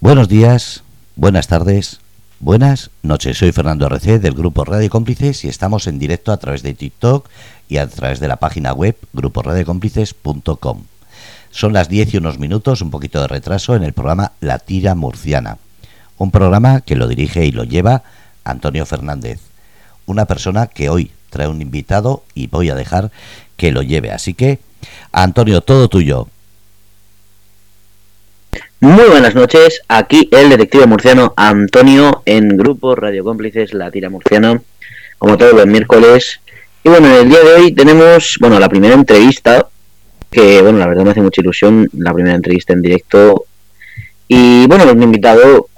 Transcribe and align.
Buenos 0.00 0.28
días, 0.28 0.82
buenas 1.14 1.46
tardes, 1.46 2.00
buenas 2.38 2.88
noches. 3.02 3.36
Soy 3.36 3.52
Fernando 3.52 3.84
RC 3.84 4.18
del 4.18 4.32
grupo 4.32 4.64
Radio 4.64 4.88
Cómplices 4.88 5.44
y 5.44 5.48
estamos 5.48 5.86
en 5.86 5.98
directo 5.98 6.32
a 6.32 6.38
través 6.38 6.62
de 6.62 6.72
TikTok 6.72 7.28
y 7.68 7.76
a 7.76 7.86
través 7.86 8.18
de 8.18 8.26
la 8.26 8.36
página 8.36 8.72
web 8.72 8.96
gruporadiocómplices.com. 9.12 10.84
Son 11.50 11.74
las 11.74 11.90
10 11.90 12.14
y 12.14 12.16
unos 12.16 12.38
minutos, 12.38 12.80
un 12.80 12.90
poquito 12.90 13.20
de 13.20 13.28
retraso 13.28 13.76
en 13.76 13.82
el 13.82 13.92
programa 13.92 14.32
La 14.40 14.58
Tira 14.58 14.94
Murciana. 14.94 15.58
Un 16.16 16.30
programa 16.30 16.80
que 16.80 16.96
lo 16.96 17.06
dirige 17.06 17.44
y 17.44 17.52
lo 17.52 17.64
lleva 17.64 18.02
Antonio 18.42 18.86
Fernández, 18.86 19.40
una 20.06 20.24
persona 20.24 20.68
que 20.68 20.88
hoy 20.88 21.10
trae 21.28 21.46
un 21.46 21.60
invitado 21.60 22.24
y 22.34 22.46
voy 22.46 22.70
a 22.70 22.74
dejar 22.74 23.10
que 23.58 23.70
lo 23.70 23.82
lleve. 23.82 24.12
Así 24.12 24.32
que, 24.32 24.60
Antonio, 25.12 25.60
todo 25.60 25.88
tuyo. 25.88 26.26
Muy 28.82 29.10
buenas 29.10 29.34
noches, 29.34 29.82
aquí 29.88 30.26
el 30.32 30.48
detective 30.48 30.86
murciano 30.86 31.34
Antonio 31.36 32.22
en 32.24 32.56
Grupo 32.56 32.96
Radio 32.96 33.22
Cómplices 33.22 33.74
La 33.74 33.90
Tira 33.90 34.08
Murciana, 34.08 34.62
como 35.18 35.36
todos 35.36 35.52
los 35.52 35.66
miércoles. 35.66 36.40
Y 36.82 36.88
bueno, 36.88 37.08
en 37.08 37.12
el 37.12 37.28
día 37.28 37.40
de 37.40 37.52
hoy 37.52 37.72
tenemos, 37.72 38.38
bueno, 38.40 38.58
la 38.58 38.70
primera 38.70 38.94
entrevista, 38.94 39.68
que 40.30 40.62
bueno, 40.62 40.78
la 40.78 40.86
verdad 40.86 41.04
me 41.04 41.10
hace 41.10 41.20
mucha 41.20 41.42
ilusión, 41.42 41.90
la 41.92 42.14
primera 42.14 42.34
entrevista 42.34 42.72
en 42.72 42.80
directo. 42.80 43.44
Y 44.26 44.66
bueno, 44.66 44.90
un 44.90 45.02
invitado 45.02 45.68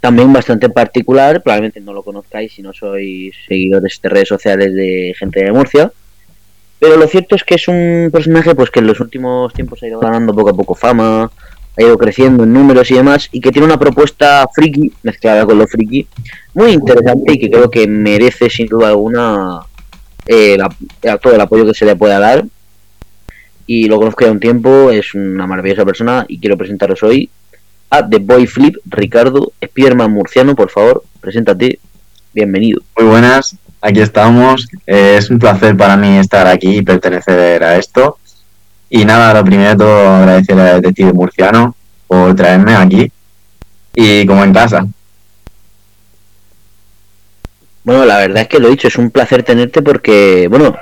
también 0.00 0.32
bastante 0.32 0.68
particular, 0.68 1.42
probablemente 1.42 1.80
no 1.80 1.92
lo 1.92 2.04
conozcáis 2.04 2.52
si 2.52 2.62
no 2.62 2.72
sois 2.72 3.34
seguidores 3.48 3.98
de 4.00 4.08
redes 4.08 4.28
sociales 4.28 4.72
de 4.72 5.16
gente 5.18 5.42
de 5.42 5.50
Murcia. 5.50 5.90
Pero 6.78 6.96
lo 6.96 7.08
cierto 7.08 7.34
es 7.34 7.42
que 7.42 7.56
es 7.56 7.66
un 7.66 8.08
personaje 8.12 8.54
pues 8.54 8.70
que 8.70 8.78
en 8.78 8.86
los 8.86 9.00
últimos 9.00 9.52
tiempos 9.52 9.82
ha 9.82 9.88
ido 9.88 9.98
ganando 9.98 10.32
poco 10.32 10.50
a 10.50 10.54
poco 10.54 10.76
fama, 10.76 11.28
ha 11.76 11.82
ido 11.82 11.96
creciendo 11.96 12.44
en 12.44 12.52
números 12.52 12.90
y 12.90 12.94
demás, 12.94 13.28
y 13.32 13.40
que 13.40 13.52
tiene 13.52 13.66
una 13.66 13.78
propuesta 13.78 14.48
friki, 14.54 14.92
mezclada 15.02 15.46
con 15.46 15.58
lo 15.58 15.66
friki, 15.66 16.06
muy 16.54 16.72
interesante 16.72 17.34
y 17.34 17.38
que 17.38 17.50
creo 17.50 17.70
que 17.70 17.86
merece 17.86 18.50
sin 18.50 18.66
duda 18.66 18.88
alguna 18.88 19.60
eh, 20.26 20.58
todo 21.22 21.34
el 21.34 21.40
apoyo 21.40 21.66
que 21.66 21.74
se 21.74 21.84
le 21.84 21.96
pueda 21.96 22.18
dar. 22.18 22.44
Y 23.66 23.86
lo 23.86 23.98
conozco 23.98 24.24
ya 24.24 24.32
un 24.32 24.40
tiempo, 24.40 24.90
es 24.90 25.14
una 25.14 25.46
maravillosa 25.46 25.84
persona 25.84 26.24
y 26.28 26.40
quiero 26.40 26.58
presentaros 26.58 27.02
hoy 27.04 27.30
a 27.90 28.08
The 28.08 28.18
Boy 28.18 28.46
Flip, 28.46 28.76
Ricardo 28.86 29.52
Spiderman 29.64 30.10
Murciano, 30.10 30.54
por 30.54 30.70
favor, 30.70 31.04
preséntate, 31.20 31.78
bienvenido. 32.32 32.82
Muy 32.96 33.08
buenas, 33.08 33.56
aquí 33.80 34.00
estamos, 34.00 34.68
eh, 34.86 35.16
es 35.18 35.30
un 35.30 35.38
placer 35.38 35.76
para 35.76 35.96
mí 35.96 36.18
estar 36.18 36.46
aquí 36.46 36.78
y 36.78 36.82
pertenecer 36.82 37.62
a 37.62 37.76
esto. 37.76 38.18
Y 38.90 39.04
nada, 39.04 39.32
lo 39.32 39.44
primero 39.44 39.70
de 39.70 39.76
todo 39.76 40.08
agradecer 40.08 40.58
al 40.58 40.82
detective 40.82 41.12
murciano 41.12 41.76
por 42.08 42.34
traerme 42.34 42.74
aquí 42.74 43.10
y 43.94 44.26
como 44.26 44.42
en 44.42 44.52
casa. 44.52 44.86
Bueno, 47.84 48.04
la 48.04 48.18
verdad 48.18 48.42
es 48.42 48.48
que 48.48 48.58
lo 48.58 48.66
he 48.66 48.72
dicho, 48.72 48.88
es 48.88 48.98
un 48.98 49.10
placer 49.10 49.44
tenerte 49.44 49.80
porque, 49.80 50.48
bueno, 50.48 50.76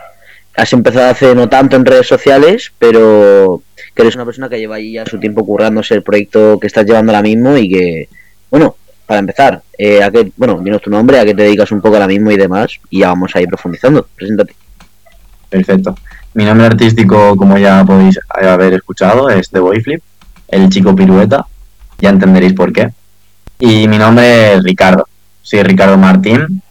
has 0.56 0.72
empezado 0.72 1.10
hace 1.10 1.34
no 1.34 1.48
tanto 1.48 1.76
en 1.76 1.84
redes 1.84 2.08
sociales, 2.08 2.72
pero 2.78 3.62
que 3.94 4.02
eres 4.02 4.14
una 4.16 4.24
persona 4.24 4.48
que 4.48 4.58
lleva 4.58 4.76
ahí 4.76 4.94
ya 4.94 5.04
su 5.06 5.20
tiempo 5.20 5.44
currándose 5.44 5.94
el 5.94 6.02
proyecto 6.02 6.58
que 6.58 6.66
estás 6.66 6.86
llevando 6.86 7.12
ahora 7.12 7.22
mismo 7.22 7.56
y 7.56 7.68
que, 7.68 8.08
bueno, 8.50 8.76
para 9.06 9.20
empezar, 9.20 9.62
eh, 9.76 10.02
a 10.02 10.10
qué, 10.10 10.32
bueno, 10.36 10.60
dinos 10.62 10.82
tu 10.82 10.90
nombre, 10.90 11.18
a 11.20 11.24
qué 11.24 11.34
te 11.34 11.42
dedicas 11.42 11.70
un 11.72 11.80
poco 11.80 11.96
ahora 11.96 12.08
mismo 12.08 12.30
y 12.30 12.36
demás, 12.36 12.80
y 12.90 13.00
ya 13.00 13.08
vamos 13.08 13.34
a 13.36 13.40
ir 13.40 13.48
profundizando. 13.48 14.08
Preséntate. 14.16 14.54
Perfecto. 15.48 15.94
Mi 16.34 16.44
nombre 16.44 16.66
artístico, 16.66 17.36
como 17.36 17.58
ya 17.58 17.84
podéis 17.84 18.18
haber 18.28 18.74
escuchado, 18.74 19.30
es 19.30 19.50
The 19.50 19.58
Boyflip, 19.58 20.02
el 20.48 20.68
chico 20.68 20.94
pirueta. 20.94 21.46
Ya 21.98 22.10
entenderéis 22.10 22.52
por 22.52 22.72
qué. 22.72 22.90
Y 23.58 23.88
mi 23.88 23.98
nombre 23.98 24.54
es 24.54 24.62
Ricardo. 24.62 25.08
Soy 25.42 25.62
Ricardo 25.62 25.98
Martín. 25.98 26.62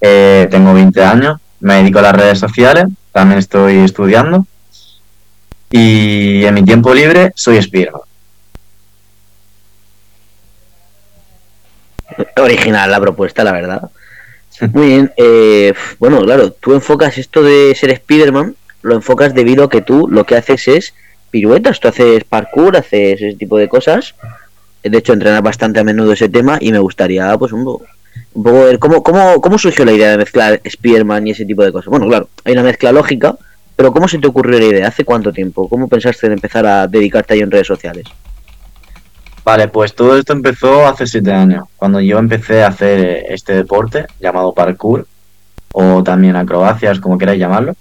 Eh, 0.00 0.48
tengo 0.50 0.72
20 0.72 1.04
años. 1.04 1.38
Me 1.60 1.74
dedico 1.74 1.98
a 1.98 2.02
las 2.02 2.16
redes 2.16 2.38
sociales. 2.38 2.86
También 3.12 3.38
estoy 3.38 3.78
estudiando. 3.78 4.46
Y 5.70 6.44
en 6.44 6.54
mi 6.54 6.64
tiempo 6.64 6.94
libre 6.94 7.32
soy 7.34 7.60
Spiderman. 7.60 8.00
Original 12.36 12.90
la 12.90 13.00
propuesta, 13.00 13.44
la 13.44 13.52
verdad. 13.52 13.90
Muy 14.72 14.86
bien. 14.86 15.12
Eh, 15.16 15.74
bueno, 15.98 16.20
claro, 16.22 16.52
tú 16.52 16.72
enfocas 16.72 17.18
esto 17.18 17.42
de 17.42 17.74
ser 17.74 17.94
Spiderman 17.96 18.56
lo 18.82 18.94
enfocas 18.94 19.34
debido 19.34 19.64
a 19.64 19.68
que 19.68 19.82
tú 19.82 20.08
lo 20.08 20.24
que 20.24 20.36
haces 20.36 20.68
es 20.68 20.94
piruetas, 21.30 21.80
tú 21.80 21.88
haces 21.88 22.24
parkour, 22.24 22.76
haces 22.76 23.22
ese 23.22 23.36
tipo 23.36 23.56
de 23.58 23.68
cosas. 23.68 24.14
De 24.82 24.96
hecho, 24.96 25.12
entrenas 25.12 25.42
bastante 25.42 25.80
a 25.80 25.84
menudo 25.84 26.12
ese 26.12 26.28
tema 26.28 26.58
y 26.60 26.72
me 26.72 26.78
gustaría, 26.78 27.36
pues, 27.38 27.52
un, 27.52 27.64
poco, 27.64 27.84
un 28.34 28.42
poco 28.42 28.64
ver 28.64 28.78
cómo, 28.78 29.02
cómo, 29.02 29.40
cómo 29.40 29.58
surgió 29.58 29.84
la 29.84 29.92
idea 29.92 30.10
de 30.10 30.18
mezclar 30.18 30.60
Spearman 30.68 31.26
y 31.26 31.32
ese 31.32 31.44
tipo 31.44 31.62
de 31.62 31.72
cosas. 31.72 31.90
Bueno, 31.90 32.06
claro, 32.08 32.28
hay 32.44 32.54
una 32.54 32.62
mezcla 32.62 32.90
lógica, 32.92 33.36
pero 33.76 33.92
¿cómo 33.92 34.08
se 34.08 34.18
te 34.18 34.26
ocurrió 34.26 34.58
la 34.58 34.66
idea? 34.66 34.88
¿Hace 34.88 35.04
cuánto 35.04 35.32
tiempo? 35.32 35.68
¿Cómo 35.68 35.88
pensaste 35.88 36.26
en 36.26 36.32
empezar 36.32 36.66
a 36.66 36.86
dedicarte 36.86 37.34
ahí 37.34 37.40
en 37.40 37.50
redes 37.50 37.66
sociales? 37.66 38.06
Vale, 39.44 39.68
pues 39.68 39.94
todo 39.94 40.16
esto 40.16 40.32
empezó 40.32 40.86
hace 40.86 41.06
siete 41.06 41.32
años, 41.32 41.64
cuando 41.76 42.00
yo 42.00 42.18
empecé 42.18 42.62
a 42.62 42.68
hacer 42.68 43.24
este 43.28 43.54
deporte 43.54 44.06
llamado 44.20 44.52
parkour, 44.52 45.06
o 45.72 46.02
también 46.02 46.36
acrobacias, 46.36 47.00
como 47.00 47.18
queráis 47.18 47.40
llamarlo. 47.40 47.74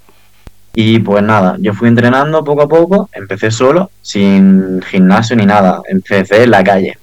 Y 0.82 1.00
pues 1.00 1.22
nada, 1.22 1.58
yo 1.60 1.74
fui 1.74 1.90
entrenando 1.90 2.42
poco 2.42 2.62
a 2.62 2.70
poco, 2.70 3.10
empecé 3.12 3.52
solo, 3.52 3.92
sin 4.02 4.82
gimnasio 4.82 5.36
ni 5.36 5.46
nada, 5.46 5.82
empecé 5.90 6.44
en 6.44 6.52
la 6.52 6.64
calle. 6.64 6.98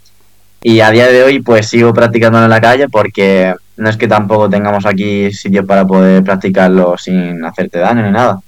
Y 0.62 0.80
a 0.80 0.90
día 0.90 1.08
de 1.08 1.22
hoy 1.22 1.42
pues 1.42 1.68
sigo 1.68 1.92
practicando 1.92 2.42
en 2.42 2.48
la 2.48 2.58
calle 2.58 2.88
porque 2.88 3.54
no 3.76 3.90
es 3.90 3.98
que 3.98 4.08
tampoco 4.08 4.48
tengamos 4.48 4.86
aquí 4.86 5.30
sitios 5.30 5.66
para 5.66 5.86
poder 5.86 6.24
practicarlo 6.24 6.96
sin 6.96 7.44
hacerte 7.44 7.80
daño 7.80 8.02
ni 8.02 8.12
nada. 8.12 8.40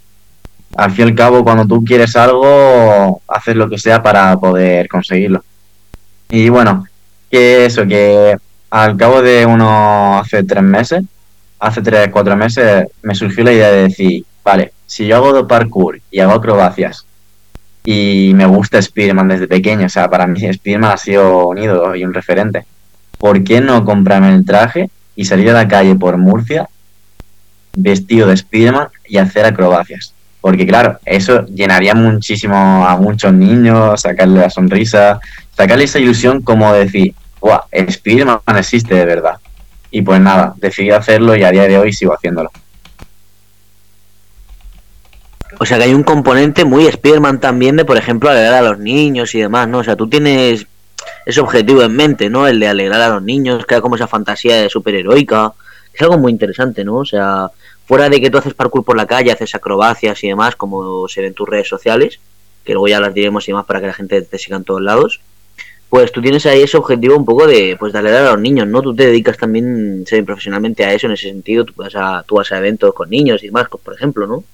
Al 0.75 0.93
fin 0.93 1.09
y 1.09 1.11
al 1.11 1.15
cabo, 1.15 1.45
cuando 1.45 1.67
tú 1.67 1.85
quieres 1.85 2.17
algo, 2.17 3.21
haces 3.29 3.55
lo 3.55 3.69
que 3.69 3.77
sea 3.77 4.03
para 4.03 4.35
poder 4.39 4.89
conseguirlo. 4.89 5.45
Y 6.31 6.49
bueno, 6.49 6.87
que 7.31 7.67
eso, 7.67 7.87
que 7.87 8.35
al 8.71 8.97
cabo 8.97 9.21
de 9.21 9.45
unos 9.45 10.23
hace 10.23 10.43
tres 10.43 10.63
meses, 10.63 11.05
hace 11.59 11.83
tres, 11.83 12.09
cuatro 12.13 12.37
meses, 12.37 12.87
me 13.03 13.15
surgió 13.15 13.45
la 13.45 13.53
idea 13.53 13.71
de 13.71 13.83
decir, 13.89 14.25
vale, 14.45 14.73
si 14.87 15.07
yo 15.07 15.17
hago 15.17 15.47
parkour 15.47 16.01
y 16.11 16.21
hago 16.21 16.33
acrobacias 16.33 17.05
y 17.85 18.33
me 18.35 18.47
gusta 18.47 18.81
Spiderman 18.81 19.29
desde 19.29 19.49
pequeño, 19.49 19.87
o 19.87 19.89
sea, 19.89 20.09
para 20.09 20.27
mí 20.27 20.41
Spiderman 20.53 20.93
ha 20.93 20.97
sido 20.97 21.49
un 21.49 21.59
ídolo 21.59 21.95
y 21.97 22.05
un 22.05 22.15
referente, 22.15 22.65
¿por 23.19 23.43
qué 23.45 23.61
no 23.61 23.85
comprarme 23.85 24.35
el 24.35 24.45
traje 24.45 24.91
y 25.17 25.25
salir 25.25 25.51
a 25.51 25.55
la 25.55 25.69
calle 25.69 25.95
por 25.95 26.17
Murcia 26.17 26.69
vestido 27.77 28.29
de 28.29 28.37
Spiderman 28.37 28.89
y 29.07 29.19
hacer 29.19 29.45
acrobacias? 29.45 30.15
Porque 30.41 30.67
claro, 30.67 30.99
eso 31.05 31.45
llenaría 31.47 31.95
muchísimo 31.95 32.87
a 32.87 32.97
muchos 32.97 33.33
niños, 33.33 34.01
sacarle 34.01 34.41
la 34.41 34.51
sonrisa, 34.51 35.21
sacarle 35.57 35.85
esa 35.85 35.99
ilusión 35.99 36.43
como 36.43 36.73
decir, 36.73 37.15
¡guau! 37.41 37.63
Spiderman 37.91 38.41
existe 38.57 38.95
de 38.95 39.05
verdad. 39.05 39.39
Y 39.91 40.03
pues 40.03 40.21
nada, 40.21 40.55
decidí 40.57 40.91
hacerlo 40.91 41.35
y 41.37 41.43
a 41.45 41.51
día 41.51 41.67
de 41.67 41.79
hoy 41.79 41.93
sigo 41.93 42.15
haciéndolo. 42.15 42.51
O 45.59 45.65
sea 45.65 45.79
que 45.79 45.85
hay 45.85 45.95
un 45.95 46.03
componente 46.03 46.65
muy 46.65 46.91
Spiderman 46.91 47.41
también 47.41 47.77
de, 47.77 47.85
por 47.85 47.97
ejemplo, 47.97 48.31
alegrar 48.31 48.55
a 48.55 48.69
los 48.69 48.79
niños 48.79 49.35
y 49.35 49.41
demás, 49.41 49.67
¿no? 49.67 49.79
O 49.79 49.85
sea, 49.85 49.97
tú 49.97 50.09
tienes 50.09 50.67
ese 51.25 51.41
objetivo 51.41 51.83
en 51.83 51.97
mente, 51.97 52.29
¿no? 52.31 52.47
El 52.47 52.61
de 52.61 52.69
alegrar 52.69 53.01
a 53.01 53.09
los 53.09 53.23
niños, 53.23 53.67
que 53.67 53.81
como 53.81 53.97
esa 53.97 54.07
fantasía 54.07 54.57
de 54.57 54.69
superheroica. 54.69 55.53
Es 55.93 56.03
algo 56.03 56.19
muy 56.19 56.31
interesante, 56.33 56.85
¿no? 56.85 56.97
O 56.97 57.05
sea, 57.05 57.51
fuera 57.87 58.09
de 58.09 58.21
que 58.21 58.31
tú 58.31 58.39
haces 58.39 58.55
parkour 58.55 58.85
por 58.85 58.97
la 58.97 59.07
calle, 59.07 59.33
haces 59.33 59.55
acrobacias 59.55 60.23
y 60.23 60.29
demás, 60.29 60.55
como 60.55 61.09
se 61.09 61.23
ven 61.23 61.29
en 61.29 61.35
tus 61.35 61.49
redes 61.49 61.69
sociales, 61.69 62.21
que 62.65 62.73
luego 62.75 62.89
ya 62.89 63.01
las 63.01 63.15
diremos 63.15 63.49
y 63.49 63.53
demás 63.53 63.65
para 63.65 63.81
que 63.81 63.87
la 63.89 63.95
gente 63.95 64.21
te 64.23 64.39
siga 64.39 64.59
en 64.59 64.65
todos 64.65 64.83
lados, 64.83 65.21
pues 65.89 66.13
tú 66.13 66.21
tienes 66.21 66.45
ahí 66.47 66.63
ese 66.63 66.77
objetivo 66.77 67.17
un 67.17 67.25
poco 67.25 67.47
de, 67.47 67.77
pues, 67.79 67.95
alegrar 67.95 68.27
a 68.27 68.33
los 68.33 68.41
niños, 68.41 68.67
¿no? 68.67 68.83
Tú 68.83 68.95
te 68.95 69.07
dedicas 69.07 69.39
también 69.39 70.05
profesionalmente 70.27 70.85
a 70.85 70.93
eso 70.93 71.07
en 71.07 71.15
ese 71.15 71.29
sentido, 71.29 71.65
tú 71.65 71.73
vas 71.77 71.95
a, 71.97 72.23
tú 72.27 72.37
vas 72.37 72.53
a 72.53 72.59
eventos 72.59 72.93
con 72.95 73.09
niños 73.09 73.43
y 73.43 73.47
demás, 73.47 73.69
por 73.69 73.95
ejemplo, 73.95 74.27
¿no? 74.27 74.45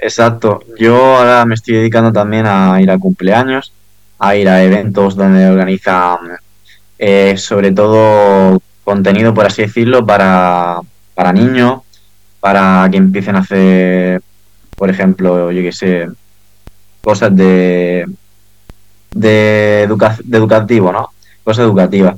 Exacto. 0.00 0.60
Yo 0.78 0.96
ahora 1.18 1.44
me 1.44 1.54
estoy 1.54 1.76
dedicando 1.76 2.12
también 2.12 2.46
a 2.46 2.80
ir 2.80 2.90
a 2.90 2.98
cumpleaños, 2.98 3.72
a 4.18 4.34
ir 4.36 4.48
a 4.48 4.62
eventos 4.62 5.14
donde 5.14 5.48
organizan 5.48 6.18
eh, 6.98 7.36
sobre 7.36 7.70
todo 7.72 8.60
contenido, 8.84 9.34
por 9.34 9.46
así 9.46 9.62
decirlo, 9.62 10.04
para, 10.04 10.80
para 11.14 11.32
niños, 11.32 11.82
para 12.40 12.88
que 12.90 12.96
empiecen 12.96 13.36
a 13.36 13.40
hacer, 13.40 14.20
por 14.76 14.90
ejemplo, 14.90 15.52
yo 15.52 15.62
qué 15.62 15.72
sé, 15.72 16.08
cosas 17.02 17.34
de, 17.36 18.06
de, 19.10 19.88
de 20.24 20.38
educativo, 20.38 20.92
¿no? 20.92 21.10
Cosas 21.44 21.64
educativas. 21.64 22.16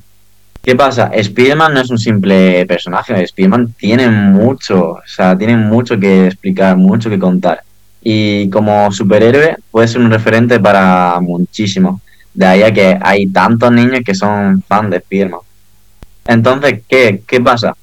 ¿Qué 0.62 0.76
pasa? 0.76 1.10
Spiderman 1.22 1.72
no 1.72 1.80
es 1.80 1.90
un 1.90 1.98
simple 1.98 2.66
personaje, 2.66 3.26
Spiderman 3.26 3.72
tiene 3.72 4.08
mucho, 4.08 4.90
o 4.90 5.02
sea, 5.06 5.36
tiene 5.36 5.56
mucho 5.56 5.98
que 5.98 6.26
explicar, 6.26 6.76
mucho 6.76 7.08
que 7.08 7.18
contar 7.18 7.62
y 8.02 8.48
como 8.50 8.90
superhéroe 8.90 9.56
puede 9.70 9.88
ser 9.88 10.00
un 10.00 10.10
referente 10.10 10.58
para 10.58 11.20
muchísimo. 11.20 12.00
De 12.32 12.46
ahí 12.46 12.62
a 12.62 12.72
que 12.72 12.98
hay 13.00 13.26
tantos 13.26 13.72
niños 13.72 14.00
que 14.04 14.14
son 14.14 14.62
fan 14.62 14.88
de 14.88 15.00
Spiderman. 15.00 15.40
Entonces, 16.26 16.82
¿qué, 16.88 17.22
qué 17.26 17.40
pasa? 17.40 17.74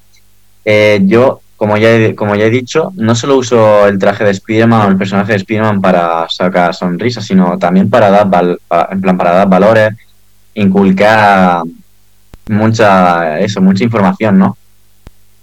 Eh, 0.64 1.00
yo, 1.02 1.40
como 1.58 1.76
ya, 1.76 1.90
he, 1.90 2.14
como 2.14 2.36
ya 2.36 2.44
he 2.46 2.50
dicho, 2.50 2.92
no 2.94 3.14
solo 3.16 3.36
uso 3.36 3.86
el 3.88 3.98
traje 3.98 4.22
de 4.24 4.32
Spiderman 4.32 4.86
o 4.86 4.90
el 4.90 4.96
personaje 4.96 5.32
de 5.32 5.40
Spiderman 5.40 5.80
para 5.82 6.28
sacar 6.30 6.72
sonrisas, 6.72 7.26
sino 7.26 7.58
también 7.58 7.90
para 7.90 8.08
dar, 8.10 8.30
val- 8.30 8.58
en 8.90 9.00
plan, 9.00 9.18
para 9.18 9.32
dar 9.32 9.48
valores, 9.48 9.90
inculcar 10.54 11.62
mucha, 12.48 13.40
eso, 13.40 13.60
mucha 13.60 13.82
información, 13.84 14.38
¿no? 14.38 14.56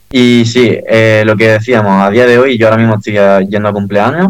Y 0.09 0.45
sí, 0.45 0.77
eh, 0.88 1.23
lo 1.25 1.35
que 1.35 1.50
decíamos, 1.50 2.01
a 2.01 2.09
día 2.09 2.25
de 2.25 2.39
hoy 2.39 2.57
yo 2.57 2.68
ahora 2.68 2.77
mismo 2.77 2.95
estoy 2.95 3.18
eh, 3.18 3.45
yendo 3.50 3.68
a 3.68 3.73
cumpleaños, 3.73 4.29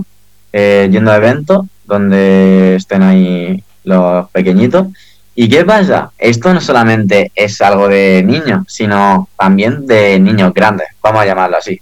eh, 0.51 0.89
yendo 0.91 1.11
a 1.11 1.17
eventos 1.17 1.67
donde 1.85 2.75
estén 2.77 3.03
ahí 3.03 3.63
los 3.83 4.27
pequeñitos. 4.31 4.88
¿Y 5.37 5.49
qué 5.49 5.65
pasa? 5.65 6.11
Esto 6.17 6.53
no 6.53 6.61
solamente 6.61 7.31
es 7.35 7.61
algo 7.61 7.89
de 7.89 8.23
niños, 8.23 8.63
sino 8.69 9.27
también 9.37 9.85
de 9.85 10.17
niños 10.17 10.53
grandes, 10.53 10.87
vamos 11.01 11.21
a 11.21 11.25
llamarlo 11.25 11.57
así. 11.57 11.79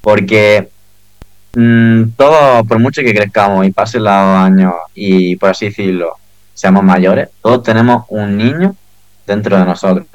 Porque 0.00 0.68
mm, 1.54 2.02
todos, 2.16 2.66
por 2.66 2.80
mucho 2.80 3.02
que 3.02 3.14
crezcamos 3.14 3.64
y 3.64 3.70
pasen 3.70 4.02
los 4.02 4.12
años 4.12 4.74
y 4.94 5.36
por 5.36 5.50
así 5.50 5.66
decirlo, 5.66 6.16
seamos 6.54 6.82
mayores, 6.82 7.28
todos 7.40 7.62
tenemos 7.62 8.04
un 8.08 8.36
niño 8.36 8.74
dentro 9.24 9.56
de 9.56 9.64
nosotros. 9.64 10.06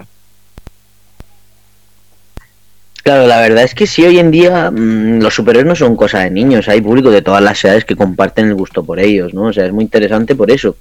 Claro, 3.01 3.27
la 3.27 3.39
verdad 3.39 3.63
es 3.63 3.75
que 3.75 3.87
sí, 3.87 4.03
hoy 4.03 4.19
en 4.19 4.31
día 4.31 4.71
mm, 4.71 5.21
los 5.21 5.33
superhéroes 5.33 5.67
no 5.67 5.75
son 5.75 5.95
cosa 5.95 6.19
de 6.19 6.31
niños, 6.31 6.67
hay 6.67 6.81
público 6.81 7.11
de 7.11 7.21
todas 7.21 7.41
las 7.41 7.63
edades 7.63 7.85
que 7.85 7.95
comparten 7.95 8.47
el 8.47 8.55
gusto 8.55 8.83
por 8.83 8.99
ellos, 8.99 9.33
¿no? 9.33 9.43
O 9.43 9.53
sea, 9.53 9.65
es 9.65 9.71
muy 9.71 9.85
interesante 9.85 10.35
por 10.35 10.51
eso, 10.51 10.75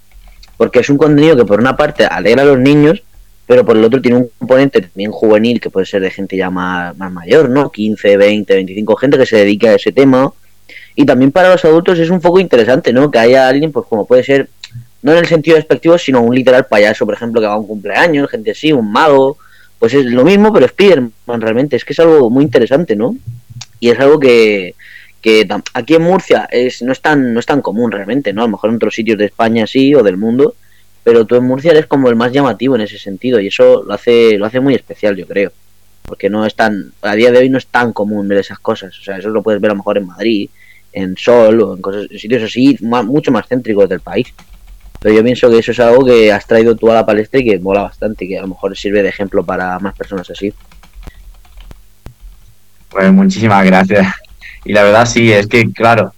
porque 0.62 0.78
es 0.78 0.90
un 0.90 0.96
contenido 0.96 1.36
que 1.36 1.44
por 1.44 1.58
una 1.58 1.76
parte 1.76 2.06
alegra 2.06 2.42
a 2.42 2.44
los 2.44 2.56
niños, 2.60 3.02
pero 3.48 3.64
por 3.64 3.76
el 3.76 3.82
otro 3.82 4.00
tiene 4.00 4.18
un 4.18 4.30
componente 4.38 4.80
también 4.80 5.10
juvenil 5.10 5.60
que 5.60 5.70
puede 5.70 5.86
ser 5.86 6.02
de 6.02 6.10
gente 6.12 6.36
ya 6.36 6.50
más, 6.50 6.96
más 6.96 7.10
mayor, 7.10 7.50
¿no? 7.50 7.68
15, 7.68 8.16
20, 8.16 8.54
25, 8.54 8.94
gente 8.94 9.18
que 9.18 9.26
se 9.26 9.38
dedica 9.38 9.70
a 9.70 9.74
ese 9.74 9.90
tema. 9.90 10.32
Y 10.94 11.04
también 11.04 11.32
para 11.32 11.50
los 11.50 11.64
adultos 11.64 11.98
es 11.98 12.10
un 12.10 12.20
poco 12.20 12.38
interesante, 12.38 12.92
¿no? 12.92 13.10
Que 13.10 13.18
haya 13.18 13.48
alguien, 13.48 13.72
pues 13.72 13.86
como 13.88 14.06
puede 14.06 14.22
ser, 14.22 14.50
no 15.02 15.10
en 15.10 15.18
el 15.18 15.26
sentido 15.26 15.56
despectivo, 15.56 15.98
sino 15.98 16.22
un 16.22 16.32
literal 16.32 16.66
payaso, 16.66 17.06
por 17.06 17.14
ejemplo, 17.14 17.40
que 17.40 17.48
haga 17.48 17.56
un 17.56 17.66
cumpleaños, 17.66 18.30
gente 18.30 18.52
así, 18.52 18.72
un 18.72 18.92
mago, 18.92 19.38
pues 19.80 19.94
es 19.94 20.04
lo 20.04 20.24
mismo, 20.24 20.52
pero 20.52 20.68
Spiderman 20.68 21.40
realmente, 21.40 21.74
es 21.74 21.84
que 21.84 21.92
es 21.92 21.98
algo 21.98 22.30
muy 22.30 22.44
interesante, 22.44 22.94
¿no? 22.94 23.16
Y 23.80 23.90
es 23.90 23.98
algo 23.98 24.20
que, 24.20 24.76
que 25.22 25.48
aquí 25.72 25.94
en 25.94 26.02
Murcia 26.02 26.48
es, 26.50 26.82
no, 26.82 26.92
es 26.92 27.00
tan, 27.00 27.32
no 27.32 27.40
es 27.40 27.46
tan 27.46 27.62
común 27.62 27.92
realmente, 27.92 28.32
¿no? 28.32 28.42
A 28.42 28.46
lo 28.46 28.50
mejor 28.50 28.70
en 28.70 28.76
otros 28.76 28.94
sitios 28.94 29.16
de 29.16 29.26
España 29.26 29.66
sí, 29.66 29.94
o 29.94 30.02
del 30.02 30.16
mundo, 30.16 30.56
pero 31.04 31.24
tú 31.24 31.36
en 31.36 31.44
Murcia 31.44 31.70
eres 31.70 31.86
como 31.86 32.08
el 32.08 32.16
más 32.16 32.32
llamativo 32.32 32.74
en 32.74 32.82
ese 32.82 32.98
sentido, 32.98 33.40
y 33.40 33.46
eso 33.46 33.84
lo 33.84 33.94
hace, 33.94 34.36
lo 34.36 34.46
hace 34.46 34.58
muy 34.58 34.74
especial, 34.74 35.16
yo 35.16 35.26
creo. 35.26 35.52
Porque 36.02 36.28
no 36.28 36.44
es 36.44 36.56
tan, 36.56 36.92
a 37.02 37.14
día 37.14 37.30
de 37.30 37.38
hoy 37.38 37.48
no 37.48 37.58
es 37.58 37.68
tan 37.68 37.92
común 37.92 38.26
ver 38.26 38.38
esas 38.38 38.58
cosas, 38.58 38.98
o 38.98 39.02
sea, 39.02 39.16
eso 39.16 39.30
lo 39.30 39.42
puedes 39.42 39.60
ver 39.60 39.70
a 39.70 39.74
lo 39.74 39.78
mejor 39.78 39.98
en 39.98 40.06
Madrid, 40.06 40.50
en 40.92 41.16
Sol, 41.16 41.62
o 41.62 41.76
en, 41.76 41.80
cosas, 41.80 42.08
en 42.10 42.18
sitios 42.18 42.42
así, 42.42 42.76
mucho 42.80 43.30
más 43.30 43.46
céntricos 43.46 43.88
del 43.88 44.00
país. 44.00 44.26
Pero 44.98 45.14
yo 45.14 45.24
pienso 45.24 45.50
que 45.50 45.58
eso 45.58 45.70
es 45.70 45.80
algo 45.80 46.04
que 46.04 46.32
has 46.32 46.46
traído 46.46 46.76
tú 46.76 46.90
a 46.90 46.94
la 46.94 47.06
palestra 47.06 47.40
y 47.40 47.44
que 47.44 47.58
mola 47.58 47.82
bastante, 47.82 48.26
que 48.26 48.38
a 48.38 48.42
lo 48.42 48.48
mejor 48.48 48.76
sirve 48.76 49.02
de 49.02 49.08
ejemplo 49.08 49.44
para 49.44 49.78
más 49.78 49.96
personas 49.96 50.28
así. 50.30 50.52
Pues 52.88 53.10
muchísimas 53.12 53.64
gracias. 53.64 54.21
Y 54.64 54.72
la 54.72 54.82
verdad 54.82 55.06
sí, 55.06 55.32
es 55.32 55.46
que 55.46 55.70
claro, 55.72 56.12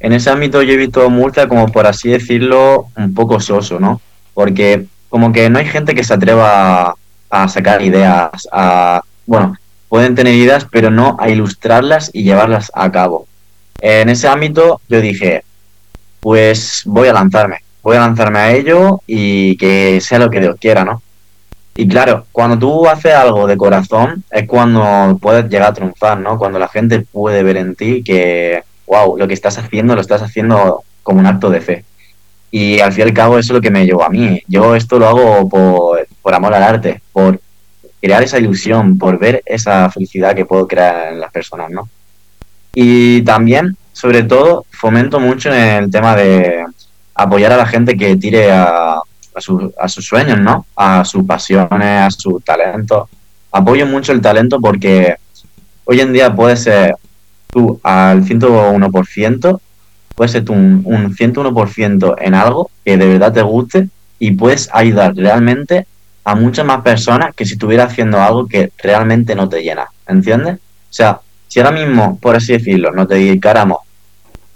en 0.00 0.12
ese 0.12 0.30
ámbito 0.30 0.62
yo 0.62 0.72
he 0.72 0.76
visto 0.76 1.08
Murcia 1.10 1.48
como 1.48 1.68
por 1.68 1.86
así 1.86 2.10
decirlo 2.10 2.86
un 2.96 3.14
poco 3.14 3.40
soso, 3.40 3.78
¿no? 3.78 4.00
Porque 4.34 4.86
como 5.08 5.32
que 5.32 5.48
no 5.50 5.58
hay 5.58 5.66
gente 5.66 5.94
que 5.94 6.04
se 6.04 6.14
atreva 6.14 6.88
a, 6.88 6.94
a 7.30 7.48
sacar 7.48 7.82
ideas, 7.82 8.48
a, 8.50 9.02
bueno, 9.26 9.56
pueden 9.88 10.14
tener 10.14 10.34
ideas, 10.34 10.66
pero 10.70 10.90
no 10.90 11.16
a 11.20 11.28
ilustrarlas 11.28 12.10
y 12.12 12.24
llevarlas 12.24 12.72
a 12.74 12.90
cabo. 12.90 13.26
En 13.80 14.08
ese 14.08 14.28
ámbito 14.28 14.80
yo 14.88 15.00
dije, 15.00 15.44
pues 16.20 16.82
voy 16.86 17.08
a 17.08 17.12
lanzarme, 17.12 17.58
voy 17.82 17.96
a 17.96 18.00
lanzarme 18.00 18.38
a 18.38 18.52
ello 18.52 19.00
y 19.06 19.56
que 19.56 20.00
sea 20.00 20.18
lo 20.18 20.30
que 20.30 20.40
Dios 20.40 20.56
quiera, 20.60 20.84
¿no? 20.84 21.02
Y 21.74 21.88
claro, 21.88 22.26
cuando 22.32 22.58
tú 22.58 22.86
haces 22.86 23.14
algo 23.14 23.46
de 23.46 23.56
corazón 23.56 24.24
es 24.30 24.46
cuando 24.46 25.18
puedes 25.20 25.48
llegar 25.48 25.70
a 25.70 25.72
triunfar, 25.72 26.18
¿no? 26.18 26.38
Cuando 26.38 26.58
la 26.58 26.68
gente 26.68 27.00
puede 27.00 27.42
ver 27.42 27.56
en 27.56 27.74
ti 27.74 28.02
que, 28.04 28.62
wow, 28.86 29.16
lo 29.16 29.26
que 29.26 29.34
estás 29.34 29.56
haciendo 29.58 29.94
lo 29.94 30.02
estás 30.02 30.22
haciendo 30.22 30.82
como 31.02 31.20
un 31.20 31.26
acto 31.26 31.48
de 31.48 31.60
fe. 31.60 31.84
Y 32.50 32.80
al 32.80 32.92
fin 32.92 33.06
y 33.06 33.08
al 33.08 33.14
cabo 33.14 33.38
eso 33.38 33.52
es 33.52 33.56
lo 33.56 33.62
que 33.62 33.70
me 33.70 33.86
llevó 33.86 34.04
a 34.04 34.10
mí. 34.10 34.42
Yo 34.46 34.76
esto 34.76 34.98
lo 34.98 35.08
hago 35.08 35.48
por, 35.48 36.06
por 36.20 36.34
amor 36.34 36.52
al 36.52 36.62
arte, 36.62 37.00
por 37.10 37.40
crear 38.02 38.22
esa 38.22 38.38
ilusión, 38.38 38.98
por 38.98 39.18
ver 39.18 39.42
esa 39.46 39.88
felicidad 39.90 40.34
que 40.34 40.44
puedo 40.44 40.66
crear 40.66 41.14
en 41.14 41.20
las 41.20 41.32
personas, 41.32 41.70
¿no? 41.70 41.88
Y 42.74 43.22
también, 43.22 43.76
sobre 43.92 44.22
todo, 44.24 44.66
fomento 44.70 45.20
mucho 45.20 45.52
en 45.52 45.84
el 45.84 45.90
tema 45.90 46.16
de 46.16 46.64
apoyar 47.14 47.52
a 47.52 47.56
la 47.56 47.66
gente 47.66 47.96
que 47.96 48.16
tire 48.16 48.50
a, 48.50 49.00
a, 49.34 49.40
su- 49.40 49.72
a 49.78 49.88
sus 49.88 50.06
sueños, 50.06 50.40
¿no? 50.40 50.66
A 50.76 51.04
sus 51.04 51.24
pasiones, 51.24 52.00
a 52.06 52.10
sus 52.10 52.42
talentos. 52.44 53.08
Apoyo 53.50 53.86
mucho 53.86 54.12
el 54.12 54.20
talento 54.20 54.60
porque 54.60 55.16
hoy 55.84 56.00
en 56.00 56.12
día 56.12 56.34
puedes 56.34 56.62
ser 56.62 56.94
tú 57.50 57.78
al 57.82 58.24
101%, 58.24 59.60
puedes 60.14 60.32
ser 60.32 60.44
tú 60.44 60.52
un, 60.52 60.82
un 60.84 61.14
101% 61.14 62.16
en 62.20 62.34
algo 62.34 62.70
que 62.84 62.96
de 62.96 63.06
verdad 63.06 63.32
te 63.32 63.42
guste 63.42 63.88
y 64.18 64.32
puedes 64.32 64.68
ayudar 64.72 65.14
realmente 65.14 65.86
a 66.24 66.34
muchas 66.34 66.64
más 66.64 66.82
personas 66.82 67.34
que 67.34 67.44
si 67.44 67.54
estuvieras 67.54 67.90
haciendo 67.92 68.20
algo 68.20 68.46
que 68.46 68.70
realmente 68.78 69.34
no 69.34 69.48
te 69.48 69.62
llena, 69.62 69.86
¿entiendes? 70.06 70.54
O 70.56 70.58
sea, 70.94 71.20
si 71.48 71.58
ahora 71.60 71.72
mismo, 71.72 72.18
por 72.20 72.36
así 72.36 72.52
decirlo, 72.52 72.92
nos 72.92 73.08
dedicáramos 73.08 73.78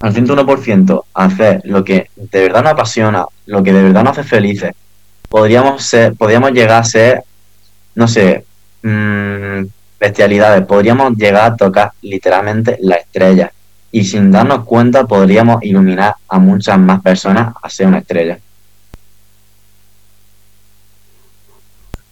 al 0.01 0.15
101% 0.15 1.05
a 1.15 1.25
hacer 1.25 1.61
lo 1.65 1.85
que 1.85 2.11
de 2.17 2.43
verdad 2.43 2.63
nos 2.63 2.73
apasiona, 2.73 3.27
lo 3.47 3.63
que 3.63 3.73
de 3.73 3.83
verdad 3.83 4.05
nos 4.05 4.19
hace 4.19 4.29
felices, 4.29 4.73
podríamos 5.29 5.83
ser, 5.83 6.15
podríamos 6.15 6.53
llegar 6.53 6.81
a 6.81 6.85
ser, 6.85 7.23
no 7.95 8.07
sé, 8.07 8.45
mm, 8.83 9.65
bestialidades, 9.99 10.67
podríamos 10.67 11.17
llegar 11.17 11.53
a 11.53 11.57
tocar 11.57 11.93
literalmente 12.03 12.79
la 12.81 12.97
estrella 12.97 13.53
y 13.91 14.05
sin 14.05 14.31
darnos 14.31 14.65
cuenta 14.65 15.07
podríamos 15.07 15.63
iluminar 15.63 16.17
a 16.29 16.39
muchas 16.39 16.79
más 16.79 17.01
personas 17.01 17.55
a 17.63 17.71
ser 17.71 17.87
una 17.87 17.99
estrella. 17.99 18.39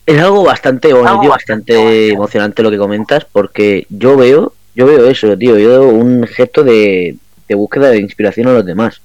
Es 0.07 0.21
algo 0.21 0.45
bastante 0.45 0.93
bonito 0.93 1.29
bastante 1.29 2.13
emocionante 2.13 2.63
lo 2.63 2.71
que 2.71 2.79
comentas, 2.79 3.25
porque 3.25 3.87
yo 3.89 4.17
veo, 4.17 4.53
yo 4.75 4.87
veo 4.87 5.07
eso, 5.07 5.37
tío, 5.37 5.59
yo 5.59 5.69
veo 5.69 5.89
un 5.89 6.27
gesto 6.27 6.63
de, 6.63 7.17
de 7.49 7.55
búsqueda 7.55 7.91
de 7.91 7.99
inspiración 7.99 8.49
a 8.49 8.53
los 8.53 8.67
demás. 8.67 9.01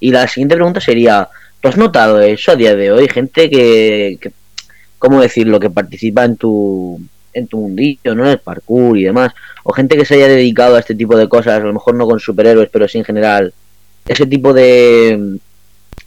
Y 0.00 0.10
la 0.10 0.26
siguiente 0.28 0.56
pregunta 0.56 0.80
sería, 0.80 1.28
¿tú 1.60 1.68
has 1.68 1.76
notado 1.76 2.20
eso 2.20 2.52
a 2.52 2.56
día 2.56 2.74
de 2.74 2.92
hoy? 2.92 3.08
Gente 3.08 3.48
que, 3.48 4.18
que 4.20 4.32
¿cómo 4.98 5.20
decirlo?, 5.20 5.60
que 5.60 5.70
participa 5.70 6.24
en 6.24 6.36
tu, 6.36 7.00
en 7.32 7.46
tu 7.46 7.58
mundillo, 7.58 8.14
¿no? 8.14 8.30
El 8.30 8.38
parkour 8.38 8.96
y 8.96 9.04
demás, 9.04 9.32
o 9.62 9.72
gente 9.72 9.96
que 9.96 10.04
se 10.04 10.14
haya 10.14 10.28
dedicado 10.28 10.76
a 10.76 10.80
este 10.80 10.94
tipo 10.94 11.16
de 11.16 11.28
cosas, 11.28 11.60
a 11.60 11.64
lo 11.64 11.72
mejor 11.72 11.94
no 11.94 12.06
con 12.06 12.20
superhéroes, 12.20 12.70
pero 12.70 12.88
sí 12.88 12.98
en 12.98 13.04
general, 13.04 13.52
ese 14.06 14.26
tipo 14.26 14.52
de 14.52 15.38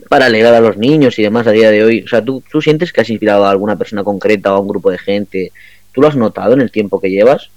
para 0.10 0.28
alegrar 0.28 0.54
a 0.54 0.60
los 0.62 0.78
niños 0.78 1.18
y 1.20 1.24
demás 1.24 1.48
a 1.48 1.52
día 1.52 1.72
de 1.72 1.84
hoy. 1.84 2.04
O 2.04 2.08
sea, 2.08 2.24
¿tú, 2.24 2.44
tú 2.50 2.62
sientes 2.62 2.94
que 2.94 3.02
has 3.02 3.10
inspirado 3.10 3.46
a 3.46 3.52
alguna 3.52 3.76
persona 3.76 4.04
concreta 4.04 4.54
o 4.54 4.58
a 4.58 4.60
un 4.60 4.68
grupo 4.68 4.92
de 4.92 4.98
gente? 4.98 5.52
¿Tú 5.92 6.02
lo 6.02 6.08
has 6.08 6.16
notado 6.16 6.54
en 6.54 6.62
el 6.62 6.72
tiempo 6.72 7.00
que 7.00 7.10
llevas? 7.10 7.50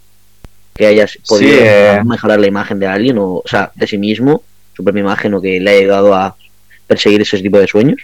Que 0.81 0.87
hayas 0.87 1.19
podido 1.29 1.53
Sí, 1.53 1.59
eh. 1.61 2.01
mejorar 2.07 2.41
la 2.41 2.47
imagen 2.47 2.79
de 2.79 2.87
alguien, 2.87 3.19
o, 3.19 3.35
o 3.35 3.45
sea, 3.45 3.71
de 3.75 3.87
sí 3.87 3.99
mismo, 3.99 4.43
su 4.75 4.83
propia 4.83 5.01
imagen, 5.01 5.35
o 5.35 5.41
que 5.43 5.61
le 5.61 5.71
ha 5.71 5.75
ayudado 5.75 6.15
a 6.15 6.35
perseguir 6.87 7.21
ese 7.21 7.39
tipo 7.39 7.59
de 7.59 7.67
sueños. 7.67 8.01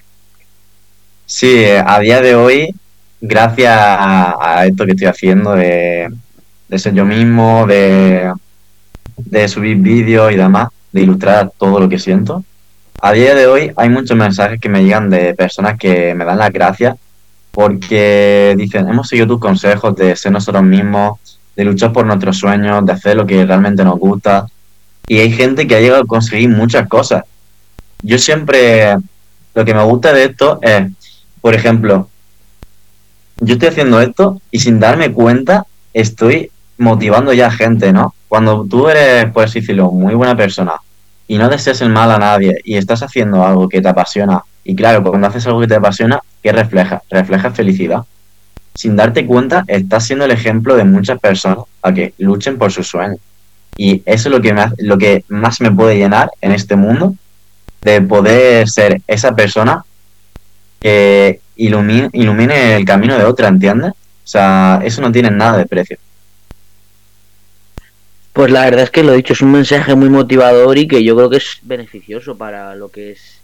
Sí, 1.25 1.55
eh, 1.65 1.83
a 1.85 1.99
día 2.01 2.21
de 2.21 2.35
hoy, 2.35 2.75
gracias 3.19 3.73
a, 3.75 4.37
a 4.39 4.67
esto 4.67 4.85
que 4.85 4.93
estoy 4.93 5.07
haciendo 5.07 5.55
de, 5.55 6.13
de 6.69 6.79
ser 6.79 6.93
yo 6.93 7.07
mismo, 7.07 7.67
de, 7.67 8.31
de 9.17 9.49
subir 9.49 9.79
vídeos 9.79 10.31
y 10.33 10.37
demás, 10.37 10.69
de 10.93 11.01
ilustrar 11.01 11.51
todo 11.57 11.81
lo 11.81 11.89
que 11.89 11.99
siento, 11.99 12.45
a 13.01 13.13
día 13.13 13.35
de 13.35 13.47
hoy 13.47 13.73
hay 13.75 13.89
muchos 13.89 14.19
mensajes 14.19 14.61
que 14.61 14.69
me 14.69 14.83
llegan 14.85 15.09
de 15.09 15.33
personas 15.33 15.79
que 15.79 16.15
me 16.15 16.27
dan 16.27 16.39
las 16.39 16.53
gracias 16.53 16.97
porque 17.53 18.55
dicen, 18.59 18.87
hemos 18.87 19.09
seguido 19.09 19.29
tus 19.29 19.41
consejos 19.41 19.97
de 19.97 20.15
ser 20.15 20.33
nosotros 20.33 20.63
mismos, 20.63 21.36
de 21.57 21.65
luchar 21.65 21.93
por 21.93 22.07
nuestros 22.07 22.39
sueños, 22.39 22.85
de 22.85 22.93
hacer 22.93 23.17
lo 23.17 23.27
que 23.27 23.45
realmente 23.45 23.85
nos 23.85 23.99
gusta. 23.99 24.47
Y 25.09 25.19
hay 25.19 25.33
gente 25.33 25.67
que 25.67 25.77
ha 25.77 25.81
llegado 25.81 26.03
a 26.03 26.07
conseguir 26.07 26.51
muchas 26.51 26.87
cosas. 26.89 27.25
Yo 28.03 28.19
siempre, 28.19 28.97
lo 29.55 29.65
que 29.65 29.75
me 29.75 29.83
gusta 29.83 30.13
de 30.13 30.25
esto 30.25 30.59
es, 30.63 30.87
por 31.41 31.55
ejemplo, 31.55 32.09
yo 33.41 33.55
estoy 33.55 33.69
haciendo 33.69 34.01
esto 34.01 34.41
y 34.51 34.61
sin 34.61 34.81
darme 34.81 35.13
cuenta 35.13 35.67
estoy 35.93 36.51
motivando 36.79 37.33
ya 37.33 37.47
a 37.47 37.51
gente, 37.51 37.93
¿no? 37.93 38.15
Cuando 38.29 38.67
tú 38.69 38.89
eres, 38.89 39.31
por 39.33 39.49
decirlo, 39.49 39.91
muy 39.91 40.15
buena 40.15 40.37
persona 40.37 40.75
y 41.29 41.39
no 41.39 41.49
deseas 41.49 41.81
el 41.81 41.91
mal 41.91 42.11
a 42.11 42.19
nadie 42.19 42.61
y 42.65 42.77
estás 42.77 43.03
haciendo 43.03 43.45
algo 43.45 43.69
que 43.69 43.81
te 43.81 43.89
apasiona 43.89 44.43
Y 44.65 44.75
claro, 44.75 45.03
cuando 45.03 45.27
haces 45.27 45.47
algo 45.47 45.61
que 45.61 45.67
te 45.67 45.77
apasiona, 45.77 46.21
¿qué 46.43 46.53
refleja? 46.53 47.03
Refleja 47.11 47.51
felicidad. 47.51 48.05
Sin 48.77 48.95
darte 48.95 49.27
cuenta, 49.27 49.65
estás 49.67 50.07
siendo 50.07 50.27
el 50.27 50.31
ejemplo 50.31 50.77
de 50.77 50.85
muchas 50.85 51.19
personas 51.19 51.65
a 51.81 51.93
que 51.93 52.13
luchen 52.19 52.59
por 52.59 52.71
sus 52.71 52.87
sueños. 52.87 53.19
Y 53.77 54.03
eso 54.05 54.29
es 54.29 54.35
lo 54.35 54.41
que, 54.41 54.53
me 54.53 54.67
lo 54.79 54.99
que 54.99 55.25
más 55.29 55.61
me 55.61 55.73
puede 55.73 55.97
llenar 55.97 56.31
en 56.41 56.53
este 56.53 56.77
mundo, 56.77 57.15
de 57.83 58.03
poder 58.03 58.69
ser 58.69 59.01
esa 59.07 59.35
persona 59.35 59.85
que 60.81 61.41
ilumine, 61.57 62.11
ilumine 62.13 62.77
el 62.77 62.85
camino 62.85 63.17
de 63.17 63.25
otra, 63.25 63.49
¿entiendes? 63.49 63.93
O 63.93 64.29
sea, 64.29 64.81
eso 64.85 65.01
no 65.01 65.11
tiene 65.11 65.31
nada 65.31 65.57
de 65.57 65.67
precio. 65.67 65.97
Pues 68.33 68.51
la 68.51 68.65
verdad 68.65 68.83
es 68.83 68.91
que 68.91 69.03
lo 69.03 69.15
he 69.15 69.17
dicho, 69.17 69.33
es 69.33 69.41
un 69.41 69.53
mensaje 69.53 69.95
muy 69.95 70.11
motivador 70.11 70.77
y 70.77 70.87
que 70.87 71.03
yo 71.03 71.17
creo 71.17 71.31
que 71.31 71.39
es 71.39 71.59
beneficioso 71.63 72.37
para 72.37 72.75
lo 72.75 72.91
que 72.91 73.13
es 73.13 73.36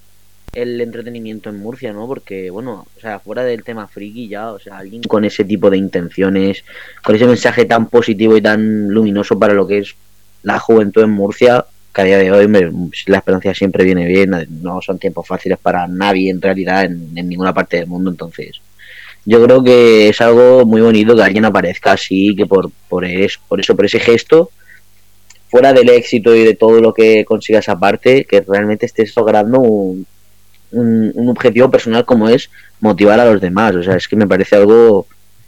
el 0.53 0.81
entretenimiento 0.81 1.49
en 1.49 1.59
Murcia, 1.59 1.93
¿no? 1.93 2.07
Porque, 2.07 2.51
bueno, 2.51 2.87
o 2.97 3.01
sea, 3.01 3.19
fuera 3.19 3.43
del 3.43 3.65
tema 3.65 3.87
friki 3.87 4.29
ya, 4.29 4.53
o 4.53 4.59
sea, 4.59 4.79
alguien 4.79 5.03
con 5.03 5.25
ese 5.25 5.45
tipo 5.45 5.71
de 5.71 5.79
intenciones, 5.79 6.65
con 7.03 7.17
ese 7.17 7.27
mensaje 7.27 7.65
tan 7.65 7.89
positivo 7.89 8.37
y 8.37 8.43
tan 8.43 8.89
luminoso 8.89 9.39
para 9.39 9.55
lo 9.55 9.67
que 9.67 9.79
es 9.79 9.95
la 10.43 10.59
juventud 10.59 11.03
en 11.03 11.11
Murcia, 11.11 11.65
que 11.95 12.03
a 12.03 12.05
día 12.05 12.19
de 12.19 12.33
hoy 12.33 12.49
la 13.07 13.19
esperanza 13.19 13.55
siempre 13.55 13.85
viene 13.85 14.07
bien, 14.07 14.33
no 14.63 14.83
son 14.83 14.99
tiempos 14.99 15.27
fáciles 15.27 15.59
para 15.59 15.87
nadie 15.87 16.31
en 16.31 16.41
realidad 16.41 16.85
en, 16.85 17.15
ninguna 17.15 17.55
parte 17.55 17.79
del 17.79 17.87
mundo, 17.87 18.11
entonces 18.11 18.61
yo 19.25 19.43
creo 19.45 19.63
que 19.63 20.09
es 20.09 20.21
algo 20.21 20.67
muy 20.67 20.81
bonito 20.81 21.15
que 21.15 21.23
alguien 21.23 21.45
aparezca 21.45 21.93
así, 21.93 22.35
que 22.37 22.45
por, 22.45 22.71
por, 22.89 23.05
es, 23.05 23.39
por 23.49 23.61
eso, 23.61 23.77
por 23.77 23.87
ese 23.87 24.01
gesto, 24.01 24.51
fuera 25.49 25.73
del 25.73 25.91
éxito 25.91 26.35
y 26.35 26.45
de 26.45 26.55
todo 26.55 26.81
lo 26.81 26.93
que 26.93 27.25
consigas 27.25 27.69
aparte, 27.69 28.25
que 28.25 28.41
realmente 28.41 28.87
estés 28.87 29.15
logrando 29.15 29.61
un, 29.61 30.07
un, 30.73 31.29
objetivo 31.29 31.71
personal 31.71 32.05
como 32.05 32.29
es 32.29 32.51
motivar 32.81 33.21
a 33.21 33.31
los 33.31 33.41
demás. 33.41 33.75
O 33.77 33.83
sea, 33.83 33.97
es 33.97 34.09
que 34.09 34.17
me 34.17 34.27
parece 34.27 34.57
algo 34.57 35.07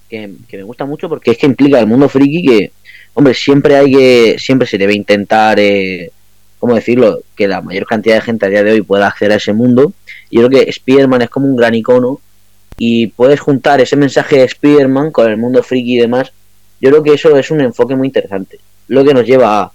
que, 0.09 0.31
me 0.52 0.62
gusta 0.62 0.85
mucho 0.85 1.09
porque 1.09 1.33
es 1.33 1.38
que 1.38 1.47
implica 1.47 1.81
el 1.81 1.87
mundo 1.87 2.09
friki 2.09 2.47
que, 2.47 2.73
hombre, 3.14 3.35
siempre 3.35 3.76
hay 3.76 3.93
que, 3.93 4.37
siempre 4.38 4.69
se 4.69 4.78
debe 4.78 4.95
intentar, 4.95 5.59
eh, 5.59 6.11
¿cómo 6.59 6.75
decirlo?, 6.75 7.21
que 7.37 7.49
la 7.49 7.61
mayor 7.61 7.87
cantidad 7.87 8.16
de 8.16 8.23
gente 8.23 8.47
a 8.47 8.50
día 8.50 8.62
de 8.62 8.73
hoy 8.73 8.83
pueda 8.83 9.09
acceder 9.09 9.33
a 9.33 9.37
ese 9.37 9.52
mundo. 9.52 9.93
Y 10.31 10.40
yo 10.40 10.49
creo 10.49 10.62
que 10.62 10.71
Spider-Man 10.71 11.23
es 11.23 11.31
como 11.31 11.47
un 11.47 11.57
gran 11.57 11.75
icono 11.75 12.21
y 12.76 13.09
puedes 13.09 13.40
juntar 13.40 13.81
ese 13.81 13.97
mensaje 13.97 14.38
de 14.38 14.45
Spider-Man 14.45 15.11
con 15.11 15.31
el 15.31 15.37
mundo 15.37 15.62
friki 15.62 15.97
y 15.97 16.00
demás. 16.00 16.33
Yo 16.81 16.90
creo 16.90 17.02
que 17.02 17.14
eso 17.14 17.37
es 17.37 17.50
un 17.50 17.61
enfoque 17.61 17.95
muy 17.95 18.09
interesante. 18.09 18.59
Lo 18.88 19.04
que 19.04 19.14
nos 19.14 19.25
lleva 19.25 19.62
a, 19.62 19.73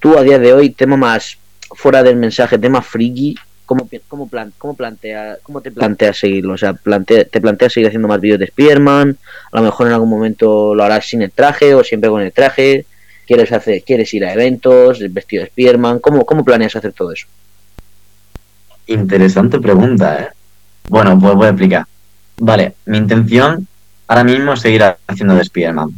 tú 0.00 0.18
a 0.18 0.22
día 0.22 0.38
de 0.38 0.52
hoy, 0.52 0.70
tema 0.70 0.96
más 0.96 1.38
fuera 1.74 2.02
del 2.02 2.16
mensaje, 2.16 2.58
tema 2.58 2.82
friki, 2.82 3.36
¿Cómo, 3.66 3.88
cómo, 4.08 4.28
plan, 4.28 4.52
cómo, 4.58 4.74
plantea, 4.74 5.38
¿Cómo 5.42 5.62
te 5.62 5.70
planteas 5.70 6.18
seguirlo? 6.18 6.52
O 6.54 6.58
sea, 6.58 6.74
plantea, 6.74 7.24
¿te 7.24 7.40
planteas 7.40 7.72
seguir 7.72 7.88
haciendo 7.88 8.08
más 8.08 8.20
vídeos 8.20 8.38
de 8.38 8.46
Spearman? 8.46 9.16
A 9.52 9.56
lo 9.58 9.62
mejor 9.64 9.86
en 9.86 9.94
algún 9.94 10.10
momento 10.10 10.74
lo 10.74 10.84
harás 10.84 11.06
sin 11.06 11.22
el 11.22 11.30
traje 11.30 11.74
o 11.74 11.82
siempre 11.82 12.10
con 12.10 12.20
el 12.20 12.32
traje. 12.32 12.84
¿Quieres, 13.26 13.52
hacer, 13.52 13.82
quieres 13.82 14.12
ir 14.12 14.24
a 14.26 14.34
eventos, 14.34 14.98
vestido 15.10 15.44
de 15.44 15.50
Spearman? 15.50 15.98
¿Cómo, 16.00 16.26
¿Cómo 16.26 16.44
planeas 16.44 16.76
hacer 16.76 16.92
todo 16.92 17.12
eso? 17.12 17.26
Interesante 18.86 19.58
pregunta, 19.58 20.22
¿eh? 20.22 20.28
Bueno, 20.90 21.18
pues 21.18 21.34
voy 21.34 21.46
a 21.46 21.50
explicar. 21.50 21.86
Vale, 22.36 22.74
mi 22.84 22.98
intención 22.98 23.66
ahora 24.06 24.24
mismo 24.24 24.52
es 24.52 24.60
seguir 24.60 24.84
haciendo 25.06 25.36
de 25.36 25.44
Spearman. 25.44 25.90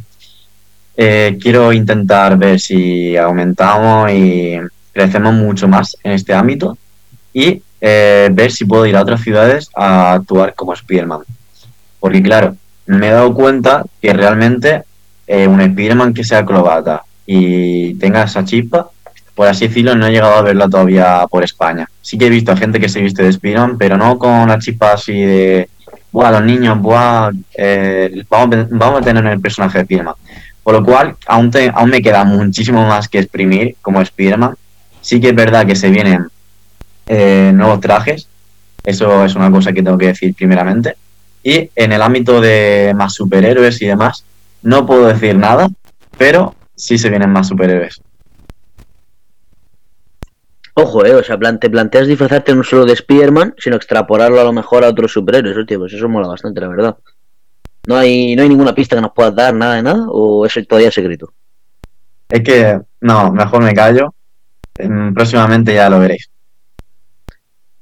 Eh, 0.95 1.37
quiero 1.41 1.73
intentar 1.73 2.37
ver 2.37 2.61
si 2.61 3.17
aumentamos 3.17 4.09
y 4.11 4.57
crecemos 4.93 5.33
mucho 5.33 5.67
más 5.67 5.97
en 6.01 6.13
este 6.13 6.33
ámbito 6.33 6.77
y 7.37 7.61
eh, 7.79 8.29
ver 8.31 8.51
si 8.51 8.65
puedo 8.65 8.87
ir 8.87 8.95
a 8.95 9.03
otras 9.03 9.21
ciudades 9.21 9.69
a 9.75 10.13
actuar 10.13 10.55
como 10.55 10.75
Spiderman. 10.75 11.19
Porque 11.99 12.23
claro, 12.23 12.55
me 12.87 13.09
he 13.09 13.11
dado 13.11 13.31
cuenta 13.35 13.83
que 14.01 14.11
realmente 14.11 14.81
eh, 15.27 15.47
un 15.47 15.61
Spiderman 15.61 16.15
que 16.15 16.23
sea 16.23 16.39
acrobata 16.39 17.03
y 17.27 17.93
tenga 17.99 18.23
esa 18.23 18.43
chispa, 18.43 18.89
por 19.35 19.47
así 19.47 19.67
decirlo, 19.67 19.93
no 19.93 20.07
he 20.07 20.11
llegado 20.11 20.33
a 20.33 20.41
verla 20.41 20.67
todavía 20.67 21.27
por 21.29 21.43
España. 21.43 21.87
Sí 22.01 22.17
que 22.17 22.25
he 22.25 22.31
visto 22.31 22.51
a 22.51 22.57
gente 22.57 22.79
que 22.79 22.89
se 22.89 23.01
viste 23.01 23.21
de 23.21 23.31
Spiderman, 23.31 23.77
pero 23.77 23.97
no 23.97 24.17
con 24.17 24.47
la 24.47 24.57
chispa 24.57 24.93
así 24.93 25.13
de, 25.13 25.69
buah, 26.11 26.31
los 26.31 26.43
niños, 26.43 26.81
buah, 26.81 27.29
eh, 27.55 28.23
vamos, 28.31 28.99
a 28.99 29.01
tener 29.01 29.23
el 29.27 29.39
personaje 29.39 29.77
de 29.77 29.83
Spiderman. 29.83 30.15
Por 30.63 30.73
lo 30.73 30.83
cual, 30.83 31.15
aún, 31.27 31.51
aún 31.71 31.89
me 31.91 32.01
queda 32.01 32.23
muchísimo 32.23 32.83
más 32.87 33.07
que 33.07 33.19
exprimir 33.19 33.75
como 33.83 34.03
Spiderman. 34.03 34.55
Sí 35.01 35.21
que 35.21 35.29
es 35.29 35.35
verdad 35.35 35.67
que 35.67 35.75
se 35.75 35.91
vienen 35.91 36.25
eh, 37.07 37.51
nuevos 37.53 37.79
trajes. 37.79 38.27
Eso 38.83 39.25
es 39.25 39.35
una 39.35 39.51
cosa 39.51 39.73
que 39.73 39.83
tengo 39.83 39.97
que 39.97 40.07
decir 40.07 40.33
primeramente. 40.35 40.95
Y 41.43 41.69
en 41.75 41.91
el 41.91 42.01
ámbito 42.01 42.41
de 42.41 42.93
más 42.95 43.13
superhéroes 43.13 43.81
y 43.81 43.87
demás, 43.87 44.23
no 44.61 44.85
puedo 44.85 45.07
decir 45.07 45.35
nada, 45.35 45.69
pero 46.17 46.55
sí 46.75 46.97
se 46.97 47.09
vienen 47.09 47.31
más 47.31 47.47
superhéroes. 47.47 48.01
Ojo, 50.73 51.05
eh, 51.05 51.15
o 51.15 51.23
sea, 51.23 51.39
te 51.59 51.69
planteas 51.69 52.07
disfrazarte 52.07 52.53
no 52.53 52.63
solo 52.63 52.85
de 52.85 52.93
Spider-Man, 52.93 53.55
sino 53.57 53.75
extrapolarlo 53.75 54.39
a 54.39 54.43
lo 54.43 54.53
mejor 54.53 54.83
a 54.83 54.89
otros 54.89 55.11
superhéroes, 55.11 55.65
pues 55.67 55.93
eso 55.93 56.07
mola 56.07 56.27
bastante, 56.27 56.61
la 56.61 56.67
verdad. 56.67 56.97
¿No 57.87 57.95
hay, 57.95 58.35
¿No 58.35 58.43
hay 58.43 58.49
ninguna 58.49 58.75
pista 58.75 58.95
que 58.95 59.01
nos 59.01 59.13
puedas 59.13 59.33
dar, 59.33 59.53
nada 59.53 59.75
de 59.75 59.83
nada? 59.83 60.05
¿O 60.09 60.45
es 60.45 60.53
todavía 60.67 60.91
secreto? 60.91 61.33
Es 62.29 62.43
que, 62.43 62.79
no, 63.01 63.31
mejor 63.31 63.63
me 63.63 63.73
callo. 63.73 64.13
Próximamente 65.15 65.73
ya 65.73 65.89
lo 65.89 65.99
veréis. 65.99 66.29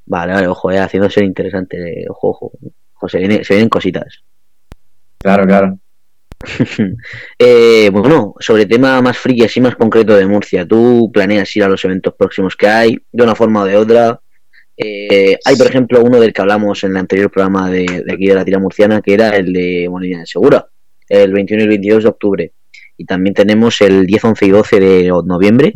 Vale, 0.06 0.34
vale, 0.34 0.48
ojo, 0.48 0.72
eh, 0.72 0.80
haciendo 0.80 1.10
ser 1.10 1.24
interesante. 1.24 2.06
Ojo, 2.10 2.30
ojo. 2.30 2.52
ojo 2.96 3.10
se, 3.10 3.18
vienen 3.20 3.70
cositas. 3.70 4.24
Claro, 5.18 5.46
claro. 5.46 5.80
eh, 7.40 7.90
bueno, 7.92 8.36
sobre 8.40 8.66
tema 8.66 9.02
más 9.02 9.18
friki, 9.18 9.46
así 9.46 9.62
más 9.62 9.76
concreto 9.76 10.16
de 10.16 10.28
Murcia, 10.28 10.68
¿tú 10.68 11.10
planeas 11.12 11.56
ir 11.56 11.64
a 11.64 11.70
los 11.70 11.84
eventos 11.86 12.14
próximos 12.14 12.56
que 12.56 12.68
hay 12.68 12.98
de 13.12 13.24
una 13.24 13.36
forma 13.36 13.62
o 13.62 13.66
de 13.66 13.78
otra? 13.78 14.20
Eh, 14.78 15.38
hay, 15.44 15.56
por 15.56 15.68
ejemplo, 15.68 16.04
uno 16.04 16.20
del 16.20 16.34
que 16.34 16.42
hablamos 16.42 16.84
en 16.84 16.92
el 16.92 16.98
anterior 16.98 17.32
programa 17.32 17.70
de, 17.70 18.04
aquí 18.12 18.28
de 18.28 18.36
la 18.36 18.46
tira 18.46 18.60
murciana, 18.60 19.02
que 19.02 19.14
era 19.14 19.30
el 19.30 19.54
de 19.54 19.88
Molina 19.90 20.20
de 20.20 20.26
Segura, 20.26 20.68
el 21.08 21.32
21 21.32 21.62
y 21.62 21.64
el 21.64 21.70
22 21.70 22.04
de 22.04 22.10
octubre. 22.10 22.54
Y 22.98 23.06
también 23.06 23.34
tenemos 23.34 23.82
el 23.82 24.06
10, 24.06 24.24
11 24.26 24.46
y 24.46 24.50
12 24.50 24.80
de 24.80 25.08
noviembre, 25.26 25.76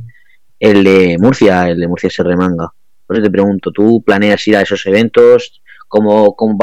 el 0.60 0.84
de 0.84 1.18
Murcia, 1.20 1.70
el 1.70 1.80
de 1.80 1.88
Murcia 1.88 2.10
se 2.10 2.24
remanga. 2.24 2.72
Por 3.10 3.20
te 3.24 3.32
pregunto, 3.32 3.72
¿tú 3.72 4.04
planeas 4.04 4.48
ir 4.48 4.56
a 4.56 4.62
esos 4.62 4.86
eventos 4.86 5.64
como, 5.88 6.36
como, 6.36 6.56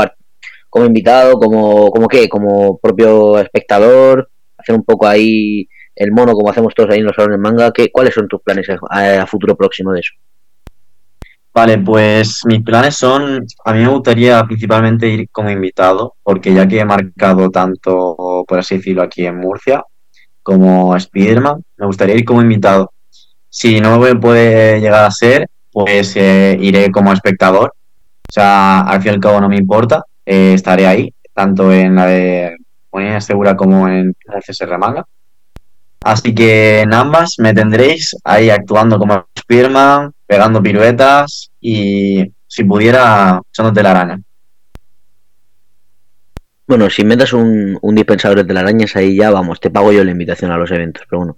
como 0.71 0.87
invitado, 0.87 1.41
como, 1.41 1.91
como 1.91 2.07
qué, 2.07 2.29
como 2.29 2.79
propio 2.79 3.37
espectador, 3.41 4.31
hacer 4.57 4.77
un 4.77 4.85
poco 4.85 5.09
ahí 5.09 5.67
el 5.97 6.13
mono 6.13 6.35
como 6.35 6.49
hacemos 6.49 6.73
todos 6.73 6.91
ahí 6.91 7.01
en 7.01 7.07
los 7.07 7.17
salones 7.17 7.41
manga? 7.41 7.73
¿qué, 7.73 7.91
¿Cuáles 7.91 8.15
son 8.15 8.29
tus 8.29 8.43
planes 8.43 8.69
a, 8.89 9.27
futuro 9.27 9.57
próximo 9.57 9.91
de 9.91 9.99
eso? 9.99 10.13
Vale, 11.53 11.79
pues 11.79 12.43
mis 12.47 12.63
planes 12.63 12.95
son, 12.95 13.45
a 13.65 13.73
mí 13.73 13.81
me 13.81 13.89
gustaría 13.89 14.41
principalmente 14.45 15.09
ir 15.09 15.29
como 15.31 15.51
invitado, 15.51 16.15
porque 16.23 16.55
ya 16.55 16.69
que 16.69 16.79
he 16.79 16.85
marcado 16.85 17.51
tanto, 17.51 18.45
por 18.47 18.61
así 18.61 18.77
decirlo, 18.77 19.03
aquí 19.03 19.27
en 19.27 19.39
Murcia, 19.39 19.83
como 20.45 20.97
Spiderman, 20.97 21.61
me 21.77 21.87
gustaría 21.87 22.15
ir 22.15 22.25
como 22.25 22.41
invitado. 22.41 22.93
Si 23.49 23.81
no 23.81 23.99
me 23.99 24.15
puede 24.15 24.81
llegar 24.81 25.07
a 25.07 25.11
ser, 25.11 25.49
pues 25.77 26.17
eh, 26.17 26.57
iré 26.59 26.91
como 26.91 27.13
espectador. 27.13 27.75
O 28.27 28.33
sea, 28.33 28.81
al 28.81 29.03
fin 29.03 29.13
y 29.13 29.15
al 29.17 29.21
cabo 29.21 29.43
no 29.43 29.49
me 29.51 29.59
importa, 29.59 30.07
eh, 30.25 30.55
estaré 30.55 30.87
ahí, 30.87 31.13
tanto 31.35 31.71
en 31.71 31.97
la 31.97 32.07
de 32.07 32.57
Moneda 32.91 33.21
Segura 33.21 33.55
como 33.55 33.87
en 33.87 34.17
la 34.25 34.41
CSR 34.41 34.79
Manga. 34.79 35.05
Así 36.03 36.35
que 36.35 36.81
en 36.81 36.95
ambas 36.95 37.35
me 37.41 37.53
tendréis 37.53 38.17
ahí 38.25 38.49
actuando 38.49 38.99
como 38.99 39.27
Spearman, 39.39 40.15
pegando 40.27 40.63
piruetas 40.63 41.51
y 41.61 42.33
si 42.47 42.65
pudiera 42.65 43.43
echándote 43.53 43.83
la 43.83 43.91
araña. 43.91 44.21
Bueno, 46.67 46.89
si 46.89 47.05
metas 47.05 47.35
un, 47.35 47.79
un 47.83 47.95
dispensador 47.95 48.47
de 48.47 48.59
arañas 48.59 48.97
ahí 48.97 49.17
ya, 49.17 49.31
vamos, 49.31 49.61
te 49.61 49.69
pago 49.69 49.93
yo 49.93 50.03
la 50.03 50.11
invitación 50.11 50.51
a 50.53 50.57
los 50.57 50.71
eventos, 50.71 51.05
pero 51.07 51.19
bueno. 51.19 51.37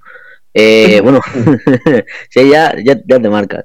Eh, 0.55 1.01
bueno, 1.03 1.21
si 2.31 2.49
ya, 2.49 2.73
ya, 2.85 3.01
ya 3.05 3.21
te 3.21 3.29
marcas. 3.29 3.65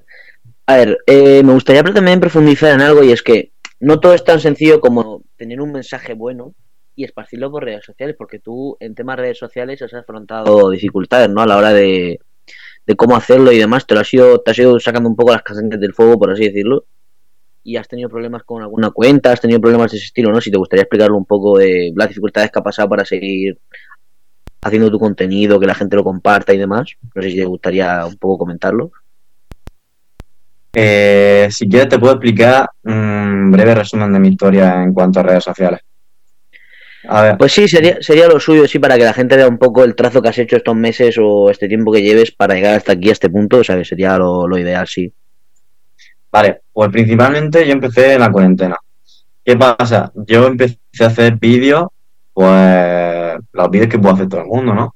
A 0.66 0.78
ver, 0.78 0.98
eh, 1.08 1.44
me 1.44 1.54
gustaría 1.54 1.84
también 1.84 2.20
profundizar 2.20 2.74
en 2.74 2.82
algo 2.82 3.04
y 3.04 3.12
es 3.12 3.22
que 3.22 3.52
no 3.80 4.00
todo 4.00 4.14
es 4.14 4.24
tan 4.24 4.40
sencillo 4.40 4.80
como 4.80 5.24
tener 5.36 5.60
un 5.60 5.74
mensaje 5.74 6.14
bueno 6.14 6.54
y 6.96 7.04
esparcirlo 7.04 7.52
por 7.52 7.66
redes 7.66 7.84
sociales, 7.84 8.16
porque 8.18 8.40
tú 8.40 8.78
en 8.80 8.96
temas 8.96 9.18
de 9.18 9.24
redes 9.24 9.40
sociales 9.40 9.82
has 9.82 9.94
afrontado 9.94 10.70
dificultades, 10.70 11.30
¿no? 11.30 11.42
A 11.42 11.48
la 11.48 11.58
hora 11.58 11.74
de, 11.74 12.20
cómo 12.96 13.16
hacerlo 13.16 13.52
y 13.52 13.58
demás, 13.58 13.86
te 13.86 13.94
lo 13.94 14.02
has 14.02 14.14
ido, 14.14 14.40
te 14.40 14.52
has 14.52 14.60
ido 14.60 14.80
sacando 14.80 15.10
un 15.10 15.16
poco 15.16 15.34
las 15.34 15.42
casetas 15.42 15.80
del 15.80 15.94
fuego, 15.94 16.18
por 16.18 16.32
así 16.32 16.46
decirlo, 16.46 16.86
y 17.64 17.78
has 17.78 17.88
tenido 17.88 18.10
problemas 18.10 18.44
con 18.44 18.62
alguna 18.62 18.92
cuenta, 18.92 19.32
has 19.32 19.42
tenido 19.42 19.60
problemas 19.60 19.92
de 19.92 19.98
ese 19.98 20.08
estilo, 20.08 20.32
¿no? 20.32 20.40
Si 20.40 20.52
te 20.52 20.58
gustaría 20.58 20.84
explicarlo 20.84 21.18
un 21.18 21.26
poco 21.26 21.58
de 21.58 21.92
las 21.96 22.10
dificultades 22.10 22.52
que 22.52 22.60
ha 22.60 22.64
pasado 22.64 22.90
para 22.90 23.06
seguir 23.06 23.58
haciendo 24.62 24.90
tu 24.90 25.00
contenido, 25.00 25.60
que 25.60 25.68
la 25.68 25.76
gente 25.76 25.96
lo 25.96 26.04
comparta 26.04 26.54
y 26.54 26.58
demás, 26.58 26.94
no 27.16 27.22
sé 27.22 27.32
si 27.32 27.38
te 27.38 27.46
gustaría 27.46 28.06
un 28.06 28.16
poco 28.18 28.40
comentarlo. 28.40 28.92
Eh, 30.76 31.48
si 31.52 31.70
quieres 31.70 31.90
te 31.90 32.00
puedo 32.00 32.14
explicar 32.14 32.68
un 32.84 33.52
breve 33.52 33.76
resumen 33.76 34.12
de 34.12 34.20
mi 34.20 34.30
historia 34.30 34.82
en 34.82 34.94
cuanto 34.94 35.20
a 35.20 35.24
redes 35.24 35.44
sociales. 35.44 35.82
A 37.08 37.22
ver. 37.22 37.38
Pues 37.38 37.52
sí, 37.52 37.68
sería, 37.68 37.98
sería 38.02 38.28
lo 38.28 38.40
suyo, 38.40 38.68
sí, 38.68 38.80
para 38.80 38.98
que 38.98 39.04
la 39.04 39.14
gente 39.14 39.36
vea 39.36 39.48
un 39.48 39.58
poco 39.58 39.84
el 39.84 39.94
trazo 39.94 40.22
que 40.22 40.30
has 40.30 40.38
hecho 40.38 40.56
estos 40.56 40.76
meses 40.76 41.18
o 41.20 41.50
este 41.50 41.68
tiempo 41.68 41.92
que 41.92 42.02
lleves 42.02 42.32
para 42.32 42.56
llegar 42.56 42.76
hasta 42.76 42.94
aquí, 42.94 43.10
a 43.10 43.12
este 43.12 43.30
punto, 43.30 43.58
o 43.58 43.64
sea, 43.64 43.78
que 43.78 43.86
sería 43.86 44.18
lo, 44.18 44.48
lo 44.48 44.58
ideal, 44.58 44.88
sí. 44.88 45.14
Vale, 46.32 46.62
pues 46.72 46.90
principalmente 46.90 47.68
yo 47.68 47.74
empecé 47.74 48.14
en 48.14 48.22
la 48.22 48.32
cuarentena. 48.32 48.78
¿Qué 49.46 49.58
pasa? 49.58 50.12
Yo 50.26 50.48
empecé 50.48 50.80
a 51.02 51.08
hacer 51.08 51.36
vídeos, 51.36 51.88
pues 52.34 53.36
los 53.52 53.70
vídeos 53.70 53.90
que 53.90 54.00
puede 54.00 54.16
hacer 54.16 54.30
todo 54.30 54.42
el 54.42 54.48
mundo, 54.48 54.74
¿no? 54.74 54.96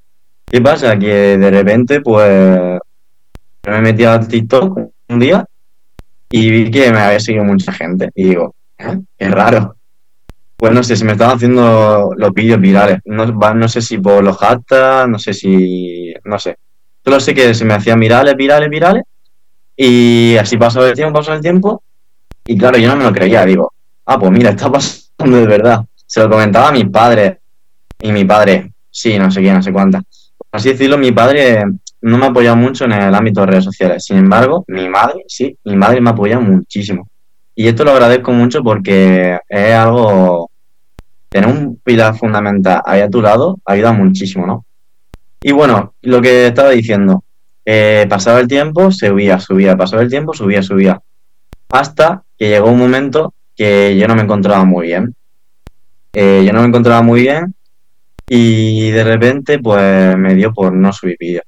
¿Qué 0.50 0.62
pasa? 0.62 0.98
Que 0.98 1.38
de 1.38 1.52
repente, 1.52 2.00
pues, 2.02 2.80
me 3.68 3.82
metí 3.82 4.06
a 4.06 4.20
TikTok 4.20 4.80
un 5.10 5.20
día 5.20 5.46
y 6.30 6.50
vi 6.50 6.72
que 6.72 6.92
me 6.92 7.00
había 7.00 7.20
seguido 7.20 7.44
mucha 7.44 7.72
gente. 7.72 8.12
Y 8.16 8.30
digo, 8.30 8.56
¿eh? 8.78 9.00
qué 9.18 9.30
raro. 9.30 9.76
Pues 10.56 10.74
no 10.74 10.84
sé, 10.84 10.96
se 10.96 11.06
me 11.06 11.12
estaban 11.12 11.36
haciendo 11.36 12.14
los 12.18 12.34
vídeos 12.34 12.60
virales. 12.60 13.00
No, 13.06 13.26
no 13.26 13.68
sé 13.68 13.82
si 13.82 14.00
por 14.00 14.24
los 14.24 14.38
hashtags, 14.38 15.08
no 15.08 15.20
sé 15.20 15.34
si. 15.34 16.14
No 16.26 16.40
sé. 16.40 16.58
Solo 17.04 17.20
sé 17.20 17.34
que 17.34 17.54
se 17.54 17.64
me 17.64 17.76
hacían 17.76 18.00
virales, 18.00 18.36
virales, 18.36 18.70
virales. 18.70 19.04
Y 19.76 20.36
así 20.38 20.58
pasó 20.58 20.86
el 20.86 20.96
tiempo, 20.96 21.20
pasó 21.20 21.34
el 21.34 21.42
tiempo. 21.42 21.84
Y 22.46 22.58
claro, 22.58 22.78
yo 22.78 22.90
no 22.90 22.96
me 22.96 23.04
lo 23.04 23.14
creía. 23.14 23.46
Digo, 23.46 23.72
ah, 24.06 24.20
pues 24.20 24.32
mira, 24.32 24.50
está 24.50 24.72
pasando 24.72 25.38
de 25.38 25.46
verdad. 25.46 25.86
Se 26.06 26.22
lo 26.22 26.30
comentaba 26.30 26.70
a 26.70 26.72
mis 26.72 26.90
padres. 26.90 27.38
Y 28.02 28.12
mi 28.12 28.26
padre, 28.26 28.74
sí, 28.90 29.18
no 29.20 29.30
sé 29.30 29.42
quién, 29.42 29.56
no 29.56 29.64
sé 29.64 29.72
cuántas. 29.72 30.04
Así 30.52 30.70
decirlo, 30.70 30.98
mi 30.98 31.12
padre 31.12 31.64
no 32.08 32.18
me 32.18 32.26
ha 32.26 32.30
apoyado 32.30 32.56
mucho 32.56 32.86
en 32.86 32.94
el 32.94 33.14
ámbito 33.14 33.42
de 33.42 33.48
redes 33.48 33.66
sociales. 33.66 34.06
Sin 34.06 34.18
embargo, 34.18 34.64
mi 34.68 34.88
madre, 34.88 35.24
sí, 35.28 35.58
mi 35.66 35.76
madre 35.76 36.00
me 36.00 36.10
apoya 36.10 36.40
muchísimo. 36.40 37.10
Y 37.54 37.68
esto 37.68 37.84
lo 37.84 37.92
agradezco 37.92 38.32
mucho 38.32 38.64
porque 38.64 39.38
es 39.50 39.74
algo, 39.74 40.50
tener 41.28 41.50
un 41.50 41.80
pilar 41.84 42.18
fundamental 42.18 42.82
ahí 42.86 43.02
a 43.02 43.10
tu 43.10 43.22
lado 43.22 43.60
ayuda 43.66 43.92
muchísimo, 43.92 44.48
¿no? 44.48 44.66
Y 45.42 45.52
bueno, 45.52 45.96
lo 46.02 46.22
que 46.22 46.48
estaba 46.48 46.70
diciendo, 46.70 47.24
eh, 47.66 48.06
pasaba 48.10 48.40
el 48.40 48.48
tiempo, 48.48 48.90
subía, 48.92 49.40
subía, 49.40 49.76
pasaba 49.76 50.02
el 50.02 50.10
tiempo, 50.10 50.34
subía, 50.34 50.64
subía. 50.64 51.02
Hasta 51.70 52.24
que 52.38 52.50
llegó 52.50 52.70
un 52.70 52.80
momento 52.80 53.34
que 53.56 53.98
yo 53.98 54.08
no 54.08 54.16
me 54.16 54.22
encontraba 54.22 54.64
muy 54.64 54.88
bien. 54.88 55.14
Eh, 56.14 56.44
yo 56.46 56.54
no 56.54 56.62
me 56.62 56.68
encontraba 56.68 57.02
muy 57.02 57.22
bien 57.22 57.54
y 58.30 58.92
de 58.92 59.04
repente 59.04 59.60
pues 59.60 60.18
me 60.18 60.36
dio 60.36 60.54
por 60.54 60.74
no 60.74 60.94
subir 60.94 61.18
vídeos. 61.20 61.44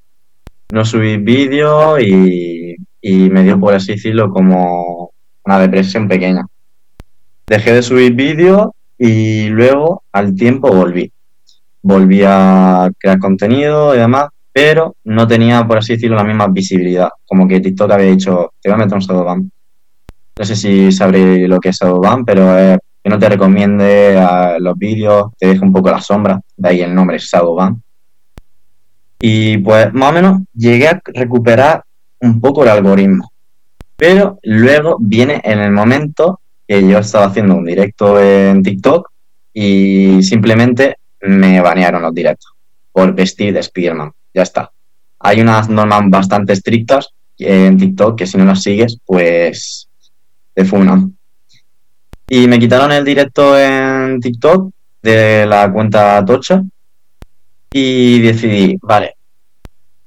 No 0.71 0.85
subir 0.85 1.21
vídeos 1.21 1.99
y, 2.01 2.75
me 3.01 3.43
dio 3.43 3.59
por 3.59 3.73
así 3.73 3.93
decirlo 3.93 4.29
como 4.29 5.11
una 5.43 5.59
depresión 5.59 6.07
pequeña. 6.07 6.45
Dejé 7.47 7.73
de 7.73 7.81
subir 7.81 8.13
vídeos 8.13 8.67
y 8.97 9.47
luego 9.47 10.03
al 10.11 10.35
tiempo 10.35 10.69
volví. 10.69 11.11
Volví 11.81 12.21
a 12.23 12.89
crear 12.99 13.17
contenido 13.17 13.95
y 13.95 13.97
demás, 13.97 14.27
pero 14.53 14.95
no 15.05 15.27
tenía, 15.27 15.65
por 15.65 15.79
así 15.79 15.93
decirlo, 15.93 16.17
la 16.17 16.23
misma 16.23 16.47
visibilidad. 16.47 17.09
Como 17.25 17.47
que 17.47 17.61
TikTok 17.61 17.91
había 17.91 18.11
dicho, 18.11 18.53
te 18.61 18.69
voy 18.69 18.75
a 18.75 18.83
meter 18.83 18.93
un 18.93 18.99
Shadowban. 18.99 19.51
No 20.38 20.45
sé 20.45 20.55
si 20.55 20.91
sabréis 20.91 21.49
lo 21.49 21.59
que 21.59 21.69
es 21.69 21.79
Shadowban, 21.79 22.25
pero 22.25 22.77
que 23.03 23.09
no 23.09 23.17
te 23.17 23.29
recomiende 23.29 24.19
a 24.19 24.59
los 24.59 24.77
vídeos, 24.77 25.31
te 25.39 25.47
deja 25.47 25.65
un 25.65 25.73
poco 25.73 25.89
la 25.89 26.01
sombra, 26.01 26.39
de 26.55 26.69
ahí 26.69 26.81
el 26.81 26.93
nombre 26.93 27.17
Shadowban. 27.17 27.81
Y 29.19 29.57
pues 29.57 29.93
más 29.93 30.09
o 30.11 30.13
menos 30.13 30.41
llegué 30.53 30.88
a 30.88 31.01
recuperar 31.05 31.83
un 32.21 32.39
poco 32.39 32.63
el 32.63 32.69
algoritmo. 32.69 33.31
Pero 33.95 34.39
luego 34.43 34.97
viene 34.99 35.41
en 35.43 35.59
el 35.59 35.71
momento 35.71 36.39
que 36.67 36.88
yo 36.88 36.99
estaba 36.99 37.25
haciendo 37.25 37.55
un 37.55 37.65
directo 37.65 38.21
en 38.21 38.63
TikTok 38.63 39.09
y 39.53 40.23
simplemente 40.23 40.97
me 41.21 41.59
banearon 41.59 42.01
los 42.01 42.13
directos 42.13 42.53
por 42.91 43.13
vestir 43.13 43.53
de 43.53 43.63
Spiderman. 43.63 44.11
Ya 44.33 44.44
está. 44.44 44.72
Hay 45.20 45.41
unas 45.41 45.67
normas 45.67 46.03
bastante 46.09 46.53
estrictas 46.53 47.09
en 47.37 47.77
TikTok 47.77 48.17
que 48.17 48.27
si 48.27 48.37
no 48.37 48.46
las 48.46 48.63
sigues, 48.63 49.00
pues 49.05 49.89
te 50.53 50.63
funan. 50.63 51.17
Y 52.29 52.48
me 52.48 52.59
quitaron 52.59 52.91
el 52.91 53.03
directo 53.03 53.59
en 53.59 54.20
TikTok 54.22 54.72
de 55.01 55.46
la 55.46 55.72
cuenta 55.72 56.24
Tocha 56.24 56.63
y 57.72 58.22
decidí, 58.22 58.77
vale, 58.82 59.16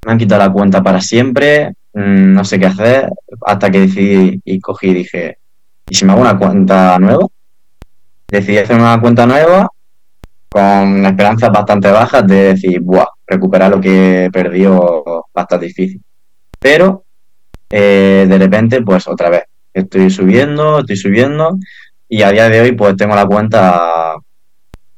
me 0.04 0.12
han 0.12 0.18
quitado 0.18 0.42
la 0.42 0.52
cuenta 0.52 0.82
para 0.82 1.00
siempre, 1.00 1.74
Mm, 1.94 2.32
no 2.34 2.44
sé 2.44 2.58
qué 2.58 2.66
hacer, 2.66 3.10
hasta 3.46 3.70
que 3.70 3.80
decidí 3.80 4.40
y 4.44 4.60
cogí 4.60 4.88
y 4.88 4.94
dije, 4.94 5.38
¿y 5.88 5.94
si 5.94 6.04
me 6.04 6.12
hago 6.12 6.22
una 6.22 6.38
cuenta 6.38 6.98
nueva? 6.98 7.26
Decidí 8.28 8.58
hacer 8.58 8.76
una 8.76 8.98
cuenta 9.00 9.26
nueva 9.26 9.68
con 10.48 11.06
esperanzas 11.06 11.50
bastante 11.52 11.90
bajas 11.90 12.26
de 12.26 12.54
decir, 12.54 12.80
buah, 12.80 13.06
recuperar 13.26 13.70
lo 13.70 13.80
que 13.80 14.30
perdió 14.32 15.04
bastante 15.34 15.66
difícil. 15.66 16.02
Pero 16.58 17.04
eh, 17.70 18.26
de 18.28 18.38
repente, 18.38 18.82
pues 18.82 19.06
otra 19.08 19.30
vez, 19.30 19.44
estoy 19.72 20.10
subiendo, 20.10 20.80
estoy 20.80 20.96
subiendo 20.96 21.58
y 22.08 22.22
a 22.22 22.30
día 22.30 22.48
de 22.48 22.60
hoy 22.60 22.72
pues 22.72 22.96
tengo 22.96 23.14
la 23.14 23.26
cuenta 23.26 24.14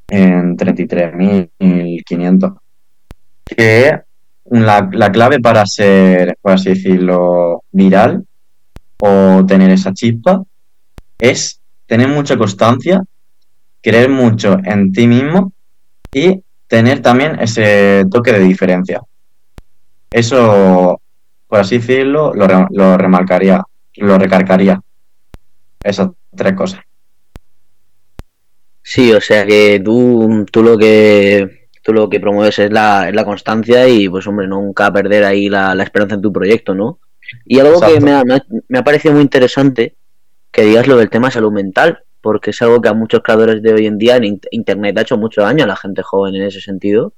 en 0.08 0.56
33.500. 0.56 2.56
Que 3.44 4.00
la, 4.50 4.88
la, 4.92 5.12
clave 5.12 5.40
para 5.40 5.66
ser, 5.66 6.36
por 6.40 6.52
así 6.52 6.70
decirlo, 6.70 7.62
viral 7.72 8.24
o 8.98 9.44
tener 9.46 9.70
esa 9.70 9.92
chispa 9.92 10.42
es 11.18 11.60
tener 11.86 12.08
mucha 12.08 12.36
constancia, 12.36 13.02
creer 13.82 14.08
mucho 14.08 14.58
en 14.64 14.92
ti 14.92 15.06
mismo 15.06 15.52
y 16.12 16.42
tener 16.66 17.00
también 17.00 17.38
ese 17.40 18.04
toque 18.10 18.32
de 18.32 18.40
diferencia. 18.40 19.00
Eso, 20.10 21.00
por 21.48 21.60
así 21.60 21.78
decirlo, 21.78 22.32
lo, 22.34 22.46
lo 22.70 22.96
remarcaría, 22.96 23.62
lo 23.96 24.18
recargaría. 24.18 24.80
Esas 25.82 26.10
tres 26.34 26.54
cosas. 26.54 26.80
Sí, 28.86 29.12
o 29.14 29.20
sea 29.20 29.46
que 29.46 29.80
tú, 29.82 30.44
tú 30.52 30.62
lo 30.62 30.76
que 30.76 31.68
tú 31.82 31.94
lo 31.94 32.08
que 32.10 32.20
promueves 32.20 32.58
es 32.58 32.70
la, 32.70 33.08
es 33.08 33.14
la 33.14 33.24
constancia 33.24 33.88
y 33.88 34.08
pues 34.10 34.26
hombre, 34.26 34.46
nunca 34.46 34.92
perder 34.92 35.24
ahí 35.24 35.48
la, 35.48 35.72
esperanza 35.82 36.16
en 36.16 36.22
tu 36.22 36.30
proyecto, 36.30 36.74
¿no? 36.74 36.98
Y 37.46 37.60
algo 37.60 37.80
que 37.80 37.98
me 38.00 38.12
ha, 38.12 38.22
me, 38.24 38.78
ha, 38.78 38.84
parecido 38.84 39.14
muy 39.14 39.22
interesante 39.22 39.94
que 40.52 40.64
digas 40.64 40.86
lo 40.86 40.98
del 40.98 41.08
tema 41.08 41.30
salud 41.30 41.50
mental, 41.50 42.04
porque 42.20 42.50
es 42.50 42.60
algo 42.60 42.82
que 42.82 42.90
a 42.90 42.94
muchos 42.94 43.22
creadores 43.22 43.62
de 43.62 43.72
hoy 43.72 43.86
en 43.86 43.96
día 43.96 44.16
en 44.16 44.38
Internet 44.50 44.98
ha 44.98 45.02
hecho 45.02 45.16
mucho 45.16 45.40
daño 45.40 45.64
a 45.64 45.66
la 45.66 45.76
gente 45.76 46.02
joven 46.02 46.34
en 46.34 46.42
ese 46.42 46.60
sentido. 46.60 47.14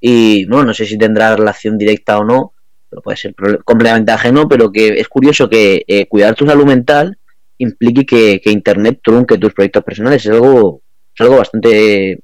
Y 0.00 0.44
no, 0.48 0.62
no 0.62 0.74
sé 0.74 0.84
si 0.84 0.98
tendrá 0.98 1.34
relación 1.34 1.78
directa 1.78 2.18
o 2.18 2.24
no, 2.24 2.52
pero 2.90 3.00
puede 3.00 3.16
ser 3.16 3.34
completamente 3.64 4.12
ajeno, 4.12 4.46
pero 4.46 4.70
que 4.70 5.00
es 5.00 5.08
curioso 5.08 5.48
que 5.48 5.84
eh, 5.86 6.06
cuidar 6.06 6.34
tu 6.34 6.46
salud 6.46 6.66
mental 6.66 7.18
implique 7.56 8.04
que, 8.04 8.40
que 8.42 8.50
Internet 8.50 9.00
trunque 9.02 9.38
tus 9.38 9.54
proyectos 9.54 9.84
personales. 9.84 10.24
Es 10.24 10.32
algo, 10.32 10.82
es 11.18 11.20
algo 11.20 11.38
bastante 11.38 12.20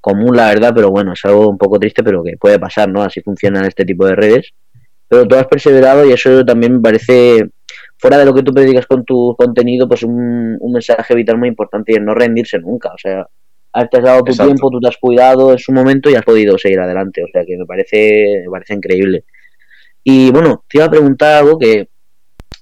común, 0.00 0.36
la 0.36 0.48
verdad, 0.48 0.72
pero 0.74 0.90
bueno, 0.90 1.12
es 1.12 1.24
algo 1.24 1.48
un 1.48 1.56
poco 1.56 1.78
triste, 1.78 2.02
pero 2.02 2.24
que 2.24 2.36
puede 2.36 2.58
pasar, 2.58 2.88
¿no? 2.88 3.02
Así 3.02 3.20
funcionan 3.20 3.64
este 3.66 3.84
tipo 3.84 4.04
de 4.04 4.16
redes. 4.16 4.52
Pero 5.06 5.26
tú 5.28 5.36
has 5.36 5.46
perseverado 5.46 6.04
y 6.04 6.12
eso 6.12 6.44
también 6.44 6.74
me 6.74 6.80
parece, 6.80 7.50
fuera 7.98 8.18
de 8.18 8.24
lo 8.24 8.34
que 8.34 8.42
tú 8.42 8.52
predicas 8.52 8.86
con 8.86 9.04
tu 9.04 9.36
contenido, 9.38 9.86
pues 9.86 10.02
un, 10.02 10.58
mensaje 10.72 11.14
vital 11.14 11.38
muy 11.38 11.48
importante 11.48 11.92
y 11.92 11.96
es 11.96 12.02
no 12.02 12.14
rendirse 12.14 12.58
nunca. 12.58 12.90
O 12.92 12.98
sea, 12.98 13.26
has 13.72 13.88
dado 13.90 14.24
tu 14.24 14.32
tiempo, 14.32 14.70
tú 14.70 14.80
te 14.80 14.88
has 14.88 14.96
cuidado 14.96 15.52
en 15.52 15.58
su 15.58 15.70
momento 15.70 16.10
y 16.10 16.16
has 16.16 16.24
podido 16.24 16.58
seguir 16.58 16.80
adelante. 16.80 17.22
O 17.22 17.28
sea, 17.32 17.44
que 17.44 17.56
me 17.56 17.64
parece, 17.64 18.42
me 18.44 18.50
parece 18.50 18.74
increíble. 18.74 19.24
Y 20.02 20.32
bueno, 20.32 20.64
te 20.68 20.78
iba 20.78 20.86
a 20.86 20.90
preguntar 20.90 21.34
algo 21.34 21.58
que 21.58 21.88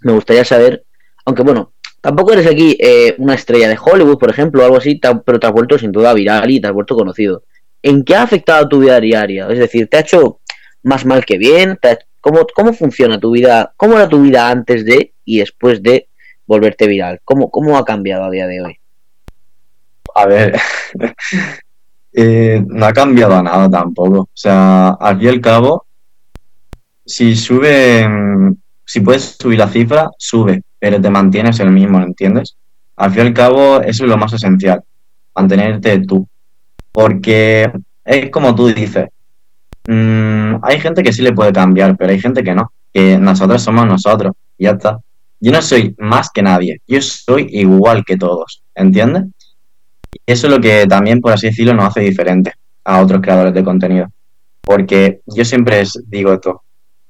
me 0.03 0.13
gustaría 0.13 0.45
saber, 0.45 0.85
aunque 1.25 1.43
bueno, 1.43 1.73
Tampoco 2.01 2.33
eres 2.33 2.47
aquí 2.47 2.77
eh, 2.81 3.15
una 3.19 3.35
estrella 3.35 3.69
de 3.69 3.79
Hollywood, 3.83 4.19
por 4.19 4.31
ejemplo, 4.31 4.63
o 4.63 4.65
algo 4.65 4.79
así, 4.79 4.99
pero 5.25 5.39
te 5.39 5.47
has 5.47 5.53
vuelto 5.53 5.79
sin 5.79 5.93
duda 5.93 6.15
viral 6.15 6.51
y 6.51 6.61
te 6.61 6.67
has 6.67 6.73
vuelto 6.73 6.97
conocido. 6.97 7.43
¿En 7.83 8.05
qué 8.05 8.15
ha 8.15 8.23
afectado 8.23 8.69
tu 8.69 8.81
vida 8.81 9.01
diaria? 9.01 9.49
Es 9.51 9.59
decir, 9.59 9.89
¿te 9.89 9.99
ha 9.99 10.01
hecho 10.01 10.41
más 10.83 11.05
mal 11.05 11.25
que 11.27 11.37
bien? 11.37 11.79
¿Cómo, 12.21 12.47
¿Cómo 12.55 12.73
funciona 12.73 13.21
tu 13.21 13.33
vida? 13.33 13.73
¿Cómo 13.77 13.97
era 13.97 14.09
tu 14.09 14.23
vida 14.23 14.49
antes 14.49 14.85
de 14.87 15.13
y 15.25 15.41
después 15.41 15.83
de 15.83 16.09
volverte 16.47 16.87
viral? 16.87 17.21
¿Cómo, 17.23 17.51
cómo 17.51 17.77
ha 17.77 17.85
cambiado 17.85 18.25
a 18.25 18.31
día 18.31 18.47
de 18.47 18.63
hoy? 18.63 18.79
A 20.15 20.27
ver, 20.27 20.59
eh, 22.15 22.65
no 22.67 22.87
ha 22.87 22.93
cambiado 22.95 23.43
nada 23.43 23.71
tampoco. 23.71 24.21
O 24.21 24.29
sea, 24.33 24.91
al 24.93 25.19
fin 25.19 25.27
y 25.27 25.29
al 25.29 25.41
cabo, 25.43 25.85
si 27.05 27.37
sube, 27.37 28.09
si 28.87 29.01
puedes 29.01 29.37
subir 29.39 29.59
la 29.59 29.69
cifra, 29.69 30.11
sube 30.17 30.63
pero 30.81 31.01
te 31.01 31.11
mantienes 31.11 31.61
el 31.61 31.71
mismo, 31.71 32.01
¿entiendes? 32.03 32.57
Al 32.97 33.11
fin 33.13 33.25
y 33.25 33.27
al 33.29 33.35
cabo, 33.35 33.81
eso 33.83 34.05
es 34.05 34.11
lo 34.11 34.17
más 34.17 34.33
esencial, 34.33 34.83
mantenerte 35.35 36.01
tú. 36.01 36.27
Porque 36.91 37.71
es 38.05 38.31
como 38.31 38.55
tú 38.55 38.67
dices, 38.69 39.09
mm, 39.87 40.57
hay 40.63 40.81
gente 40.81 41.03
que 41.03 41.13
sí 41.13 41.23
le 41.23 41.33
puede 41.33 41.53
cambiar, 41.53 41.97
pero 41.97 42.11
hay 42.11 42.19
gente 42.19 42.43
que 42.43 42.55
no, 42.55 42.73
que 42.93 43.19
nosotros 43.19 43.63
somos 43.63 43.87
nosotros, 43.87 44.33
y 44.59 44.65
ya 44.65 44.73
está. 44.73 44.99
yo 45.39 45.53
no 45.53 45.63
soy 45.63 45.95
más 45.99 46.31
que 46.31 46.43
nadie, 46.43 46.81
yo 46.87 47.01
soy 47.01 47.47
igual 47.51 48.05
que 48.05 48.17
todos, 48.17 48.63
¿entiendes? 48.75 49.25
Y 50.13 50.19
eso 50.27 50.49
es 50.49 50.53
lo 50.53 50.61
que 50.61 50.87
también, 50.87 51.21
por 51.21 51.33
así 51.33 51.47
decirlo, 51.47 51.75
nos 51.75 51.87
hace 51.87 52.01
diferente 52.01 52.53
a 52.85 53.01
otros 53.01 53.21
creadores 53.21 53.55
de 53.55 53.65
contenido. 53.65 54.09
Porque 54.61 55.21
yo 55.27 55.45
siempre 55.45 55.83
digo 56.07 56.33
esto, 56.33 56.63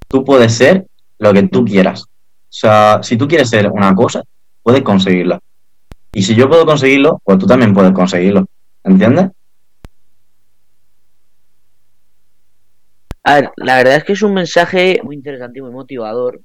tú 0.09 0.25
puedes 0.25 0.55
ser 0.55 0.87
lo 1.19 1.33
que 1.33 1.45
tú 1.45 1.65
quieras. 1.65 2.10
O 2.51 2.53
sea, 2.53 3.01
si 3.03 3.17
tú 3.17 3.29
quieres 3.29 3.49
ser 3.49 3.71
una 3.71 3.95
cosa, 3.95 4.25
puedes 4.63 4.83
conseguirla. 4.83 5.39
Y 6.13 6.23
si 6.23 6.35
yo 6.35 6.49
puedo 6.49 6.67
conseguirlo, 6.67 7.21
pues 7.23 7.39
tú 7.39 7.47
también 7.47 7.73
puedes 7.73 7.93
conseguirlo. 7.93 8.47
¿Entiendes? 8.83 9.31
A 13.23 13.35
ver, 13.35 13.51
la 13.57 13.77
verdad 13.77 13.97
es 13.97 14.05
que 14.05 14.15
es 14.15 14.23
un 14.23 14.35
mensaje 14.35 15.01
muy 15.05 15.15
interesante 15.15 15.61
y 15.61 15.63
muy 15.63 15.71
motivador. 15.71 16.41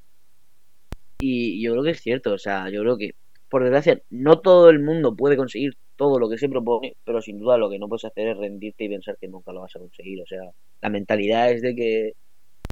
Y 1.19 1.63
yo 1.63 1.71
creo 1.71 1.83
que 1.83 1.91
es 1.91 2.01
cierto, 2.01 2.33
o 2.33 2.37
sea, 2.37 2.69
yo 2.69 2.81
creo 2.81 2.97
que, 2.97 3.15
por 3.49 3.63
desgracia, 3.63 3.99
no 4.11 4.39
todo 4.39 4.69
el 4.69 4.79
mundo 4.79 5.15
puede 5.15 5.37
conseguir 5.37 5.75
todo 5.95 6.19
lo 6.19 6.29
que 6.29 6.37
se 6.37 6.49
propone, 6.49 6.97
pero 7.03 7.21
sin 7.21 7.39
duda 7.39 7.57
lo 7.57 7.69
que 7.69 7.79
no 7.79 7.87
puedes 7.87 8.05
hacer 8.05 8.27
es 8.27 8.37
rendirte 8.37 8.83
y 8.83 8.89
pensar 8.89 9.17
que 9.19 9.27
nunca 9.27 9.51
lo 9.53 9.61
vas 9.61 9.75
a 9.75 9.79
conseguir. 9.79 10.21
O 10.21 10.27
sea, 10.27 10.51
la 10.81 10.89
mentalidad 10.89 11.49
es 11.49 11.63
de 11.63 11.75
que 11.75 12.13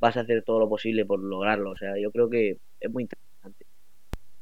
vas 0.02 0.18
a 0.18 0.22
hacer 0.22 0.44
todo 0.44 0.60
lo 0.60 0.70
posible 0.70 1.06
por 1.06 1.20
lograrlo. 1.20 1.72
O 1.72 1.78
sea, 1.78 1.94
yo 2.02 2.12
creo 2.12 2.30
que 2.30 2.58
es 2.80 2.92
muy 2.92 3.04
interesante. 3.04 3.66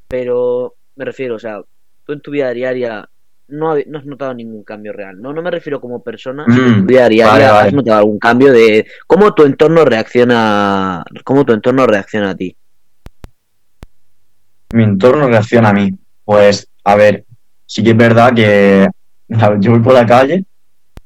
Pero 0.08 0.76
me 0.96 1.06
refiero, 1.06 1.36
o 1.36 1.40
sea, 1.40 1.62
tú 2.06 2.14
en 2.14 2.22
tu 2.22 2.32
vida 2.32 2.52
diaria 2.52 3.08
no, 3.50 3.76
no 3.88 4.00
has 4.00 4.06
notado 4.06 4.34
ningún 4.34 4.64
cambio 4.64 4.94
real. 4.94 5.22
No, 5.22 5.34
no 5.34 5.42
me 5.42 5.52
refiero 5.52 5.80
como 5.82 6.02
persona, 6.04 6.46
sino 6.48 6.68
en 6.68 6.78
tu 6.78 6.84
Mm, 6.84 6.88
vida 6.88 7.10
diaria 7.10 7.28
vale, 7.28 7.46
vale. 7.54 7.68
has 7.68 7.74
notado 7.74 7.98
algún 8.00 8.20
cambio 8.20 8.52
de 8.54 8.86
cómo 9.08 9.34
tu 9.34 9.44
entorno 9.44 9.84
reacciona, 9.86 11.04
cómo 11.24 11.46
tu 11.46 11.54
entorno 11.54 11.86
reacciona 11.86 12.32
a 12.32 12.36
ti. 12.36 12.56
Mi 14.72 14.84
entorno 14.84 15.28
reacciona 15.28 15.70
a 15.70 15.74
mí. 15.74 15.92
Pues, 16.24 16.68
a 16.84 16.96
ver, 16.96 17.26
sí 17.66 17.84
que 17.84 17.92
es 17.92 17.98
verdad 17.98 18.34
que 18.34 18.88
yo 19.60 19.72
voy 19.72 19.80
por 19.82 19.94
la 19.94 20.06
calle 20.06 20.46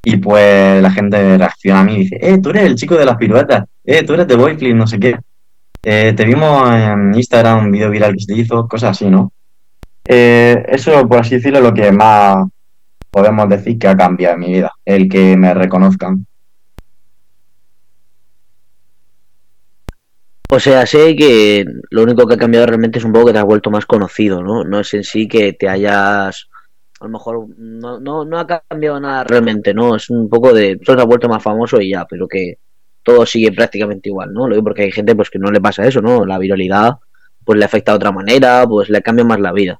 y 0.03 0.17
pues 0.17 0.81
la 0.81 0.91
gente 0.91 1.37
reacciona 1.37 1.79
a 1.79 1.83
mí 1.83 1.95
y 1.95 1.99
dice, 1.99 2.17
eh, 2.21 2.39
tú 2.41 2.49
eres 2.51 2.63
el 2.63 2.75
chico 2.75 2.95
de 2.95 3.05
las 3.05 3.17
piruetas, 3.17 3.63
eh, 3.85 4.03
tú 4.03 4.13
eres 4.13 4.27
de 4.27 4.35
Boyflip, 4.35 4.75
no 4.75 4.87
sé 4.87 4.99
qué. 4.99 5.15
Eh, 5.83 6.13
te 6.13 6.25
vimos 6.25 6.69
en 6.73 7.13
Instagram 7.13 7.65
un 7.65 7.71
video 7.71 7.91
viral 7.91 8.13
que 8.13 8.23
se 8.23 8.35
hizo, 8.35 8.67
cosas 8.67 8.91
así, 8.91 9.09
¿no? 9.09 9.31
Eh, 10.07 10.63
eso, 10.67 11.07
por 11.07 11.19
así 11.19 11.35
decirlo, 11.35 11.59
es 11.59 11.63
lo 11.63 11.73
que 11.73 11.91
más 11.91 12.47
podemos 13.11 13.47
decir 13.49 13.77
que 13.77 13.87
ha 13.87 13.95
cambiado 13.95 14.33
en 14.33 14.39
mi 14.39 14.53
vida, 14.53 14.71
el 14.83 15.07
que 15.07 15.37
me 15.37 15.53
reconozcan. 15.53 16.25
O 20.49 20.59
sea, 20.59 20.85
sé 20.85 21.15
que 21.15 21.65
lo 21.89 22.03
único 22.03 22.27
que 22.27 22.35
ha 22.35 22.37
cambiado 22.37 22.65
realmente 22.67 22.99
es 22.99 23.05
un 23.05 23.11
poco 23.11 23.27
que 23.27 23.33
te 23.33 23.39
has 23.39 23.45
vuelto 23.45 23.71
más 23.71 23.85
conocido, 23.85 24.41
¿no? 24.43 24.63
No 24.63 24.79
es 24.79 24.93
en 24.93 25.03
sí 25.03 25.27
que 25.27 25.53
te 25.53 25.67
hayas, 25.67 26.49
a 26.99 27.05
lo 27.05 27.09
mejor, 27.09 27.47
no, 27.57 27.99
no, 27.99 28.25
no 28.25 28.39
ha 28.39 28.47
cambiado 28.47 28.99
nada 28.99 29.23
realmente, 29.23 29.73
¿no? 29.73 29.95
Es 29.95 30.09
un 30.09 30.29
poco 30.29 30.53
de, 30.53 30.79
solo 30.83 30.97
te 30.97 31.01
has 31.01 31.07
vuelto 31.07 31.29
más 31.29 31.43
famoso 31.43 31.81
y 31.81 31.91
ya, 31.91 32.05
pero 32.05 32.27
que 32.27 32.57
todo 33.05 33.25
sigue 33.25 33.51
prácticamente 33.51 34.09
igual, 34.09 34.33
¿no? 34.33 34.47
Lo 34.47 34.55
digo 34.55 34.63
porque 34.63 34.81
hay 34.81 34.91
gente 34.91 35.15
pues 35.15 35.29
que 35.29 35.39
no 35.39 35.51
le 35.51 35.61
pasa 35.61 35.85
eso, 35.85 36.01
¿no? 36.01 36.25
La 36.25 36.39
viralidad 36.39 36.95
pues 37.45 37.59
le 37.59 37.65
afecta 37.65 37.91
de 37.91 37.97
otra 37.97 38.11
manera, 38.11 38.65
pues 38.67 38.89
le 38.89 39.01
cambia 39.01 39.23
más 39.23 39.39
la 39.39 39.53
vida. 39.53 39.79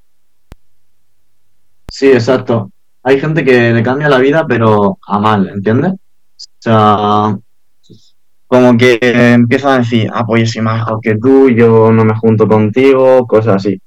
Sí, 1.90 2.10
exacto. 2.12 2.70
Hay 3.02 3.20
gente 3.20 3.44
que 3.44 3.72
le 3.72 3.82
cambia 3.82 4.08
la 4.08 4.18
vida, 4.18 4.46
pero 4.46 4.98
a 5.06 5.18
mal, 5.18 5.48
¿entiendes? 5.48 5.92
O 5.92 6.60
sea, 6.60 7.36
como 8.46 8.76
que 8.78 8.98
empiezan 9.02 9.72
a 9.72 9.78
decir, 9.78 10.08
ah, 10.12 10.24
pues 10.24 10.42
yo 10.42 10.52
soy 10.52 10.62
más 10.62 10.78
mejor 10.78 11.00
que 11.00 11.16
tú, 11.16 11.50
yo 11.50 11.90
no 11.90 12.04
me 12.04 12.14
junto 12.14 12.46
contigo, 12.46 13.26
cosas 13.26 13.56
así. 13.56 13.80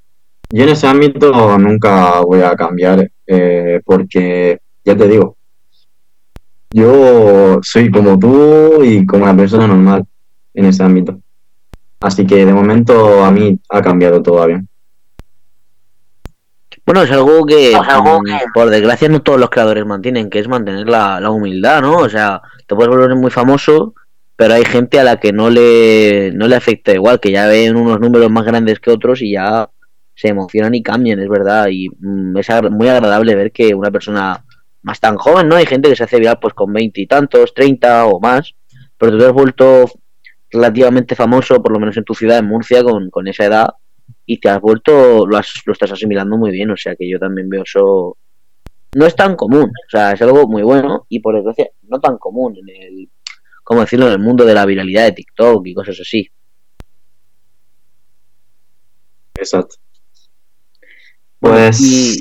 Yo 0.50 0.64
en 0.64 0.70
ese 0.70 0.88
ámbito 0.88 1.58
nunca 1.58 2.20
voy 2.22 2.42
a 2.42 2.56
cambiar, 2.56 3.10
eh, 3.26 3.82
porque, 3.86 4.60
ya 4.84 4.98
te 4.98 5.08
digo, 5.08 5.38
yo 6.72 7.60
soy 7.64 7.92
como 7.92 8.18
tú 8.20 8.84
y 8.84 9.06
como 9.06 9.24
una 9.24 9.36
persona 9.36 9.68
normal 9.68 10.06
en 10.54 10.66
ese 10.66 10.84
ámbito. 10.84 11.20
Así 12.02 12.26
que 12.26 12.46
de 12.46 12.54
momento 12.54 13.24
a 13.24 13.32
mí 13.32 13.60
ha 13.70 13.82
cambiado 13.82 14.22
todo 14.22 14.46
bien. 14.48 14.68
Bueno, 16.86 17.04
es 17.04 17.12
algo 17.12 17.46
que, 17.46 17.72
Es 17.72 17.78
algo 17.88 18.22
mm, 18.22 18.26
que- 18.26 18.38
por 18.54 18.70
desgracia, 18.70 19.10
no 19.10 19.22
todos 19.22 19.40
los 19.40 19.50
creadores 19.50 19.86
mantienen, 19.86 20.30
que 20.30 20.40
es 20.40 20.48
mantener 20.48 20.88
la, 20.88 21.20
la 21.20 21.30
humildad, 21.30 21.82
¿no? 21.82 21.98
O 21.98 22.10
sea, 22.10 22.42
te 22.68 22.76
puedes 22.76 22.90
volver 22.90 23.16
muy 23.16 23.30
famoso, 23.32 23.94
pero 24.36 24.54
hay 24.54 24.66
gente 24.66 25.00
a 25.00 25.04
la 25.04 25.18
que 25.20 25.32
no 25.34 25.50
le, 25.50 26.32
no 26.34 26.48
le 26.48 26.56
afecta 26.56 26.94
igual, 26.94 27.20
que 27.20 27.32
ya 27.32 27.48
ven 27.48 27.76
unos 27.76 28.00
números 28.00 28.32
más 28.32 28.46
grandes 28.46 28.80
que 28.80 28.92
otros 28.92 29.22
y 29.22 29.34
ya 29.34 29.70
se 30.16 30.30
emocionan 30.30 30.74
y 30.76 30.82
cambian, 30.84 31.20
es 31.20 31.30
verdad. 31.30 31.68
Y 31.72 31.90
mm, 32.00 32.38
es 32.38 32.50
agra- 32.50 32.70
muy 32.70 32.88
agradable 32.88 33.36
ver 33.36 33.52
que 33.52 33.74
una 33.76 33.92
persona 33.92 34.44
más 34.82 35.00
tan 35.00 35.18
joven, 35.18 35.48
¿no? 35.48 35.56
Hay 35.56 35.66
gente 35.66 35.90
que 35.90 35.96
se 35.96 36.04
hace 36.04 36.20
viral 36.20 36.40
pues 36.40 36.54
con 36.54 36.72
veinte 36.72 37.02
y 37.02 37.08
tantos, 37.08 37.54
treinta 37.54 38.06
o 38.06 38.20
más, 38.20 38.56
pero 38.98 39.12
tú 39.12 39.18
te 39.18 39.26
has 39.26 39.34
vuelto 39.34 39.92
relativamente 40.52 41.16
famoso, 41.16 41.62
por 41.62 41.72
lo 41.72 41.80
menos 41.80 41.96
en 41.98 42.04
tu 42.04 42.16
ciudad, 42.16 42.40
en 42.40 42.48
Murcia, 42.48 42.84
con, 42.84 43.10
con 43.10 43.28
esa 43.28 43.46
edad, 43.46 43.68
y 44.26 44.40
te 44.40 44.50
has 44.50 44.60
vuelto, 44.60 45.28
lo, 45.28 45.38
has- 45.38 45.62
lo 45.66 45.74
estás 45.74 45.92
asimilando 45.92 46.38
muy 46.38 46.52
bien, 46.52 46.72
o 46.72 46.78
sea 46.78 46.96
que 46.96 47.10
yo 47.10 47.20
también 47.20 47.50
veo 47.50 47.64
eso. 47.64 48.18
No 48.96 49.06
es 49.06 49.16
tan 49.16 49.36
común, 49.36 49.66
o 49.70 49.90
sea, 49.90 50.14
es 50.14 50.22
algo 50.24 50.48
muy 50.48 50.64
bueno 50.64 51.06
y 51.10 51.20
por 51.20 51.36
desgracia 51.36 51.70
no 51.84 52.00
tan 52.00 52.18
común 52.18 52.58
en 52.58 52.70
el, 52.70 53.10
¿cómo 53.64 53.82
decirlo?, 53.82 54.08
en 54.08 54.14
el 54.14 54.20
mundo 54.20 54.46
de 54.46 54.56
la 54.56 54.66
viralidad 54.66 55.04
de 55.04 55.12
TikTok 55.12 55.68
y 55.68 55.74
cosas 55.76 56.00
así. 56.00 56.28
Exacto. 59.36 59.76
Pues, 61.40 61.80
y, 61.80 62.18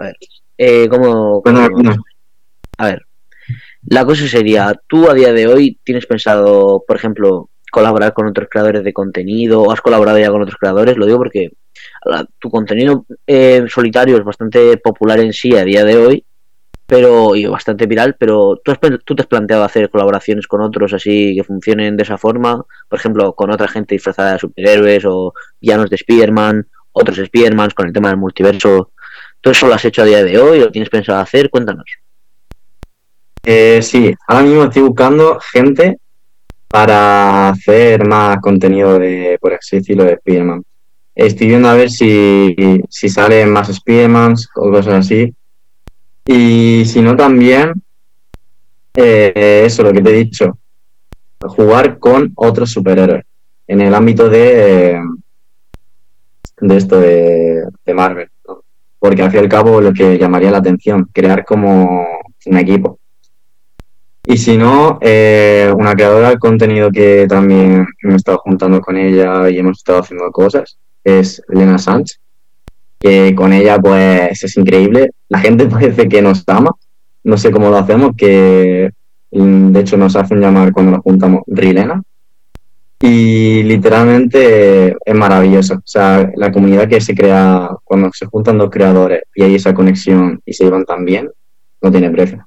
a 0.00 0.04
ver, 0.06 0.16
eh, 0.62 0.88
¿cómo, 0.88 1.40
A 2.78 2.86
ver, 2.86 3.02
la 3.86 4.04
cosa 4.04 4.26
sería, 4.28 4.74
tú 4.86 5.08
a 5.10 5.14
día 5.14 5.32
de 5.32 5.46
hoy 5.46 5.78
tienes 5.82 6.04
pensado, 6.06 6.84
por 6.86 6.96
ejemplo, 6.96 7.48
colaborar 7.72 8.12
con 8.12 8.26
otros 8.26 8.48
creadores 8.50 8.84
de 8.84 8.92
contenido 8.92 9.62
o 9.62 9.72
has 9.72 9.80
colaborado 9.80 10.18
ya 10.18 10.30
con 10.30 10.42
otros 10.42 10.58
creadores, 10.58 10.96
lo 10.96 11.06
digo 11.06 11.18
porque 11.18 11.50
la- 12.04 12.26
tu 12.38 12.50
contenido 12.50 13.06
eh, 13.26 13.64
solitario 13.68 14.16
es 14.18 14.24
bastante 14.24 14.76
popular 14.76 15.20
en 15.20 15.32
sí 15.32 15.56
a 15.56 15.64
día 15.64 15.82
de 15.84 15.96
hoy, 15.96 16.24
pero 16.86 17.36
y 17.36 17.46
bastante 17.46 17.86
viral, 17.86 18.16
pero 18.18 18.60
¿tú, 18.62 18.72
has, 18.72 18.78
tú 19.04 19.14
te 19.14 19.22
has 19.22 19.28
planteado 19.28 19.62
hacer 19.64 19.88
colaboraciones 19.88 20.46
con 20.46 20.60
otros 20.60 20.92
así 20.92 21.34
que 21.36 21.44
funcionen 21.44 21.96
de 21.96 22.02
esa 22.02 22.18
forma, 22.18 22.62
por 22.88 22.98
ejemplo, 22.98 23.32
con 23.34 23.50
otra 23.50 23.68
gente 23.68 23.94
disfrazada 23.94 24.32
de 24.34 24.40
superhéroes 24.40 25.04
o 25.06 25.32
villanos 25.60 25.88
de 25.88 25.96
Spider-Man, 25.96 26.66
otros 26.92 27.18
Spider-Man 27.18 27.70
con 27.74 27.86
el 27.86 27.92
tema 27.92 28.08
del 28.08 28.18
multiverso. 28.18 28.90
¿Tú 29.40 29.50
eso 29.50 29.66
lo 29.66 29.74
has 29.74 29.84
hecho 29.84 30.02
a 30.02 30.06
día 30.06 30.22
de 30.22 30.38
hoy 30.38 30.60
lo 30.60 30.70
tienes 30.70 30.90
pensado 30.90 31.18
hacer? 31.18 31.48
Cuéntanos. 31.48 31.86
Eh, 33.42 33.80
sí, 33.82 34.14
ahora 34.28 34.44
mismo 34.44 34.64
estoy 34.64 34.82
buscando 34.82 35.38
gente 35.40 35.98
para 36.68 37.48
hacer 37.48 38.06
más 38.06 38.38
contenido 38.40 38.98
de, 38.98 39.38
por 39.40 39.54
así 39.54 39.78
decirlo, 39.78 40.04
de 40.04 40.12
Spider-Man. 40.12 40.62
Estoy 41.14 41.48
viendo 41.48 41.68
a 41.68 41.74
ver 41.74 41.90
si, 41.90 42.54
si 42.88 43.08
salen 43.08 43.50
más 43.50 43.68
Spider-Mans 43.68 44.48
o 44.54 44.70
cosas 44.70 45.06
así. 45.06 45.34
Y 46.26 46.84
si 46.86 47.02
no, 47.02 47.16
también, 47.16 47.72
eh, 48.94 49.62
eso, 49.66 49.82
lo 49.82 49.92
que 49.92 50.02
te 50.02 50.10
he 50.10 50.24
dicho, 50.24 50.58
jugar 51.40 51.98
con 51.98 52.32
otros 52.36 52.70
superhéroes 52.70 53.24
en 53.66 53.80
el 53.80 53.94
ámbito 53.94 54.28
de, 54.28 55.00
de 56.60 56.76
esto 56.76 57.00
de, 57.00 57.64
de 57.84 57.94
Marvel. 57.94 58.29
Porque 59.00 59.22
al 59.22 59.30
fin 59.30 59.40
y 59.40 59.42
al 59.42 59.48
cabo 59.48 59.80
lo 59.80 59.92
que 59.92 60.16
llamaría 60.16 60.52
la 60.52 60.58
atención, 60.58 61.08
crear 61.12 61.44
como 61.44 62.06
un 62.46 62.58
equipo. 62.58 63.00
Y 64.26 64.36
si 64.36 64.56
no, 64.56 64.98
eh, 65.00 65.72
una 65.76 65.94
creadora 65.94 66.30
de 66.30 66.38
contenido 66.38 66.90
que 66.90 67.26
también 67.28 67.86
me 68.02 68.12
he 68.12 68.16
estado 68.16 68.38
juntando 68.44 68.80
con 68.80 68.96
ella 68.96 69.48
y 69.50 69.58
hemos 69.58 69.78
estado 69.78 70.00
haciendo 70.00 70.30
cosas 70.30 70.78
es 71.02 71.42
Lena 71.48 71.78
Sánchez, 71.78 72.20
que 73.00 73.34
con 73.34 73.52
ella 73.52 73.78
pues 73.78 74.44
es 74.44 74.56
increíble. 74.56 75.10
La 75.28 75.40
gente 75.40 75.66
parece 75.70 76.08
que 76.08 76.22
nos 76.22 76.44
ama, 76.46 76.70
no 77.24 77.36
sé 77.38 77.50
cómo 77.50 77.70
lo 77.70 77.78
hacemos, 77.78 78.14
que 78.16 78.90
mm, 79.32 79.72
de 79.72 79.80
hecho 79.80 79.96
nos 79.96 80.14
hacen 80.16 80.40
llamar 80.40 80.72
cuando 80.72 80.92
nos 80.92 81.00
juntamos 81.00 81.42
Rilena. 81.46 82.02
Y 83.02 83.62
literalmente 83.62 84.94
es 85.04 85.14
maravilloso. 85.14 85.74
O 85.74 85.86
sea, 85.86 86.30
la 86.36 86.52
comunidad 86.52 86.86
que 86.86 87.00
se 87.00 87.14
crea 87.14 87.70
cuando 87.82 88.10
se 88.12 88.26
juntan 88.26 88.58
dos 88.58 88.68
creadores 88.70 89.22
y 89.34 89.42
hay 89.42 89.54
esa 89.54 89.72
conexión 89.72 90.42
y 90.44 90.52
se 90.52 90.64
llevan 90.64 90.84
tan 90.84 91.04
bien, 91.04 91.30
no 91.80 91.90
tiene 91.90 92.10
precio. 92.10 92.46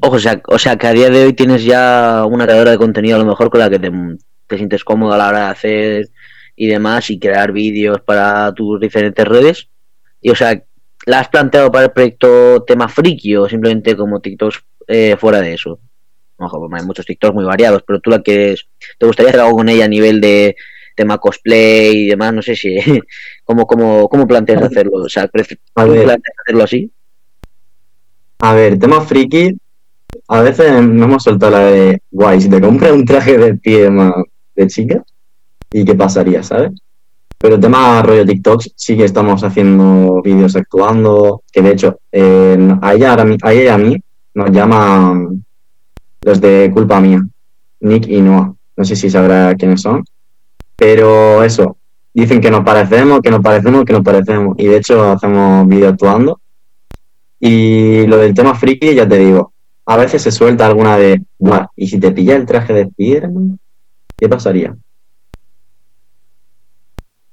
Ojo, 0.00 0.16
o 0.16 0.18
sea, 0.18 0.40
o 0.48 0.58
sea, 0.58 0.76
que 0.76 0.86
a 0.86 0.92
día 0.92 1.10
de 1.10 1.26
hoy 1.26 1.32
tienes 1.34 1.64
ya 1.64 2.24
una 2.26 2.44
creadora 2.44 2.70
de 2.72 2.78
contenido 2.78 3.16
a 3.16 3.18
lo 3.18 3.26
mejor 3.26 3.50
con 3.50 3.60
la 3.60 3.70
que 3.70 3.78
te, 3.78 3.90
te 4.46 4.56
sientes 4.56 4.82
cómodo 4.82 5.12
a 5.12 5.18
la 5.18 5.28
hora 5.28 5.40
de 5.40 5.50
hacer 5.50 6.08
y 6.56 6.68
demás 6.68 7.10
y 7.10 7.18
crear 7.18 7.52
vídeos 7.52 8.00
para 8.00 8.52
tus 8.54 8.80
diferentes 8.80 9.26
redes. 9.26 9.68
Y 10.22 10.30
o 10.30 10.34
sea, 10.34 10.62
¿la 11.04 11.20
has 11.20 11.28
planteado 11.28 11.70
para 11.70 11.86
el 11.86 11.92
proyecto 11.92 12.64
tema 12.64 12.88
friki 12.88 13.36
o 13.36 13.48
simplemente 13.48 13.94
como 13.94 14.20
TikToks 14.20 14.64
eh, 14.88 15.16
fuera 15.18 15.40
de 15.40 15.54
eso? 15.54 15.78
Pues 16.36 16.50
hay 16.80 16.86
muchos 16.86 17.06
TikToks 17.06 17.34
muy 17.34 17.44
variados, 17.44 17.82
pero 17.86 18.00
tú 18.00 18.10
la 18.10 18.22
que 18.22 18.56
te 18.98 19.06
gustaría 19.06 19.30
hacer 19.30 19.40
algo 19.40 19.56
con 19.56 19.68
ella 19.68 19.84
a 19.84 19.88
nivel 19.88 20.20
de, 20.20 20.56
tema 20.94 21.18
cosplay 21.18 22.04
y 22.04 22.08
demás, 22.08 22.32
no 22.32 22.42
sé 22.42 22.56
si, 22.56 22.76
¿cómo, 23.44 23.66
cómo, 23.66 24.08
cómo 24.08 24.26
planteas 24.26 24.62
hacerlo? 24.62 24.98
O 24.98 25.08
sea, 25.08 25.28
planteas 25.28 26.18
hacerlo 26.44 26.64
así? 26.64 26.90
A 28.38 28.54
ver, 28.54 28.78
tema 28.78 29.00
friki, 29.00 29.56
a 30.28 30.40
veces 30.42 30.82
no 30.82 31.04
hemos 31.04 31.22
soltado 31.22 31.52
la 31.52 31.66
de, 31.66 32.02
guay, 32.10 32.40
si 32.40 32.50
te 32.50 32.60
compras 32.60 32.92
un 32.92 33.04
traje 33.04 33.38
de 33.38 33.54
pie 33.54 33.90
de 34.54 34.66
chica, 34.66 35.02
¿y 35.72 35.84
qué 35.84 35.94
pasaría, 35.94 36.42
sabes? 36.42 36.72
Pero 37.38 37.60
tema 37.60 38.02
rollo 38.02 38.24
TikTok, 38.24 38.62
sí 38.74 38.96
que 38.96 39.04
estamos 39.04 39.42
haciendo 39.44 40.22
vídeos 40.22 40.56
actuando, 40.56 41.42
que 41.52 41.62
de 41.62 41.72
hecho, 41.72 41.98
a, 42.12 42.94
ella, 42.94 43.14
a 43.42 43.52
ella 43.52 43.64
y 43.64 43.68
a 43.68 43.78
mí 43.78 43.96
nos 44.34 44.50
llaman 44.50 45.43
los 46.24 46.40
de 46.40 46.70
culpa 46.72 47.00
mía, 47.00 47.22
Nick 47.80 48.08
y 48.08 48.20
Noah. 48.20 48.54
No 48.76 48.84
sé 48.84 48.96
si 48.96 49.10
sabrá 49.10 49.54
quiénes 49.54 49.82
son. 49.82 50.04
Pero 50.76 51.44
eso, 51.44 51.76
dicen 52.12 52.40
que 52.40 52.50
nos 52.50 52.64
parecemos, 52.64 53.20
que 53.20 53.30
nos 53.30 53.40
parecemos, 53.40 53.84
que 53.84 53.92
nos 53.92 54.02
parecemos. 54.02 54.56
Y 54.58 54.66
de 54.66 54.76
hecho 54.78 55.12
hacemos 55.12 55.68
vídeos 55.68 55.92
actuando. 55.92 56.40
Y 57.38 58.06
lo 58.06 58.16
del 58.16 58.34
tema 58.34 58.54
friki, 58.54 58.94
ya 58.94 59.06
te 59.06 59.18
digo, 59.18 59.52
a 59.86 59.96
veces 59.96 60.22
se 60.22 60.30
suelta 60.30 60.66
alguna 60.66 60.96
de, 60.96 61.22
¿y 61.76 61.86
si 61.86 62.00
te 62.00 62.10
pilla 62.10 62.36
el 62.36 62.46
traje 62.46 62.72
de 62.72 62.86
Spiderman? 62.86 63.58
¿Qué 64.16 64.28
pasaría? 64.28 64.74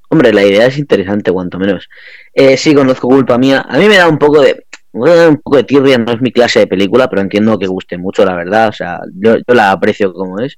Hombre, 0.10 0.34
la 0.34 0.44
idea 0.44 0.66
es 0.66 0.78
interesante, 0.78 1.32
cuanto 1.32 1.58
menos. 1.58 1.88
Eh, 2.34 2.58
sí, 2.58 2.76
conozco 2.76 3.08
culpa 3.08 3.38
mía. 3.38 3.66
A 3.68 3.78
mí 3.78 3.88
me 3.88 3.96
da 3.96 4.10
un 4.10 4.18
poco 4.18 4.42
de. 4.42 4.66
Un 4.94 5.38
poco 5.38 5.58
de 5.58 5.64
tirria, 5.64 5.98
no 5.98 6.12
es 6.12 6.22
mi 6.22 6.32
clase 6.32 6.60
de 6.60 6.68
película, 6.68 7.10
pero 7.10 7.22
entiendo 7.22 7.58
que 7.58 7.68
guste 7.68 7.98
mucho, 7.98 8.26
la 8.26 8.36
verdad. 8.36 8.70
O 8.70 8.74
sea, 8.74 9.00
yo, 9.14 9.36
la 9.48 9.72
aprecio 9.72 10.14
como 10.14 10.40
es. 10.40 10.58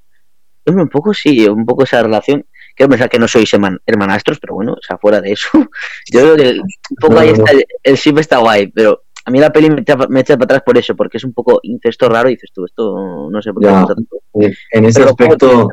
Un 0.66 0.88
poco 0.88 1.12
sí, 1.12 1.46
un 1.46 1.66
poco 1.66 1.84
esa 1.84 2.02
relación. 2.02 2.44
Quiero 2.74 2.90
pensar 2.90 3.08
que 3.08 3.18
no 3.18 3.28
sois 3.28 3.50
hermanastros, 3.86 4.40
pero 4.40 4.54
bueno, 4.54 4.72
o 4.72 4.82
sea, 4.82 4.98
fuera 4.98 5.20
de 5.20 5.32
eso. 5.32 5.48
Yo 6.12 6.20
creo 6.20 6.36
que 6.36 6.58
un 6.58 6.96
poco 7.00 7.18
ahí 7.18 7.28
está, 7.28 7.52
el, 7.52 7.64
el 7.82 8.18
está 8.18 8.38
guay, 8.38 8.66
pero 8.68 9.02
a 9.24 9.30
mí 9.30 9.38
la 9.38 9.52
peli 9.52 9.70
me 9.70 9.82
echa, 9.82 9.96
me 10.08 10.20
echa, 10.20 10.36
para 10.36 10.44
atrás 10.44 10.62
por 10.66 10.76
eso, 10.76 10.96
porque 10.96 11.18
es 11.18 11.24
un 11.24 11.32
poco 11.32 11.60
incesto 11.62 12.08
raro 12.08 12.28
y 12.28 12.34
dices 12.34 12.50
tú, 12.52 12.64
esto 12.64 13.28
no 13.30 13.42
sé 13.42 13.52
por 13.52 13.62
qué. 13.62 14.52
en 14.72 14.84
ese 14.84 15.04
aspecto, 15.04 15.68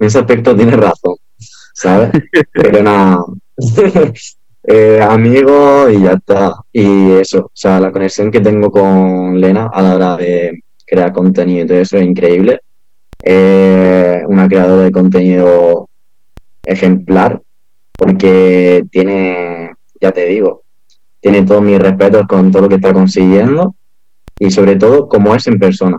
en 0.00 0.06
ese 0.06 0.18
aspecto 0.18 0.56
tienes 0.56 0.76
razón. 0.76 1.14
¿sabes? 1.74 2.10
Pero 2.52 2.82
nada, 2.82 3.24
eh, 4.64 5.00
amigo 5.02 5.88
y 5.88 6.02
ya 6.02 6.12
está. 6.12 6.54
Y 6.72 7.12
eso, 7.12 7.46
o 7.46 7.50
sea, 7.52 7.80
la 7.80 7.92
conexión 7.92 8.30
que 8.30 8.40
tengo 8.40 8.70
con 8.70 9.40
Lena 9.40 9.70
a 9.72 9.82
la 9.82 9.94
hora 9.94 10.16
de 10.16 10.62
crear 10.86 11.12
contenido 11.12 11.64
y 11.64 11.68
todo 11.68 11.78
eso 11.78 11.96
es 11.98 12.04
increíble. 12.04 12.60
Eh, 13.22 14.22
una 14.26 14.48
creadora 14.48 14.82
de 14.82 14.92
contenido 14.92 15.88
ejemplar, 16.64 17.40
porque 17.96 18.84
tiene, 18.90 19.72
ya 20.00 20.12
te 20.12 20.26
digo, 20.26 20.62
tiene 21.20 21.42
todos 21.42 21.62
mis 21.62 21.78
respetos 21.78 22.26
con 22.26 22.50
todo 22.50 22.62
lo 22.62 22.68
que 22.68 22.76
está 22.76 22.92
consiguiendo 22.92 23.74
y 24.38 24.50
sobre 24.50 24.76
todo 24.76 25.08
como 25.08 25.34
es 25.34 25.46
en 25.46 25.58
persona. 25.58 25.98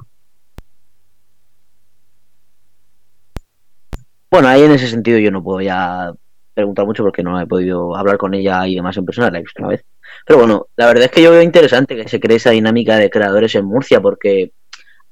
Bueno, 4.29 4.47
ahí 4.47 4.63
en 4.63 4.71
ese 4.71 4.87
sentido 4.87 5.19
yo 5.19 5.31
no 5.31 5.43
puedo 5.43 5.61
ya 5.61 6.13
preguntar 6.53 6.85
mucho 6.85 7.03
porque 7.03 7.23
no 7.23 7.39
he 7.39 7.47
podido 7.47 7.95
hablar 7.95 8.17
con 8.17 8.33
ella 8.33 8.67
y 8.67 8.75
demás 8.75 8.97
en 8.97 9.05
persona, 9.05 9.31
la 9.31 9.39
he 9.39 9.41
visto 9.41 9.61
una 9.61 9.69
vez. 9.69 9.85
Pero 10.25 10.39
bueno, 10.39 10.67
la 10.75 10.87
verdad 10.87 11.05
es 11.05 11.11
que 11.11 11.21
yo 11.21 11.31
veo 11.31 11.41
interesante 11.41 11.95
que 11.95 12.07
se 12.07 12.19
cree 12.19 12.37
esa 12.37 12.51
dinámica 12.51 12.97
de 12.97 13.09
creadores 13.09 13.55
en 13.55 13.65
Murcia 13.65 14.01
porque 14.01 14.51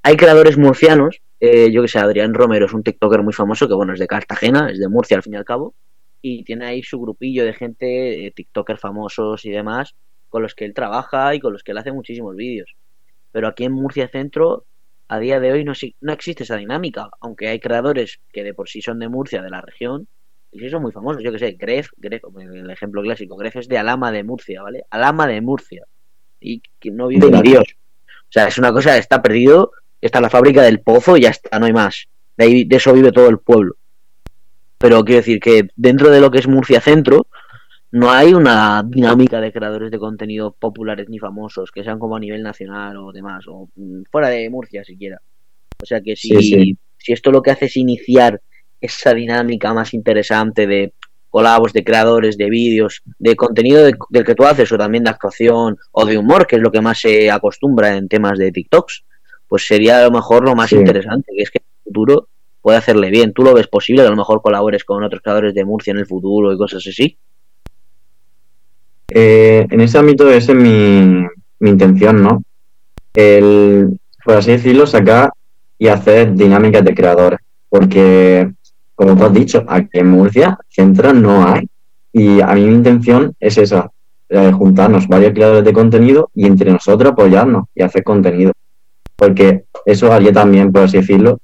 hay 0.03 0.15
creadores 0.15 0.57
murcianos, 0.57 1.21
eh, 1.39 1.71
yo 1.71 1.81
que 1.81 1.87
sé, 1.87 1.99
Adrián 1.99 2.33
Romero 2.33 2.65
es 2.65 2.73
un 2.73 2.83
TikToker 2.83 3.21
muy 3.21 3.33
famoso 3.33 3.67
que 3.67 3.73
bueno, 3.73 3.93
es 3.93 3.99
de 3.99 4.07
Cartagena, 4.07 4.69
es 4.71 4.79
de 4.79 4.87
Murcia 4.87 5.17
al 5.17 5.23
fin 5.23 5.33
y 5.33 5.37
al 5.37 5.45
cabo, 5.45 5.73
y 6.21 6.43
tiene 6.43 6.65
ahí 6.65 6.83
su 6.83 6.99
grupillo 6.99 7.45
de 7.45 7.53
gente, 7.53 8.25
eh, 8.25 8.31
TikToker 8.31 8.77
famosos 8.77 9.45
y 9.45 9.49
demás, 9.51 9.95
con 10.29 10.41
los 10.43 10.55
que 10.55 10.65
él 10.65 10.73
trabaja 10.73 11.35
y 11.35 11.39
con 11.39 11.53
los 11.53 11.63
que 11.63 11.71
él 11.71 11.77
hace 11.77 11.91
muchísimos 11.91 12.35
vídeos. 12.35 12.75
Pero 13.31 13.47
aquí 13.47 13.65
en 13.65 13.73
Murcia 13.73 14.07
Centro 14.07 14.65
a 15.07 15.19
día 15.19 15.39
de 15.39 15.51
hoy 15.51 15.65
no, 15.65 15.73
no 15.99 16.13
existe 16.13 16.43
esa 16.43 16.55
dinámica, 16.55 17.09
aunque 17.19 17.49
hay 17.49 17.59
creadores 17.59 18.21
que 18.31 18.43
de 18.43 18.53
por 18.53 18.69
sí 18.69 18.81
son 18.81 18.97
de 18.99 19.09
Murcia, 19.09 19.41
de 19.41 19.49
la 19.49 19.61
región, 19.61 20.07
y 20.51 20.59
sí 20.59 20.69
son 20.69 20.81
muy 20.81 20.91
famosos, 20.91 21.23
yo 21.23 21.31
que 21.31 21.39
sé, 21.39 21.53
Gref, 21.53 21.89
Gref, 21.97 22.23
el 22.39 22.69
ejemplo 22.69 23.01
clásico, 23.01 23.37
Gref 23.37 23.55
es 23.55 23.67
de 23.69 23.77
Alama 23.77 24.11
de 24.11 24.23
Murcia, 24.23 24.61
¿vale? 24.61 24.83
Alama 24.89 25.25
de 25.27 25.39
Murcia. 25.39 25.85
Y 26.41 26.61
que 26.79 26.91
no 26.91 27.07
vive 27.07 27.29
de 27.29 27.41
Dios. 27.41 27.63
O 27.63 28.31
sea, 28.31 28.47
es 28.47 28.57
una 28.57 28.73
cosa, 28.73 28.97
está 28.97 29.21
perdido, 29.21 29.71
está 30.01 30.19
la 30.19 30.29
fábrica 30.29 30.61
del 30.61 30.81
pozo 30.81 31.15
y 31.15 31.21
ya 31.21 31.29
está, 31.29 31.57
no 31.57 31.67
hay 31.67 31.73
más. 31.73 32.07
De, 32.35 32.45
ahí, 32.45 32.63
de 32.65 32.75
eso 32.75 32.93
vive 32.93 33.11
todo 33.11 33.29
el 33.29 33.37
pueblo. 33.37 33.75
Pero 34.77 35.03
quiero 35.05 35.21
decir 35.21 35.39
que 35.39 35.69
dentro 35.75 36.09
de 36.09 36.19
lo 36.19 36.31
que 36.31 36.39
es 36.39 36.47
Murcia 36.47 36.81
Centro, 36.81 37.27
no 37.91 38.11
hay 38.11 38.33
una 38.33 38.83
dinámica 38.85 39.39
de 39.39 39.53
creadores 39.53 39.91
de 39.91 39.99
contenido 39.99 40.53
populares 40.57 41.07
ni 41.07 41.19
famosos 41.19 41.71
que 41.71 41.83
sean 41.83 41.99
como 41.99 42.15
a 42.15 42.19
nivel 42.19 42.41
nacional 42.41 42.97
o 42.97 43.11
demás, 43.11 43.45
o 43.47 43.69
mm, 43.75 44.03
fuera 44.11 44.29
de 44.29 44.49
Murcia 44.49 44.83
siquiera. 44.83 45.21
O 45.81 45.85
sea 45.85 46.01
que 46.01 46.15
si, 46.15 46.75
si 46.97 47.13
esto 47.13 47.31
lo 47.31 47.41
que 47.41 47.51
hace 47.51 47.65
es 47.65 47.77
iniciar 47.77 48.41
esa 48.81 49.13
dinámica 49.13 49.73
más 49.73 49.93
interesante 49.93 50.67
de 50.67 50.93
colabos, 51.29 51.71
de 51.71 51.83
creadores, 51.83 52.37
de 52.37 52.49
vídeos, 52.49 53.01
de 53.17 53.35
contenido 53.35 53.85
del 54.09 54.25
que 54.25 54.35
tú 54.35 54.43
haces, 54.43 54.71
o 54.71 54.77
también 54.77 55.05
de 55.05 55.11
actuación 55.11 55.77
o 55.91 56.05
de 56.05 56.17
humor, 56.17 56.45
que 56.45 56.57
es 56.57 56.61
lo 56.61 56.71
que 56.71 56.81
más 56.81 56.99
se 56.99 57.31
acostumbra 57.31 57.95
en 57.95 58.09
temas 58.09 58.37
de 58.37 58.51
TikToks, 58.51 59.05
pues 59.47 59.65
sería 59.65 59.99
a 59.99 60.03
lo 60.03 60.11
mejor 60.11 60.43
lo 60.43 60.55
más 60.55 60.71
interesante, 60.73 61.31
que 61.35 61.43
es 61.43 61.51
que 61.51 61.59
en 61.59 61.65
el 61.77 61.83
futuro 61.83 62.27
puede 62.61 62.77
hacerle 62.77 63.09
bien. 63.09 63.33
¿Tú 63.33 63.43
lo 63.43 63.53
ves 63.53 63.67
posible 63.67 64.01
que 64.01 64.07
a 64.07 64.11
lo 64.11 64.17
mejor 64.17 64.41
colabores 64.41 64.83
con 64.83 65.03
otros 65.03 65.21
creadores 65.21 65.53
de 65.53 65.65
Murcia 65.65 65.91
en 65.91 65.97
el 65.99 66.05
futuro 66.05 66.53
y 66.53 66.57
cosas 66.57 66.85
así? 66.87 67.17
Eh, 69.09 69.67
en 69.69 69.81
ese 69.81 69.97
ámbito 69.97 70.29
esa 70.29 70.53
es 70.53 70.57
mi, 70.57 71.27
intención, 71.59 72.23
¿no? 72.23 72.43
El, 73.13 73.99
por 74.23 74.37
así 74.37 74.51
decirlo, 74.51 74.87
sacar 74.87 75.31
y 75.77 75.87
hacer 75.87 76.33
dinámicas 76.33 76.83
de 76.83 76.95
creadores. 76.95 77.39
Porque, 77.67 78.51
como 79.01 79.17
tú 79.17 79.25
has 79.25 79.33
dicho, 79.33 79.65
aquí 79.67 79.97
en 79.97 80.09
Murcia, 80.09 80.59
centros 80.69 81.15
no 81.15 81.43
hay. 81.47 81.67
Y 82.13 82.39
a 82.39 82.53
mí 82.53 82.65
mi 82.65 82.75
intención 82.75 83.35
es 83.39 83.57
esa, 83.57 83.89
eh, 84.29 84.51
juntarnos 84.51 85.07
varios 85.07 85.33
creadores 85.33 85.65
de 85.65 85.73
contenido 85.73 86.29
y 86.35 86.45
entre 86.45 86.71
nosotros 86.71 87.11
apoyarnos 87.11 87.65
y 87.73 87.81
hacer 87.81 88.03
contenido. 88.03 88.51
Porque 89.15 89.63
eso 89.87 90.13
haría 90.13 90.31
también, 90.31 90.71
por 90.71 90.83
así 90.83 90.97
decirlo, 90.97 91.39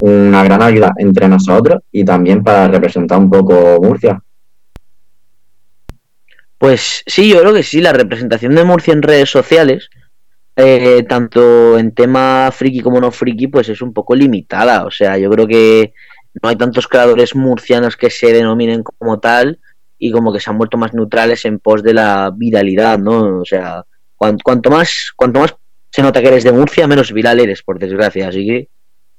una 0.00 0.44
gran 0.44 0.60
ayuda 0.60 0.92
entre 0.98 1.26
nosotros 1.26 1.80
y 1.90 2.04
también 2.04 2.44
para 2.44 2.68
representar 2.68 3.18
un 3.18 3.30
poco 3.30 3.78
Murcia. 3.80 4.22
Pues 6.58 7.02
sí, 7.06 7.30
yo 7.30 7.40
creo 7.40 7.54
que 7.54 7.62
sí, 7.62 7.80
la 7.80 7.94
representación 7.94 8.54
de 8.54 8.64
Murcia 8.64 8.92
en 8.92 9.00
redes 9.00 9.30
sociales, 9.30 9.88
eh, 10.54 11.02
tanto 11.08 11.78
en 11.78 11.92
tema 11.92 12.50
friki 12.52 12.80
como 12.80 13.00
no 13.00 13.10
friki, 13.10 13.46
pues 13.46 13.70
es 13.70 13.80
un 13.80 13.94
poco 13.94 14.14
limitada. 14.14 14.84
O 14.84 14.90
sea, 14.90 15.16
yo 15.16 15.30
creo 15.30 15.46
que 15.46 15.94
no 16.34 16.48
hay 16.48 16.56
tantos 16.56 16.86
creadores 16.86 17.34
murcianos 17.34 17.96
que 17.96 18.10
se 18.10 18.32
denominen 18.32 18.82
como 18.82 19.18
tal 19.18 19.58
y 19.98 20.12
como 20.12 20.32
que 20.32 20.40
se 20.40 20.50
han 20.50 20.58
vuelto 20.58 20.78
más 20.78 20.94
neutrales 20.94 21.44
en 21.44 21.58
pos 21.58 21.82
de 21.82 21.94
la 21.94 22.32
viralidad, 22.34 22.98
¿no? 22.98 23.40
O 23.40 23.44
sea, 23.44 23.84
cuanto, 24.16 24.70
más, 24.70 25.12
cuanto 25.16 25.40
más 25.40 25.54
se 25.90 26.02
nota 26.02 26.20
que 26.20 26.28
eres 26.28 26.44
de 26.44 26.52
Murcia, 26.52 26.86
menos 26.86 27.12
viral 27.12 27.40
eres, 27.40 27.62
por 27.62 27.78
desgracia. 27.78 28.28
Así 28.28 28.46
que 28.46 28.68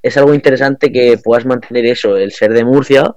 es 0.02 0.18
algo 0.18 0.34
interesante 0.34 0.92
que 0.92 1.20
puedas 1.24 1.46
mantener 1.46 1.86
eso, 1.86 2.18
el 2.18 2.32
ser 2.32 2.54
de 2.54 2.66
Murcia, 2.66 3.16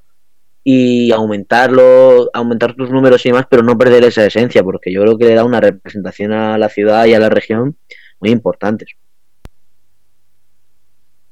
y 0.67 1.13
aumentarlo, 1.13 2.31
aumentar 2.33 2.75
tus 2.75 2.91
números 2.91 3.25
y 3.25 3.29
demás, 3.29 3.47
pero 3.49 3.63
no 3.63 3.77
perder 3.77 4.05
esa 4.05 4.25
esencia, 4.25 4.65
porque 4.65 4.91
yo 4.91 5.03
creo 5.03 5.19
que 5.19 5.27
le 5.27 5.35
da 5.35 5.45
una 5.45 5.61
representación 5.61 6.33
a 6.33 6.57
la 6.57 6.71
ciudad 6.71 7.05
y 7.05 7.13
a 7.13 7.21
la 7.21 7.29
región 7.29 7.77
muy 8.19 8.31
importantes. 8.31 8.89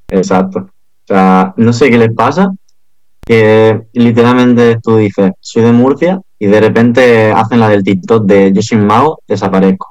Exacto. 0.08 0.70
O 1.04 1.06
sea, 1.06 1.54
no 1.56 1.72
sé 1.72 1.90
qué 1.90 1.98
les 1.98 2.12
pasa, 2.12 2.52
que 3.24 3.82
literalmente 3.92 4.78
tú 4.82 4.96
dices, 4.96 5.32
soy 5.40 5.62
de 5.62 5.72
Murcia, 5.72 6.20
y 6.38 6.46
de 6.46 6.60
repente 6.60 7.30
hacen 7.30 7.60
la 7.60 7.68
del 7.68 7.84
TikTok 7.84 8.26
de 8.26 8.52
yo 8.52 8.62
soy 8.62 8.78
mago, 8.78 9.22
desaparezco. 9.26 9.88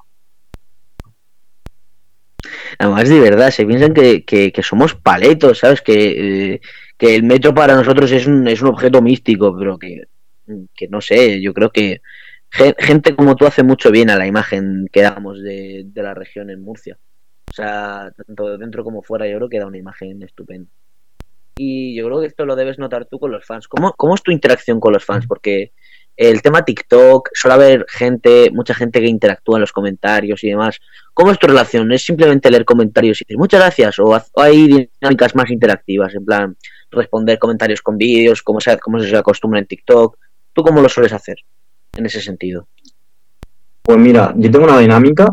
Además, 2.78 3.10
de 3.10 3.19
verdad, 3.19 3.52
se 3.52 3.65
piensan 3.65 3.93
que, 3.93 4.24
que, 4.26 4.63
somos 4.63 4.95
paletos, 4.95 5.60
¿sabes? 5.60 5.82
Que, 5.82 6.54
eh, 6.54 6.62
que 6.97 7.15
el 7.15 7.24
metro 7.24 7.54
para 7.54 7.76
nosotros 7.76 8.12
es 8.12 8.26
un, 8.26 8.47
es 8.47 8.62
un 8.62 8.69
objeto 8.69 9.02
místico, 9.02 9.56
pero 9.58 9.78
que, 9.78 10.06
que 10.76 10.88
no 10.88 11.02
sé, 11.02 11.41
yo 11.41 11.54
creo 11.54 11.71
que 11.71 12.02
gente 12.52 13.15
como 13.15 13.36
tú 13.36 13.45
hace 13.45 13.63
mucho 13.63 13.91
bien 13.91 14.10
a 14.10 14.17
la 14.17 14.28
imagen 14.28 14.88
que 14.91 15.02
damos 15.02 15.41
de, 15.41 15.86
la 15.95 16.13
región 16.13 16.50
en 16.50 16.62
Murcia. 16.62 16.97
O 17.50 17.54
sea, 17.54 18.12
tanto 18.26 18.58
dentro 18.58 18.84
como 18.84 19.02
fuera, 19.02 19.28
yo 19.28 19.38
creo 19.38 19.50
que 19.50 19.60
da 19.60 19.67
una 19.67 19.78
imagen 19.78 20.21
estupenda. 20.24 20.69
Y 21.57 21.95
yo 21.95 22.05
creo 22.05 22.21
que 22.21 22.27
esto 22.27 22.45
lo 22.45 22.55
debes 22.55 22.79
notar 22.79 23.05
tú 23.05 23.19
con 23.19 23.31
los 23.31 23.45
fans. 23.45 23.67
¿Cómo, 23.67 23.93
cómo 23.93 24.15
es 24.15 24.23
tu 24.23 24.31
interacción 24.31 24.79
con 24.79 24.93
los 24.93 25.03
fans? 25.03 25.27
Porque 25.27 25.71
el 26.17 26.41
tema 26.41 26.63
TikTok, 26.63 27.29
suele 27.33 27.55
haber 27.55 27.85
gente, 27.89 28.51
mucha 28.51 28.73
gente 28.73 28.99
que 28.99 29.07
interactúa 29.07 29.57
en 29.57 29.61
los 29.61 29.71
comentarios 29.71 30.43
y 30.43 30.49
demás. 30.49 30.79
¿Cómo 31.13 31.31
es 31.31 31.39
tu 31.39 31.47
relación? 31.47 31.91
¿Es 31.91 32.03
simplemente 32.03 32.51
leer 32.51 32.65
comentarios 32.65 33.21
y 33.21 33.25
decir 33.25 33.37
muchas 33.37 33.59
gracias? 33.59 33.99
¿O 33.99 34.15
hay 34.35 34.89
dinámicas 35.01 35.35
más 35.35 35.49
interactivas? 35.49 36.13
En 36.13 36.25
plan, 36.25 36.55
responder 36.91 37.39
comentarios 37.39 37.81
con 37.81 37.97
vídeos, 37.97 38.41
como 38.43 38.61
se, 38.61 38.77
como 38.77 38.99
se 38.99 39.15
acostumbra 39.15 39.59
en 39.59 39.65
TikTok. 39.65 40.17
¿Tú 40.53 40.63
cómo 40.63 40.81
lo 40.81 40.89
sueles 40.89 41.13
hacer 41.13 41.37
en 41.97 42.05
ese 42.05 42.21
sentido? 42.21 42.67
Pues 43.81 43.97
mira, 43.97 44.33
yo 44.37 44.51
tengo 44.51 44.65
una 44.65 44.79
dinámica 44.79 45.27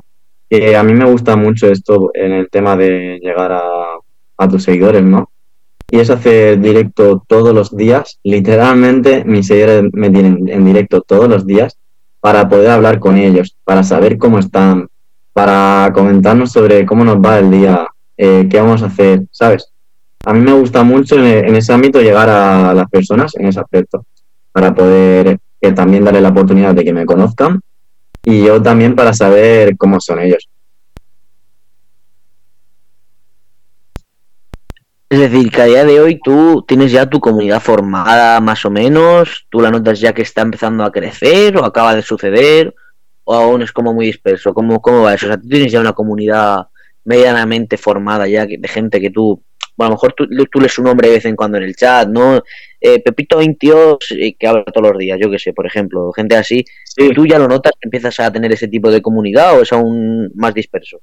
que 0.49 0.75
a 0.75 0.83
mí 0.83 0.95
me 0.95 1.05
gusta 1.05 1.37
mucho 1.37 1.71
esto 1.71 2.11
en 2.15 2.33
el 2.33 2.49
tema 2.49 2.77
de 2.77 3.19
llegar 3.21 3.53
a, 3.53 3.63
a 4.39 4.49
tus 4.49 4.63
seguidores, 4.63 5.03
¿no? 5.03 5.31
Y 5.91 5.99
es 5.99 6.11
hacer 6.11 6.61
directo 6.61 7.25
todos 7.27 7.55
los 7.55 7.75
días. 7.77 8.19
Literalmente 8.23 9.25
mis 9.25 9.47
seguidores 9.47 9.91
me 9.93 10.11
tienen 10.11 10.49
en 10.49 10.65
directo 10.65 11.01
todos 11.01 11.29
los 11.29 11.47
días 11.47 11.79
para 12.21 12.49
poder 12.49 12.71
hablar 12.71 12.99
con 12.99 13.17
ellos, 13.17 13.57
para 13.65 13.83
saber 13.83 14.19
cómo 14.19 14.39
están, 14.39 14.89
para 15.33 15.91
comentarnos 15.95 16.53
sobre 16.53 16.85
cómo 16.85 17.05
nos 17.05 17.17
va 17.17 17.39
el 17.39 17.51
día, 17.51 17.87
eh, 18.17 18.49
qué 18.51 18.61
vamos 18.61 18.83
a 18.83 18.87
hacer, 18.87 19.23
¿sabes? 19.31 19.73
A 20.25 20.35
mí 20.35 20.41
me 20.41 20.53
gusta 20.53 20.83
mucho 20.83 21.17
en, 21.17 21.55
ese 21.55 21.73
ámbito 21.73 22.01
llegar 22.01 22.29
a 22.29 22.75
las 22.75 22.91
personas 22.91 23.35
en 23.37 23.47
ese 23.47 23.61
aspecto, 23.61 24.05
para 24.53 24.75
poder 24.75 25.39
eh, 25.61 25.73
también 25.73 26.05
darle 26.05 26.21
la 26.21 26.31
oportunidad 26.31 26.75
de 26.75 26.85
que 26.85 26.93
me 26.93 27.07
conozcan 27.07 27.61
y 28.25 28.45
yo 28.45 28.61
también 28.61 28.95
para 28.95 29.15
saber 29.15 29.77
cómo 29.77 30.01
son 30.01 30.21
ellos. 30.21 30.49
Es 35.11 35.19
decir, 35.21 35.51
que 35.51 35.63
a 35.63 35.65
día 35.65 35.85
de 35.87 36.01
hoy 36.01 36.21
tú 36.23 36.65
tienes 36.69 36.93
ya 36.93 37.07
tu 37.09 37.19
comunidad 37.19 37.63
formada 37.63 38.41
más 38.43 38.67
o 38.67 38.71
menos, 38.71 39.47
tú 39.49 39.61
la 39.61 39.71
notas 39.71 40.01
ya 40.01 40.13
que 40.13 40.21
está 40.21 40.43
empezando 40.43 40.85
a 40.85 40.93
crecer 40.93 41.57
o 41.57 41.65
acaba 41.65 41.95
de 41.95 42.03
suceder 42.03 42.75
o 43.25 43.35
aún 43.35 43.63
es 43.63 43.73
como 43.73 43.95
muy 43.95 44.07
disperso. 44.07 44.53
¿Cómo, 44.53 44.83
cómo 44.83 45.03
va 45.03 45.15
eso? 45.15 45.27
O 45.27 45.29
sea, 45.31 45.41
tú 45.41 45.49
tienes 45.49 45.73
ya 45.73 45.81
una 45.81 45.95
comunidad 45.95 46.67
medianamente 47.05 47.79
formada 47.79 48.29
ya 48.29 48.45
de 48.45 48.69
gente 48.69 49.01
que 49.01 49.09
tú, 49.09 49.43
bueno, 49.79 49.89
a 49.89 49.91
lo 49.91 49.95
mejor 49.95 50.13
tú, 50.13 50.27
tú 50.53 50.61
lees 50.61 50.75
su 50.75 50.83
nombre 50.83 51.09
de 51.09 51.15
vez 51.15 51.25
en 51.25 51.37
cuando 51.37 51.57
en 51.57 51.65
el 51.65 51.75
chat, 51.75 52.07
¿no? 52.07 52.43
Eh, 52.79 53.03
Pepito 53.03 53.39
22 53.39 53.99
eh, 54.11 54.35
que 54.39 54.47
habla 54.47 54.65
todos 54.65 54.91
los 54.91 54.99
días, 54.99 55.19
yo 55.19 55.31
qué 55.31 55.39
sé, 55.39 55.55
por 55.55 55.67
ejemplo, 55.67 56.13
gente 56.13 56.37
así. 56.37 56.67
¿Tú 57.15 57.27
ya 57.27 57.39
lo 57.39 57.49
notas, 57.49 57.73
empiezas 57.81 58.21
a 58.21 58.31
tener 58.31 58.53
ese 58.53 58.69
tipo 58.69 58.91
de 58.91 59.01
comunidad 59.01 59.59
o 59.59 59.63
es 59.63 59.73
aún 59.73 60.31
más 60.35 60.53
disperso? 60.53 61.01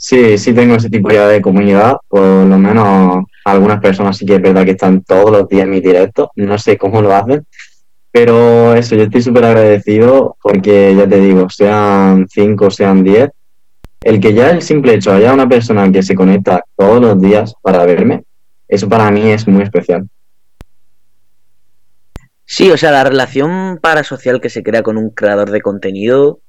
Sí, 0.00 0.38
sí 0.38 0.52
tengo 0.52 0.76
ese 0.76 0.90
tipo 0.90 1.10
ya 1.10 1.26
de 1.26 1.42
comunidad, 1.42 1.96
por 2.08 2.22
lo 2.22 2.58
menos 2.58 3.24
algunas 3.44 3.80
personas 3.80 4.16
sí 4.16 4.24
que 4.24 4.36
es 4.36 4.42
verdad 4.42 4.64
que 4.64 4.72
están 4.72 5.02
todos 5.02 5.30
los 5.30 5.48
días 5.48 5.64
en 5.64 5.70
mi 5.70 5.80
directo, 5.80 6.30
no 6.36 6.56
sé 6.56 6.78
cómo 6.78 7.02
lo 7.02 7.14
hacen, 7.14 7.44
pero 8.12 8.74
eso, 8.74 8.94
yo 8.94 9.04
estoy 9.04 9.22
súper 9.22 9.44
agradecido 9.44 10.36
porque 10.40 10.94
ya 10.96 11.08
te 11.08 11.20
digo, 11.20 11.50
sean 11.50 12.26
cinco, 12.28 12.70
sean 12.70 13.02
diez, 13.02 13.30
el 14.02 14.20
que 14.20 14.34
ya 14.34 14.50
el 14.50 14.62
simple 14.62 14.94
hecho 14.94 15.12
haya 15.12 15.34
una 15.34 15.48
persona 15.48 15.90
que 15.90 16.02
se 16.02 16.14
conecta 16.14 16.62
todos 16.76 17.00
los 17.00 17.20
días 17.20 17.54
para 17.60 17.84
verme, 17.84 18.22
eso 18.68 18.88
para 18.88 19.10
mí 19.10 19.28
es 19.28 19.48
muy 19.48 19.62
especial. 19.62 20.08
Sí, 22.44 22.70
o 22.70 22.76
sea, 22.78 22.92
la 22.92 23.04
relación 23.04 23.78
parasocial 23.82 24.40
que 24.40 24.48
se 24.48 24.62
crea 24.62 24.82
con 24.82 24.96
un 24.96 25.10
creador 25.10 25.50
de 25.50 25.60
contenido 25.60 26.40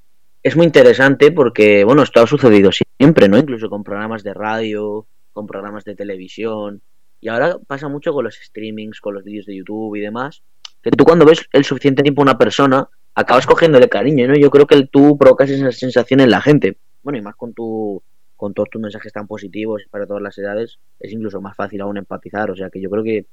es 0.50 0.56
muy 0.56 0.66
interesante 0.66 1.32
porque, 1.32 1.84
bueno, 1.84 2.02
esto 2.02 2.22
ha 2.22 2.28
sucedido 2.28 2.72
siempre, 2.72 3.30
¿no? 3.30 3.38
Incluso 3.38 3.70
con 3.70 3.84
programas 3.84 4.24
de 4.24 4.34
radio, 4.34 5.06
con 5.32 5.46
programas 5.46 5.86
de 5.86 5.96
televisión. 5.96 6.82
Y 7.22 7.30
ahora 7.30 7.58
pasa 7.68 7.88
mucho 7.88 8.14
con 8.14 8.26
los 8.26 8.36
streamings, 8.36 9.00
con 9.00 9.14
los 9.14 9.24
vídeos 9.24 9.46
de 9.46 9.56
YouTube 9.56 9.96
y 9.96 10.02
demás. 10.02 10.42
Que 10.82 10.90
tú 10.90 11.04
cuando 11.04 11.26
ves 11.26 11.48
el 11.52 11.66
suficiente 11.66 12.02
tiempo 12.02 12.22
a 12.22 12.24
una 12.24 12.38
persona, 12.38 12.90
acabas 13.14 13.46
cogiéndole 13.46 13.90
cariño, 13.90 14.28
¿no? 14.28 14.36
Yo 14.36 14.50
creo 14.50 14.66
que 14.66 14.88
tú 14.88 15.18
provocas 15.18 15.52
esa 15.52 15.72
sensación 15.72 16.20
en 16.20 16.32
la 16.32 16.42
gente. 16.42 16.78
Bueno, 17.04 17.20
y 17.20 17.22
más 17.22 17.36
con 17.36 17.54
tu 17.54 18.02
con 18.36 18.54
todos 18.54 18.70
tus 18.70 18.82
mensajes 18.82 19.12
tan 19.12 19.28
positivos 19.28 19.84
para 19.92 20.08
todas 20.08 20.24
las 20.24 20.38
edades, 20.38 20.80
es 21.00 21.12
incluso 21.12 21.42
más 21.42 21.58
fácil 21.58 21.82
aún 21.82 21.98
empatizar. 21.98 22.50
O 22.50 22.56
sea 22.56 22.70
que 22.70 22.82
yo 22.82 22.90
creo 22.90 23.04
que 23.04 23.26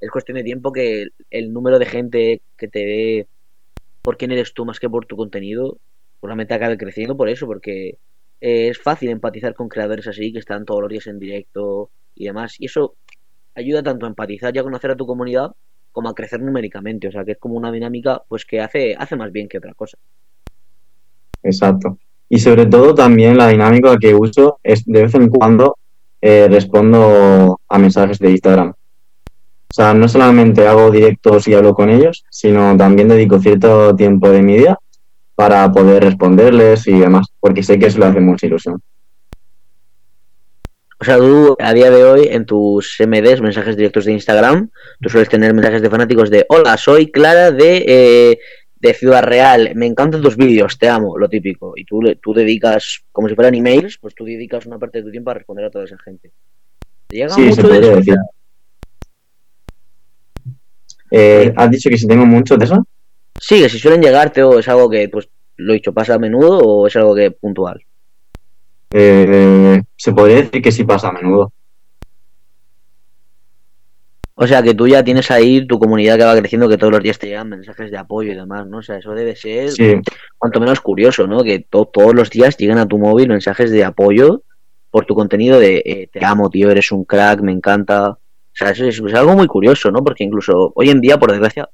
es 0.00 0.10
cuestión 0.10 0.36
de 0.36 0.44
tiempo 0.44 0.70
que 0.70 1.08
el 1.30 1.52
número 1.52 1.78
de 1.78 1.86
gente 1.86 2.42
que 2.56 2.68
te 2.68 2.84
ve 2.84 3.26
por 4.02 4.18
quién 4.18 4.30
eres 4.30 4.54
tú 4.54 4.64
más 4.64 4.78
que 4.78 4.88
por 4.88 5.06
tu 5.06 5.16
contenido 5.16 5.78
seguramente 6.20 6.52
acabe 6.52 6.76
creciendo 6.76 7.16
por 7.16 7.28
eso, 7.28 7.46
porque 7.46 7.98
eh, 8.40 8.68
es 8.68 8.78
fácil 8.78 9.08
empatizar 9.08 9.54
con 9.54 9.68
creadores 9.68 10.06
así 10.06 10.32
que 10.32 10.38
están 10.38 10.66
todos 10.66 10.82
los 10.82 10.90
días 10.90 11.06
en 11.06 11.18
directo 11.18 11.90
y 12.14 12.26
demás. 12.26 12.56
Y 12.58 12.66
eso 12.66 12.94
ayuda 13.54 13.82
tanto 13.82 14.04
a 14.04 14.10
empatizar 14.10 14.54
y 14.54 14.58
a 14.58 14.62
conocer 14.62 14.90
a 14.90 14.96
tu 14.96 15.06
comunidad 15.06 15.52
como 15.92 16.10
a 16.10 16.14
crecer 16.14 16.40
numéricamente. 16.40 17.08
O 17.08 17.12
sea, 17.12 17.24
que 17.24 17.32
es 17.32 17.38
como 17.38 17.54
una 17.54 17.72
dinámica 17.72 18.22
pues 18.28 18.44
que 18.44 18.60
hace, 18.60 18.94
hace 18.94 19.16
más 19.16 19.32
bien 19.32 19.48
que 19.48 19.58
otra 19.58 19.72
cosa. 19.72 19.96
Exacto. 21.42 21.98
Y 22.28 22.38
sobre 22.38 22.66
todo 22.66 22.94
también 22.94 23.38
la 23.38 23.48
dinámica 23.48 23.96
que 23.98 24.14
uso 24.14 24.60
es 24.62 24.84
de 24.84 25.02
vez 25.02 25.14
en 25.14 25.28
cuando 25.30 25.76
eh, 26.20 26.48
respondo 26.50 27.60
a 27.66 27.78
mensajes 27.78 28.18
de 28.18 28.30
Instagram. 28.30 28.70
O 28.70 29.72
sea, 29.72 29.94
no 29.94 30.06
solamente 30.06 30.66
hago 30.66 30.90
directos 30.90 31.48
y 31.48 31.54
hablo 31.54 31.74
con 31.74 31.88
ellos, 31.88 32.24
sino 32.28 32.76
también 32.76 33.08
dedico 33.08 33.38
cierto 33.38 33.96
tiempo 33.96 34.28
de 34.28 34.42
mi 34.42 34.58
día 34.58 34.78
para 35.40 35.72
poder 35.72 36.04
responderles 36.04 36.86
y 36.86 36.98
demás, 36.98 37.28
porque 37.40 37.62
sé 37.62 37.78
que 37.78 37.86
eso 37.86 37.98
le 37.98 38.04
hace 38.04 38.20
mucha 38.20 38.46
ilusión. 38.46 38.78
O 40.98 41.02
sea, 41.02 41.16
tú 41.16 41.56
a 41.58 41.72
día 41.72 41.90
de 41.90 42.04
hoy 42.04 42.28
en 42.30 42.44
tus 42.44 42.98
MDs, 43.00 43.40
mensajes 43.40 43.74
directos 43.74 44.04
de 44.04 44.12
Instagram, 44.12 44.68
tú 45.00 45.08
sueles 45.08 45.30
tener 45.30 45.54
mensajes 45.54 45.80
de 45.80 45.88
fanáticos 45.88 46.28
de 46.28 46.44
Hola, 46.50 46.76
soy 46.76 47.10
Clara 47.10 47.52
de, 47.52 47.84
eh, 47.88 48.38
de 48.80 48.92
Ciudad 48.92 49.22
Real, 49.22 49.72
me 49.76 49.86
encantan 49.86 50.20
tus 50.20 50.36
vídeos, 50.36 50.76
te 50.78 50.90
amo, 50.90 51.16
lo 51.16 51.26
típico. 51.30 51.72
Y 51.74 51.86
tú, 51.86 52.02
tú 52.22 52.34
dedicas, 52.34 53.00
como 53.10 53.26
si 53.26 53.34
fueran 53.34 53.54
emails, 53.54 53.96
pues 53.96 54.14
tú 54.14 54.26
dedicas 54.26 54.66
una 54.66 54.78
parte 54.78 54.98
de 54.98 55.04
tu 55.04 55.10
tiempo 55.10 55.30
a 55.30 55.34
responder 55.34 55.64
a 55.64 55.70
toda 55.70 55.86
esa 55.86 55.96
gente. 56.04 56.32
sí, 57.08 57.52
se 57.54 57.62
podría 57.62 57.96
decir. 57.96 58.16
Eh, 61.10 61.50
¿Has 61.56 61.70
dicho 61.70 61.88
que 61.88 61.96
si 61.96 62.06
tengo 62.06 62.26
mucho 62.26 62.58
de 62.58 62.66
eso? 62.66 62.86
Sí, 63.38 63.60
que 63.60 63.68
si 63.68 63.78
suelen 63.78 64.02
llegarte 64.02 64.42
o 64.42 64.58
es 64.58 64.68
algo 64.68 64.88
que, 64.88 65.08
pues, 65.08 65.28
lo 65.56 65.72
he 65.72 65.76
dicho, 65.76 65.92
pasa 65.92 66.14
a 66.14 66.18
menudo 66.18 66.58
o 66.58 66.86
es 66.86 66.96
algo 66.96 67.14
que 67.14 67.30
puntual. 67.30 67.84
Eh, 68.92 69.82
se 69.96 70.12
podría 70.12 70.36
decir 70.36 70.62
que 70.62 70.72
sí 70.72 70.84
pasa 70.84 71.08
a 71.08 71.12
menudo. 71.12 71.52
O 74.42 74.46
sea, 74.46 74.62
que 74.62 74.74
tú 74.74 74.88
ya 74.88 75.04
tienes 75.04 75.30
ahí 75.30 75.66
tu 75.66 75.78
comunidad 75.78 76.16
que 76.16 76.24
va 76.24 76.34
creciendo, 76.34 76.66
que 76.66 76.78
todos 76.78 76.94
los 76.94 77.02
días 77.02 77.18
te 77.18 77.26
llegan 77.26 77.50
mensajes 77.50 77.90
de 77.90 77.98
apoyo 77.98 78.32
y 78.32 78.34
demás, 78.34 78.66
¿no? 78.66 78.78
O 78.78 78.82
sea, 78.82 78.96
eso 78.96 79.12
debe 79.12 79.36
ser 79.36 79.70
cuanto 80.38 80.60
menos 80.60 80.80
curioso, 80.80 81.26
¿no? 81.26 81.44
Que 81.44 81.58
todos 81.58 82.14
los 82.14 82.30
días 82.30 82.56
lleguen 82.56 82.78
a 82.78 82.88
tu 82.88 82.96
móvil 82.96 83.28
mensajes 83.28 83.70
de 83.70 83.84
apoyo 83.84 84.42
por 84.90 85.04
tu 85.04 85.14
contenido 85.14 85.60
de 85.60 85.82
eh, 85.84 86.08
te 86.10 86.24
amo, 86.24 86.48
tío, 86.48 86.70
eres 86.70 86.90
un 86.90 87.04
crack, 87.04 87.42
me 87.42 87.52
encanta. 87.52 88.12
O 88.12 88.18
sea, 88.54 88.70
eso 88.70 88.86
es, 88.86 89.14
algo 89.14 89.36
muy 89.36 89.46
curioso, 89.46 89.90
¿no? 89.90 90.02
Porque 90.02 90.24
incluso 90.24 90.72
hoy 90.74 90.88
en 90.88 91.02
día, 91.02 91.18
por 91.18 91.32
desgracia, 91.32 91.68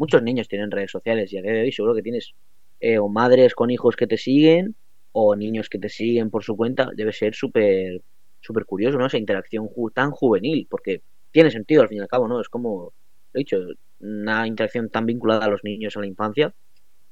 muchos 0.00 0.22
niños 0.22 0.48
tienen 0.48 0.70
redes 0.70 0.90
sociales 0.90 1.30
y 1.32 1.38
a 1.38 1.42
día 1.42 1.52
de 1.52 1.60
hoy 1.60 1.72
seguro 1.72 1.94
que 1.94 2.02
tienes 2.02 2.32
eh, 2.80 2.98
o 2.98 3.08
madres 3.08 3.54
con 3.54 3.70
hijos 3.70 3.96
que 3.96 4.06
te 4.06 4.16
siguen 4.16 4.74
o 5.12 5.36
niños 5.36 5.68
que 5.68 5.78
te 5.78 5.90
siguen 5.90 6.30
por 6.30 6.42
su 6.42 6.56
cuenta. 6.56 6.88
Debe 6.96 7.12
ser 7.12 7.34
súper 7.34 8.00
súper 8.40 8.64
curioso, 8.64 8.96
¿no? 8.98 9.06
Esa 9.06 9.18
interacción 9.18 9.68
tan 9.92 10.10
juvenil, 10.10 10.66
porque 10.70 11.02
tiene 11.30 11.50
sentido 11.50 11.82
al 11.82 11.88
fin 11.88 11.98
y 11.98 12.00
al 12.00 12.08
cabo, 12.08 12.26
¿no? 12.26 12.40
Es 12.40 12.48
como, 12.48 12.94
he 13.34 13.40
dicho, 13.40 13.58
una 14.00 14.46
interacción 14.46 14.88
tan 14.88 15.04
vinculada 15.04 15.44
a 15.44 15.50
los 15.50 15.62
niños, 15.62 15.94
a 15.96 16.00
la 16.00 16.06
infancia, 16.06 16.54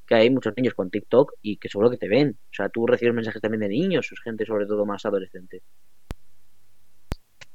que 0.07 0.14
hay 0.14 0.31
muchos 0.31 0.55
niños 0.57 0.72
con 0.72 0.90
TikTok 0.90 1.35
y 1.42 1.59
que 1.59 1.68
seguro 1.68 1.90
que 1.90 1.98
te 1.98 2.09
ven. 2.09 2.37
O 2.51 2.55
sea, 2.55 2.70
tú 2.70 2.87
recibes 2.87 3.14
mensajes 3.14 3.42
también 3.42 3.61
de 3.61 3.68
niños, 3.68 4.09
es 4.11 4.20
gente 4.20 4.46
sobre 4.46 4.64
todo 4.64 4.87
más 4.87 5.05
adolescente. 5.05 5.61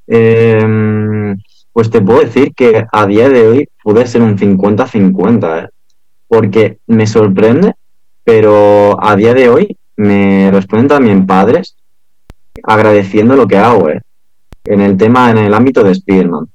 Em, 0.06 1.36
pues 1.72 1.90
te 1.90 2.02
puedo 2.02 2.20
decir 2.20 2.54
que 2.54 2.86
a 2.92 3.08
día 3.08 3.30
de 3.30 3.48
hoy 3.48 3.70
puede 3.84 4.08
ser 4.08 4.22
un 4.22 4.38
50-50, 4.38 5.66
¿eh? 5.66 5.70
porque 6.28 6.80
me 6.88 7.06
sorprende, 7.06 7.74
pero 8.24 8.98
a 9.04 9.16
día 9.16 9.34
de 9.34 9.50
hoy 9.50 9.78
me 9.98 10.50
responden 10.52 10.88
también 10.88 11.28
padres 11.28 11.76
agradeciendo 12.64 13.36
lo 13.36 13.48
que 13.48 13.58
hago 13.58 13.90
¿eh? 13.90 14.02
en 14.64 14.82
el 14.82 14.98
tema, 14.98 15.30
en 15.30 15.38
el 15.38 15.54
ámbito 15.54 15.84
de 15.84 15.94
Spiderman. 15.94 16.48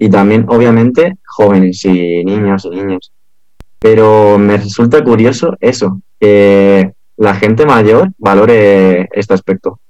Y 0.00 0.10
también, 0.10 0.44
obviamente, 0.48 1.16
jóvenes 1.24 1.84
y 1.84 2.24
niños 2.24 2.64
y 2.66 2.70
niñas. 2.70 3.10
Pero 3.78 4.38
me 4.38 4.56
resulta 4.56 5.02
curioso 5.02 5.56
eso, 5.60 6.00
que 6.20 6.92
la 7.16 7.34
gente 7.34 7.66
mayor 7.66 8.10
valore 8.18 9.08
este 9.12 9.34
aspecto. 9.34 9.80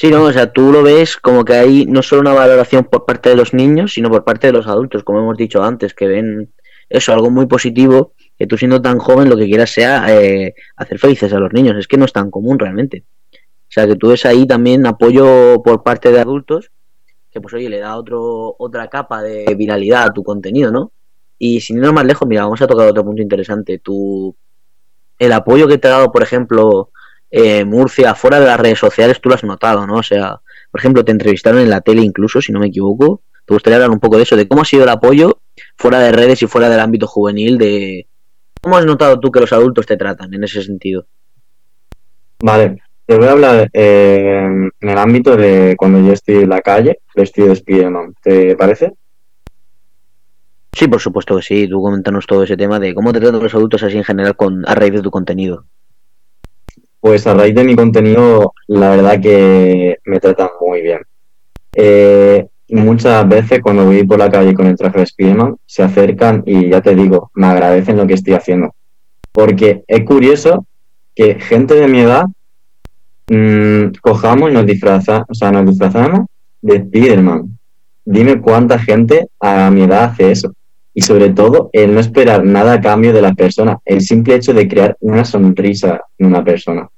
Sí, 0.00 0.12
no, 0.12 0.22
o 0.22 0.32
sea, 0.32 0.52
tú 0.52 0.70
lo 0.70 0.84
ves 0.84 1.16
como 1.16 1.44
que 1.44 1.54
hay 1.54 1.84
no 1.84 2.04
solo 2.04 2.20
una 2.20 2.32
valoración 2.32 2.84
por 2.84 3.04
parte 3.04 3.30
de 3.30 3.34
los 3.34 3.52
niños, 3.52 3.94
sino 3.94 4.08
por 4.08 4.22
parte 4.22 4.46
de 4.46 4.52
los 4.52 4.68
adultos, 4.68 5.02
como 5.02 5.18
hemos 5.18 5.36
dicho 5.36 5.60
antes, 5.60 5.92
que 5.92 6.06
ven 6.06 6.52
eso, 6.88 7.12
algo 7.12 7.32
muy 7.32 7.46
positivo, 7.46 8.12
que 8.38 8.46
tú 8.46 8.56
siendo 8.56 8.80
tan 8.80 9.00
joven 9.00 9.28
lo 9.28 9.36
que 9.36 9.46
quieras 9.46 9.70
sea 9.70 10.06
eh, 10.14 10.54
hacer 10.76 11.00
felices 11.00 11.32
a 11.32 11.40
los 11.40 11.52
niños, 11.52 11.76
es 11.76 11.88
que 11.88 11.96
no 11.96 12.04
es 12.04 12.12
tan 12.12 12.30
común 12.30 12.60
realmente. 12.60 13.06
O 13.32 13.70
sea, 13.70 13.88
que 13.88 13.96
tú 13.96 14.10
ves 14.10 14.24
ahí 14.24 14.46
también 14.46 14.86
apoyo 14.86 15.64
por 15.64 15.82
parte 15.82 16.12
de 16.12 16.20
adultos, 16.20 16.70
que 17.32 17.40
pues 17.40 17.54
oye, 17.54 17.68
le 17.68 17.80
da 17.80 17.96
otro, 17.96 18.54
otra 18.56 18.86
capa 18.86 19.20
de 19.20 19.52
viralidad 19.56 20.04
a 20.04 20.12
tu 20.12 20.22
contenido, 20.22 20.70
¿no? 20.70 20.92
Y 21.40 21.60
sin 21.60 21.78
irnos 21.78 21.92
más 21.92 22.04
lejos, 22.04 22.28
mira, 22.28 22.44
vamos 22.44 22.62
a 22.62 22.68
tocar 22.68 22.86
otro 22.86 23.04
punto 23.04 23.20
interesante. 23.20 23.80
Tu, 23.80 24.32
el 25.18 25.32
apoyo 25.32 25.66
que 25.66 25.78
te 25.78 25.88
ha 25.88 25.90
dado, 25.90 26.12
por 26.12 26.22
ejemplo, 26.22 26.92
eh, 27.30 27.64
Murcia, 27.64 28.14
fuera 28.14 28.40
de 28.40 28.46
las 28.46 28.58
redes 28.58 28.78
sociales, 28.78 29.20
tú 29.20 29.28
lo 29.28 29.34
has 29.34 29.44
notado, 29.44 29.86
¿no? 29.86 29.96
O 29.96 30.02
sea, 30.02 30.40
por 30.70 30.80
ejemplo, 30.80 31.04
te 31.04 31.12
entrevistaron 31.12 31.60
en 31.60 31.70
la 31.70 31.80
tele 31.80 32.02
incluso, 32.02 32.40
si 32.40 32.52
no 32.52 32.60
me 32.60 32.68
equivoco. 32.68 33.22
¿Te 33.44 33.54
gustaría 33.54 33.76
hablar 33.76 33.90
un 33.90 34.00
poco 34.00 34.16
de 34.16 34.24
eso, 34.24 34.36
de 34.36 34.46
cómo 34.46 34.62
ha 34.62 34.66
sido 34.66 34.82
el 34.82 34.90
apoyo 34.90 35.40
fuera 35.76 36.00
de 36.00 36.12
redes 36.12 36.42
y 36.42 36.46
fuera 36.46 36.68
del 36.68 36.80
ámbito 36.80 37.06
juvenil, 37.06 37.56
de 37.56 38.06
cómo 38.60 38.76
has 38.76 38.84
notado 38.84 39.18
tú 39.18 39.30
que 39.30 39.40
los 39.40 39.52
adultos 39.52 39.86
te 39.86 39.96
tratan 39.96 40.34
en 40.34 40.44
ese 40.44 40.62
sentido? 40.62 41.06
Vale, 42.40 42.82
te 43.06 43.16
voy 43.16 43.26
a 43.26 43.32
hablar 43.32 43.70
eh, 43.72 44.70
en 44.80 44.88
el 44.88 44.98
ámbito 44.98 45.34
de 45.34 45.76
cuando 45.78 45.98
yo 46.06 46.12
estoy 46.12 46.36
en 46.36 46.50
la 46.50 46.60
calle, 46.60 47.00
vestido 47.14 47.48
de 47.48 47.56
Spiderman. 47.56 48.14
¿Te 48.22 48.54
parece? 48.54 48.92
Sí, 50.72 50.86
por 50.86 51.00
supuesto 51.00 51.36
que 51.36 51.42
sí. 51.42 51.68
Tú 51.68 51.80
coméntanos 51.80 52.26
todo 52.26 52.42
ese 52.42 52.56
tema 52.56 52.78
de 52.78 52.94
cómo 52.94 53.12
te 53.12 53.20
tratan 53.20 53.42
los 53.42 53.54
adultos 53.54 53.82
así 53.82 53.96
en 53.96 54.04
general 54.04 54.36
con, 54.36 54.68
a 54.68 54.74
raíz 54.74 54.92
de 54.92 55.02
tu 55.02 55.10
contenido. 55.10 55.64
Pues 57.00 57.26
a 57.26 57.34
raíz 57.34 57.54
de 57.54 57.64
mi 57.64 57.76
contenido, 57.76 58.54
la 58.66 58.90
verdad 58.90 59.20
que 59.20 59.98
me 60.04 60.20
tratan 60.20 60.48
muy 60.60 60.82
bien. 60.82 61.00
Eh, 61.74 62.46
muchas 62.70 63.28
veces 63.28 63.60
cuando 63.62 63.84
voy 63.84 64.04
por 64.04 64.18
la 64.18 64.30
calle 64.30 64.54
con 64.54 64.66
el 64.66 64.76
traje 64.76 64.98
de 64.98 65.06
Spiderman, 65.06 65.56
se 65.64 65.82
acercan 65.82 66.42
y 66.44 66.70
ya 66.70 66.80
te 66.80 66.94
digo, 66.94 67.30
me 67.34 67.46
agradecen 67.46 67.96
lo 67.96 68.06
que 68.06 68.14
estoy 68.14 68.34
haciendo. 68.34 68.74
Porque 69.32 69.84
es 69.86 70.04
curioso 70.04 70.66
que 71.14 71.38
gente 71.38 71.74
de 71.74 71.88
mi 71.88 72.00
edad 72.00 72.24
mmm, 73.28 73.92
cojamos 74.00 74.50
y 74.50 74.54
nos 74.54 74.66
disfraza, 74.66 75.24
o 75.28 75.34
sea, 75.34 75.52
nos 75.52 75.66
disfrazamos 75.66 76.26
de 76.60 76.80
Spiderman. 76.80 77.58
Dime 78.04 78.40
cuánta 78.40 78.78
gente 78.78 79.28
a 79.38 79.70
mi 79.70 79.82
edad 79.82 80.04
hace 80.04 80.30
eso. 80.30 80.52
Y 80.98 81.00
sobre 81.00 81.30
todo, 81.30 81.70
el 81.72 81.94
no 81.94 82.00
esperar 82.00 82.44
nada 82.44 82.72
a 82.72 82.80
cambio 82.80 83.12
de 83.12 83.22
la 83.22 83.32
persona, 83.32 83.78
el 83.84 84.00
simple 84.00 84.34
hecho 84.34 84.52
de 84.52 84.66
crear 84.66 84.96
una 84.98 85.24
sonrisa 85.24 86.00
en 86.18 86.26
una 86.26 86.42
persona. 86.42 86.88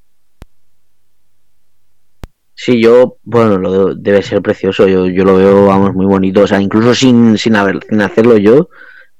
Sí, 2.55 2.81
yo, 2.83 3.19
bueno, 3.25 3.59
lo 3.59 3.95
debe 3.95 4.23
ser 4.23 4.41
precioso, 4.41 4.89
yo, 4.89 5.07
yo 5.07 5.23
lo 5.23 5.37
veo, 5.37 5.67
vamos, 5.67 5.93
muy 5.93 6.07
bonito, 6.07 6.41
o 6.41 6.47
sea, 6.47 6.63
incluso 6.63 6.95
sin, 6.95 7.37
sin, 7.37 7.57
haber, 7.57 7.81
sin 7.91 8.01
hacerlo 8.01 8.39
yo, 8.39 8.71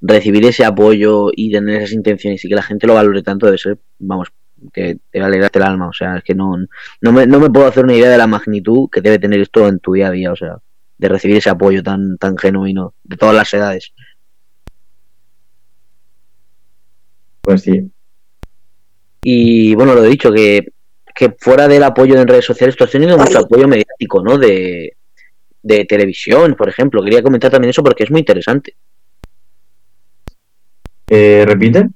recibir 0.01 0.47
ese 0.47 0.65
apoyo 0.65 1.29
y 1.31 1.51
tener 1.51 1.83
esas 1.83 1.91
intenciones 1.91 2.43
y 2.43 2.49
que 2.49 2.55
la 2.55 2.63
gente 2.63 2.87
lo 2.87 2.95
valore 2.95 3.21
tanto 3.21 3.45
debe 3.45 3.59
ser, 3.59 3.77
vamos, 3.99 4.29
que 4.73 4.97
te 5.11 5.19
va 5.19 5.27
el 5.27 5.61
alma, 5.61 5.89
o 5.89 5.93
sea, 5.93 6.17
es 6.17 6.23
que 6.23 6.33
no, 6.33 6.55
no, 7.01 7.11
me, 7.11 7.27
no 7.27 7.39
me 7.39 7.51
puedo 7.51 7.67
hacer 7.67 7.83
una 7.83 7.93
idea 7.93 8.09
de 8.09 8.17
la 8.17 8.25
magnitud 8.25 8.89
que 8.91 9.01
debe 9.01 9.19
tener 9.19 9.41
esto 9.41 9.67
en 9.67 9.77
tu 9.77 9.93
día 9.93 10.07
a 10.07 10.11
día, 10.11 10.31
o 10.31 10.35
sea, 10.35 10.57
de 10.97 11.07
recibir 11.07 11.37
ese 11.37 11.51
apoyo 11.51 11.83
tan, 11.83 12.17
tan 12.17 12.35
genuino 12.35 12.95
de 13.03 13.17
todas 13.17 13.35
las 13.35 13.53
edades. 13.53 13.93
Pues 17.41 17.61
sí. 17.61 17.91
Y 19.23 19.75
bueno, 19.75 19.93
lo 19.93 20.03
he 20.03 20.09
dicho, 20.09 20.31
que, 20.31 20.71
que 21.13 21.35
fuera 21.39 21.67
del 21.67 21.83
apoyo 21.83 22.15
en 22.19 22.27
redes 22.27 22.45
sociales, 22.45 22.75
tú 22.75 22.83
has 22.83 22.91
tenido 22.91 23.17
mucho 23.17 23.39
apoyo 23.39 23.67
mediático, 23.67 24.23
¿no? 24.23 24.37
De, 24.37 24.95
de 25.61 25.85
televisión, 25.85 26.55
por 26.55 26.69
ejemplo. 26.69 27.03
Quería 27.03 27.21
comentar 27.23 27.51
también 27.51 27.69
eso 27.69 27.83
porque 27.83 28.03
es 28.03 28.11
muy 28.11 28.19
interesante. 28.21 28.75
Eh, 31.09 31.43
¿Repite? 31.45 31.89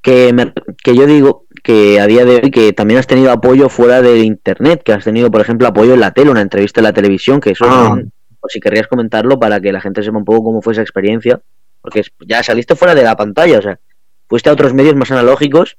Que, 0.00 0.32
me, 0.32 0.52
que 0.82 0.94
yo 0.94 1.06
digo 1.06 1.46
que 1.64 1.98
a 1.98 2.06
día 2.06 2.24
de 2.24 2.36
hoy 2.36 2.50
que 2.52 2.72
también 2.72 3.00
has 3.00 3.08
tenido 3.08 3.32
apoyo 3.32 3.68
fuera 3.68 4.00
de 4.00 4.20
internet, 4.20 4.82
que 4.84 4.92
has 4.92 5.04
tenido, 5.04 5.30
por 5.30 5.40
ejemplo, 5.40 5.66
apoyo 5.66 5.94
en 5.94 6.00
la 6.00 6.12
tele, 6.12 6.30
una 6.30 6.42
entrevista 6.42 6.80
en 6.80 6.84
la 6.84 6.92
televisión, 6.92 7.40
que 7.40 7.50
eso, 7.50 7.64
Ah. 7.68 7.98
o 8.40 8.48
si 8.48 8.60
querrías 8.60 8.86
comentarlo 8.86 9.40
para 9.40 9.60
que 9.60 9.72
la 9.72 9.80
gente 9.80 10.04
sepa 10.04 10.18
un 10.18 10.24
poco 10.24 10.44
cómo 10.44 10.62
fue 10.62 10.74
esa 10.74 10.82
experiencia, 10.82 11.40
porque 11.82 12.02
ya 12.20 12.42
saliste 12.44 12.76
fuera 12.76 12.94
de 12.94 13.02
la 13.02 13.16
pantalla, 13.16 13.58
o 13.58 13.62
sea, 13.62 13.80
fuiste 14.28 14.50
a 14.50 14.52
otros 14.52 14.74
medios 14.74 14.96
más 14.96 15.10
analógicos 15.10 15.76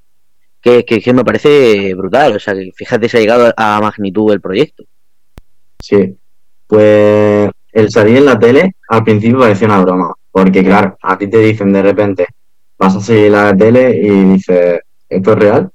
que, 0.62 0.84
que, 0.84 1.14
me 1.14 1.24
parece 1.24 1.94
brutal, 1.94 2.36
o 2.36 2.40
sea, 2.40 2.54
que 2.54 2.72
fíjate 2.76 3.08
si 3.08 3.18
ha 3.18 3.20
llegado 3.20 3.54
a 3.56 3.80
magnitud 3.80 4.34
el 4.34 4.42
proyecto. 4.42 4.84
Sí. 5.80 6.18
Pues 6.66 7.50
el 7.72 7.90
salir 7.92 8.18
en 8.18 8.26
la 8.26 8.40
tele 8.40 8.76
al 8.90 9.04
principio 9.04 9.40
parecía 9.40 9.68
una 9.68 9.82
broma. 9.82 10.14
Porque 10.32 10.64
claro, 10.64 10.98
a 11.02 11.18
ti 11.18 11.28
te 11.28 11.40
dicen 11.40 11.72
de 11.72 11.82
repente, 11.82 12.28
vas 12.78 12.96
a 12.96 13.02
salir 13.02 13.32
la 13.32 13.56
tele 13.56 13.98
y 13.98 14.10
dices, 14.34 14.82
¿esto 15.10 15.32
es 15.32 15.38
real? 15.40 15.72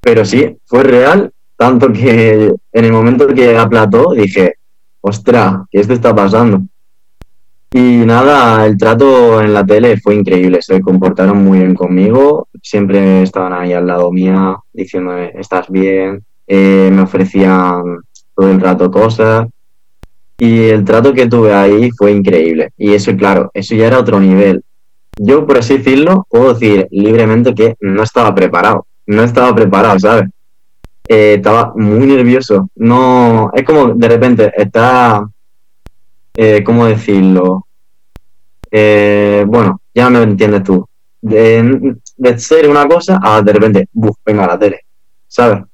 Pero 0.00 0.24
sí, 0.24 0.56
fue 0.66 0.82
real, 0.82 1.32
tanto 1.56 1.92
que 1.92 2.52
en 2.72 2.84
el 2.84 2.92
momento 2.92 3.26
que 3.28 3.56
aplató 3.56 4.12
dije, 4.12 4.54
ostras, 5.00 5.62
¿qué 5.70 5.80
esto 5.80 5.94
está 5.94 6.14
pasando? 6.14 6.62
Y 7.76 8.06
nada, 8.06 8.64
el 8.64 8.78
trato 8.78 9.38
en 9.42 9.52
la 9.52 9.66
tele 9.66 9.98
fue 9.98 10.14
increíble, 10.14 10.62
se 10.62 10.80
comportaron 10.80 11.44
muy 11.44 11.58
bien 11.58 11.74
conmigo, 11.74 12.48
siempre 12.62 13.20
estaban 13.20 13.52
ahí 13.52 13.74
al 13.74 13.86
lado 13.86 14.10
mía 14.10 14.56
diciéndome, 14.72 15.32
estás 15.34 15.68
bien, 15.68 16.24
eh, 16.46 16.88
me 16.90 17.02
ofrecían 17.02 17.98
todo 18.34 18.50
el 18.50 18.62
rato 18.62 18.90
cosas 18.90 19.48
y 20.38 20.68
el 20.70 20.86
trato 20.86 21.12
que 21.12 21.26
tuve 21.26 21.52
ahí 21.52 21.90
fue 21.90 22.12
increíble. 22.12 22.70
Y 22.78 22.94
eso, 22.94 23.14
claro, 23.14 23.50
eso 23.52 23.74
ya 23.74 23.88
era 23.88 24.00
otro 24.00 24.20
nivel. 24.20 24.64
Yo, 25.18 25.46
por 25.46 25.58
así 25.58 25.76
decirlo, 25.76 26.26
puedo 26.30 26.54
decir 26.54 26.88
libremente 26.90 27.54
que 27.54 27.74
no 27.80 28.02
estaba 28.02 28.34
preparado, 28.34 28.86
no 29.06 29.22
estaba 29.22 29.54
preparado, 29.54 29.98
¿sabes? 29.98 30.30
Eh, 31.06 31.34
estaba 31.34 31.74
muy 31.76 32.06
nervioso. 32.06 32.70
No, 32.74 33.50
es 33.52 33.64
como 33.64 33.88
de 33.88 34.08
repente 34.08 34.50
está, 34.56 35.28
eh, 36.34 36.64
¿cómo 36.64 36.86
decirlo? 36.86 37.65
Eh, 38.78 39.42
bueno, 39.46 39.80
ya 39.94 40.10
me 40.10 40.22
entiendes 40.22 40.62
tú. 40.64 40.86
De, 41.22 41.96
de 42.18 42.38
ser 42.38 42.68
una 42.68 42.86
cosa 42.86 43.18
a 43.22 43.40
de 43.40 43.52
repente, 43.54 43.88
buf, 43.90 44.16
venga 44.24 44.44
a 44.44 44.48
la 44.48 44.58
tele, 44.58 44.80
¿sabes? 45.26 45.64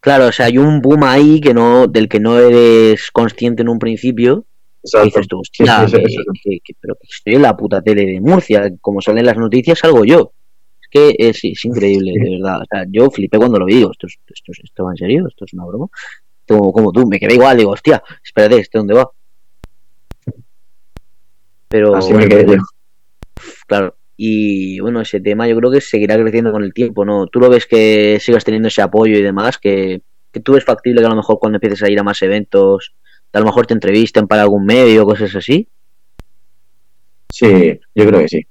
Claro, 0.00 0.28
o 0.28 0.32
sea, 0.32 0.46
hay 0.46 0.56
un 0.56 0.80
boom 0.80 1.04
ahí 1.04 1.38
que 1.40 1.52
no, 1.52 1.86
del 1.86 2.08
que 2.08 2.18
no 2.18 2.38
eres 2.38 3.10
consciente 3.12 3.60
en 3.62 3.68
un 3.68 3.78
principio, 3.78 4.46
y 4.82 4.86
Exacto. 4.86 5.04
dices 5.06 5.28
tú, 5.28 5.40
hostia, 5.40 5.86
sí, 5.86 5.96
sí, 5.96 6.02
que- 6.02 6.08
sí. 6.08 6.16
que- 6.42 6.58
que- 6.64 6.74
pero 6.80 6.94
que 6.94 7.08
estoy 7.10 7.34
en 7.34 7.42
la 7.42 7.54
puta 7.56 7.82
tele 7.82 8.06
de 8.06 8.20
Murcia, 8.20 8.70
como 8.80 9.02
salen 9.02 9.26
las 9.26 9.36
noticias, 9.36 9.78
salgo 9.78 10.04
yo. 10.04 10.32
Es 10.80 10.88
que 10.90 11.14
es, 11.18 11.40
es 11.44 11.64
increíble, 11.66 12.12
de 12.14 12.38
verdad. 12.38 12.62
O 12.62 12.64
sea, 12.70 12.84
yo 12.88 13.10
flipé 13.10 13.36
cuando 13.36 13.58
lo 13.58 13.66
vi, 13.66 13.74
digo, 13.74 13.90
¿esto, 13.90 14.06
es- 14.06 14.18
esto, 14.28 14.52
es- 14.52 14.60
esto 14.64 14.84
va 14.84 14.92
en 14.92 14.96
serio? 14.96 15.26
¿Esto 15.28 15.44
es 15.44 15.52
una 15.52 15.66
broma? 15.66 15.88
Como, 16.48 16.72
como 16.72 16.90
tú, 16.92 17.06
me 17.06 17.18
quedé 17.18 17.34
igual, 17.34 17.56
digo, 17.58 17.72
hostia, 17.72 18.02
espérate, 18.24 18.60
¿este 18.60 18.78
dónde 18.78 18.94
va? 18.94 19.10
Pero, 21.68 21.96
Así 21.96 22.12
me 22.14 22.28
quedé 22.28 22.56
yo. 22.56 22.62
claro, 23.66 23.96
y 24.16 24.80
bueno, 24.80 25.00
ese 25.02 25.20
tema 25.20 25.46
yo 25.46 25.56
creo 25.56 25.70
que 25.70 25.80
seguirá 25.80 26.16
creciendo 26.16 26.50
con 26.50 26.64
el 26.64 26.72
tiempo, 26.72 27.04
¿no? 27.04 27.26
Tú 27.26 27.38
lo 27.38 27.50
ves 27.50 27.66
que 27.66 28.18
sigas 28.20 28.44
teniendo 28.44 28.68
ese 28.68 28.82
apoyo 28.82 29.16
y 29.16 29.22
demás, 29.22 29.58
que, 29.58 30.00
que 30.32 30.40
tú 30.40 30.54
ves 30.54 30.64
factible 30.64 31.00
que 31.00 31.06
a 31.06 31.10
lo 31.10 31.16
mejor 31.16 31.38
cuando 31.38 31.56
empieces 31.56 31.82
a 31.82 31.90
ir 31.90 32.00
a 32.00 32.02
más 32.02 32.22
eventos, 32.22 32.94
a 33.32 33.40
lo 33.40 33.46
mejor 33.46 33.66
te 33.66 33.74
entrevisten 33.74 34.26
para 34.26 34.42
algún 34.42 34.64
medio, 34.64 35.04
cosas 35.04 35.34
así. 35.36 35.68
Sí, 37.30 37.78
yo 37.94 38.06
creo 38.06 38.20
que 38.20 38.28
sí. 38.28 38.46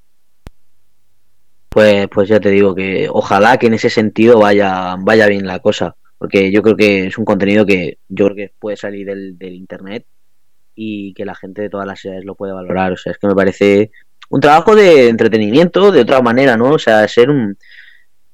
Pues, 1.70 2.08
pues 2.10 2.30
ya 2.30 2.40
te 2.40 2.52
digo 2.52 2.76
que 2.76 3.08
ojalá 3.12 3.58
que 3.58 3.68
en 3.68 3.74
ese 3.74 3.90
sentido 3.90 4.40
vaya, 4.40 4.96
vaya 5.00 5.28
bien 5.28 5.48
la 5.48 5.60
cosa, 5.60 5.96
porque 6.20 6.52
yo 6.52 6.62
creo 6.62 6.78
que 6.78 7.08
es 7.08 7.18
un 7.18 7.26
contenido 7.26 7.66
que 7.66 7.98
yo 8.08 8.26
creo 8.26 8.36
que 8.36 8.54
puede 8.60 8.78
salir 8.78 9.08
del, 9.08 9.38
del 9.38 9.56
internet 9.56 10.06
y 10.76 11.14
que 11.14 11.26
la 11.26 11.36
gente 11.36 11.62
de 11.62 11.70
todas 11.70 11.88
las 11.88 12.04
edades 12.06 12.26
lo 12.26 12.36
puede 12.36 12.54
valorar. 12.54 12.92
O 12.92 12.98
sea, 12.98 13.12
es 13.12 13.18
que 13.18 13.28
me 13.28 13.36
parece 13.36 13.92
un 14.30 14.42
trabajo 14.42 14.76
de 14.76 15.10
entretenimiento 15.10 15.92
de 15.92 16.02
otra 16.02 16.22
manera, 16.22 16.58
¿no? 16.58 16.72
O 16.72 16.80
sea, 16.80 17.08
ser 17.08 17.30
un, 17.30 17.58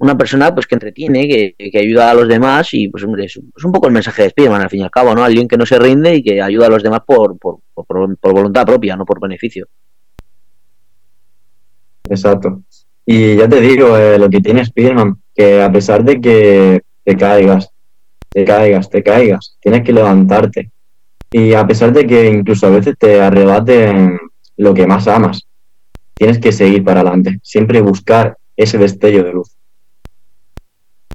una 0.01 0.17
persona 0.17 0.53
pues 0.53 0.65
que 0.65 0.75
entretiene, 0.75 1.27
que, 1.27 1.69
que 1.69 1.77
ayuda 1.77 2.09
a 2.09 2.13
los 2.15 2.27
demás 2.27 2.73
y 2.73 2.87
pues 2.87 3.03
hombre, 3.03 3.25
es, 3.25 3.37
un 3.37 3.71
poco 3.71 3.87
el 3.87 3.93
mensaje 3.93 4.23
de 4.23 4.29
Spiderman 4.31 4.61
al 4.61 4.69
fin 4.69 4.81
y 4.81 4.83
al 4.83 4.89
cabo, 4.89 5.13
¿no? 5.13 5.23
Alguien 5.23 5.47
que 5.47 5.57
no 5.57 5.65
se 5.65 5.77
rinde 5.77 6.15
y 6.15 6.23
que 6.23 6.41
ayuda 6.41 6.65
a 6.65 6.69
los 6.69 6.81
demás 6.81 7.01
por, 7.05 7.37
por, 7.37 7.59
por, 7.73 7.85
por 8.17 8.33
voluntad 8.33 8.65
propia, 8.65 8.95
no 8.95 9.05
por 9.05 9.19
beneficio. 9.19 9.67
Exacto. 12.09 12.63
Y 13.05 13.35
ya 13.35 13.47
te 13.47 13.61
digo, 13.61 13.95
eh, 13.95 14.17
lo 14.17 14.29
que 14.29 14.41
tiene 14.41 14.65
Spiderman, 14.65 15.21
que 15.35 15.61
a 15.61 15.71
pesar 15.71 16.03
de 16.03 16.19
que 16.19 16.81
te 17.03 17.15
caigas, 17.15 17.69
te 18.29 18.43
caigas, 18.43 18.89
te 18.89 19.03
caigas, 19.03 19.57
tienes 19.59 19.83
que 19.83 19.93
levantarte. 19.93 20.71
Y 21.31 21.53
a 21.53 21.65
pesar 21.65 21.93
de 21.93 22.05
que 22.05 22.29
incluso 22.29 22.67
a 22.67 22.71
veces 22.71 22.95
te 22.97 23.21
arrebaten 23.21 24.19
lo 24.57 24.73
que 24.73 24.85
más 24.85 25.07
amas, 25.07 25.47
tienes 26.13 26.39
que 26.39 26.51
seguir 26.51 26.83
para 26.83 26.99
adelante, 26.99 27.39
siempre 27.41 27.81
buscar 27.81 28.37
ese 28.55 28.77
destello 28.77 29.23
de 29.23 29.33
luz. 29.33 29.55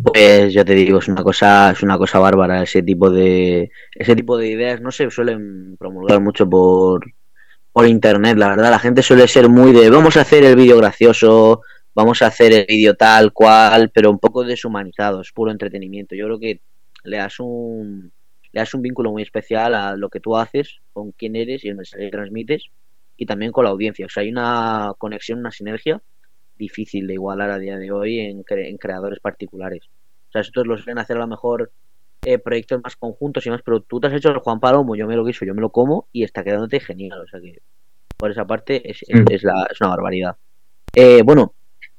Pues 0.03 0.53
ya 0.53 0.65
te 0.65 0.75
digo, 0.75 0.99
es 0.99 1.09
una 1.09 1.23
cosa, 1.23 1.71
es 1.71 1.83
una 1.83 1.97
cosa 1.99 2.19
bárbara 2.19 2.63
ese 2.63 2.83
tipo 2.83 3.11
de, 3.11 3.71
ese 3.95 4.17
tipo 4.17 4.37
de 4.37 4.49
ideas 4.49 4.81
no 4.81 4.91
se 4.91 5.11
suelen 5.11 5.77
promulgar 5.79 6.21
mucho 6.21 6.49
por, 6.49 7.05
por 7.73 7.87
internet, 7.87 8.37
la 8.37 8.49
verdad, 8.49 8.71
la 8.71 8.79
gente 8.79 9.03
suele 9.03 9.29
ser 9.29 9.49
muy 9.49 9.73
de 9.73 9.89
vamos 9.91 10.17
a 10.17 10.23
hacer 10.23 10.45
el 10.45 10.57
vídeo 10.57 10.77
gracioso, 10.79 11.63
vamos 11.95 12.21
a 12.23 12.27
hacer 12.27 12.53
el 12.53 12.67
vídeo 12.67 12.95
tal 12.95 13.33
cual, 13.33 13.91
pero 13.93 14.11
un 14.11 14.19
poco 14.19 14.45
deshumanizado, 14.45 15.21
es 15.21 15.33
puro 15.33 15.51
entretenimiento. 15.51 16.15
Yo 16.15 16.27
creo 16.27 16.39
que 16.39 16.61
le 17.05 17.17
das 17.17 17.39
un 17.41 18.13
le 18.57 18.61
das 18.61 18.73
un 18.73 18.81
vínculo 18.81 19.13
muy 19.13 19.23
especial 19.23 19.75
a 19.75 19.97
lo 19.97 20.09
que 20.09 20.19
tú 20.19 20.35
haces, 20.35 20.81
con 20.95 21.13
quién 21.13 21.37
eres 21.37 21.63
y 21.63 21.69
el 21.69 21.77
mensaje 21.77 22.05
que 22.07 22.11
transmites. 22.11 22.71
y 23.19 23.27
también 23.27 23.53
con 23.53 23.65
la 23.65 23.71
audiencia. 23.71 24.07
O 24.07 24.09
sea, 24.09 24.23
hay 24.23 24.31
una 24.31 24.95
conexión, 24.97 25.41
una 25.41 25.51
sinergia 25.51 26.01
difícil 26.57 27.07
de 27.07 27.15
igualar 27.15 27.51
a 27.51 27.59
día 27.59 27.77
de 27.77 27.91
hoy 27.93 28.19
en, 28.19 28.45
en 28.49 28.77
creadores 28.79 29.21
particulares. 29.21 29.83
O 30.29 30.33
sea, 30.33 30.41
estos 30.41 30.67
los 30.67 30.87
ven 30.87 30.99
hacer 30.99 31.17
a 31.17 31.21
lo 31.21 31.27
mejor 31.27 31.71
eh, 32.25 32.39
proyectos 32.39 32.81
más 32.83 32.97
conjuntos 32.97 33.47
y 33.47 33.51
más, 33.51 33.61
pero 33.63 33.81
tú 33.81 34.01
te 34.01 34.07
has 34.07 34.15
hecho 34.15 34.31
el 34.31 34.39
Juan 34.39 34.59
Palomo, 34.59 34.97
yo 34.97 35.07
me 35.07 35.17
lo 35.17 35.25
quiso, 35.27 35.45
yo 35.45 35.55
me 35.55 35.61
lo 35.61 35.69
como 35.71 36.09
y 36.13 36.25
está 36.25 36.43
quedándote 36.43 36.81
genial. 36.81 37.21
O 37.21 37.27
sea 37.27 37.41
que 37.41 37.61
por 38.17 38.31
esa 38.31 38.47
parte 38.47 38.91
es, 38.91 39.03
es, 39.07 39.43
mm. 39.43 39.47
la, 39.47 39.69
es 39.71 39.81
una 39.83 39.91
barbaridad. 39.91 40.37
Eh, 40.95 41.21
bueno, 41.23 41.53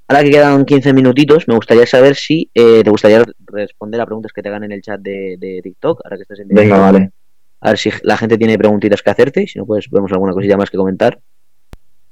ahora 0.07 0.23
que 0.23 0.31
quedan 0.31 0.65
15 0.65 0.93
minutitos, 0.93 1.47
me 1.47 1.55
gustaría 1.55 1.85
saber 1.85 2.15
si 2.15 2.49
eh, 2.53 2.81
te 2.83 2.89
gustaría 2.89 3.23
responder 3.45 4.01
a 4.01 4.05
preguntas 4.05 4.31
que 4.33 4.41
te 4.41 4.49
hagan 4.49 4.63
en 4.63 4.71
el 4.71 4.81
chat 4.81 4.99
de, 4.99 5.37
de 5.37 5.61
TikTok, 5.61 6.01
ahora 6.03 6.17
que 6.17 6.23
estás 6.23 6.39
en 6.39 6.47
Venga, 6.49 6.77
vale. 6.77 7.11
A 7.59 7.69
ver 7.69 7.77
si 7.77 7.89
la 8.03 8.17
gente 8.17 8.37
tiene 8.37 8.57
preguntitas 8.57 9.01
que 9.01 9.09
hacerte 9.09 9.43
y 9.43 9.47
si 9.47 9.57
no, 9.59 9.65
pues 9.65 9.89
vemos 9.89 10.11
alguna 10.11 10.33
cosilla 10.33 10.57
más 10.57 10.69
que 10.69 10.77
comentar. 10.77 11.19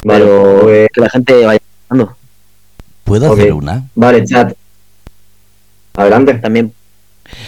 Pero 0.02 0.60
pues, 0.62 0.90
que 0.94 1.02
la 1.02 1.10
gente 1.10 1.46
vaya 1.46 1.60
hablando. 1.90 2.18
¿Puedo 3.04 3.32
hacer 3.32 3.54
una? 3.54 3.84
Vale, 3.96 4.26
chat. 4.26 4.54
Adelante. 5.94 6.34
También, 6.36 6.74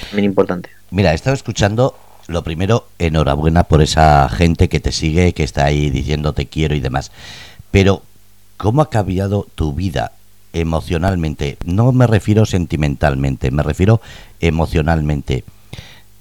también 0.10 0.26
importante. 0.26 0.70
Mira, 0.92 1.12
he 1.12 1.16
estado 1.16 1.34
escuchando, 1.34 1.96
lo 2.28 2.44
primero, 2.44 2.88
enhorabuena 3.00 3.64
por 3.64 3.82
esa 3.82 4.30
gente 4.30 4.70
que 4.70 4.80
te 4.80 4.92
sigue, 4.92 5.34
que 5.34 5.44
está 5.44 5.66
ahí 5.66 5.90
diciendo 5.90 6.34
te 6.34 6.46
quiero 6.46 6.76
y 6.76 6.80
demás. 6.80 7.12
Pero, 7.72 8.04
¿cómo 8.56 8.82
ha 8.82 8.90
cambiado 8.90 9.48
tu 9.56 9.74
vida 9.74 10.14
emocionalmente? 10.54 11.58
No 11.66 11.92
me 11.92 12.08
refiero 12.08 12.46
sentimentalmente, 12.46 13.52
me 13.52 13.64
refiero 13.64 14.02
emocionalmente. 14.40 15.44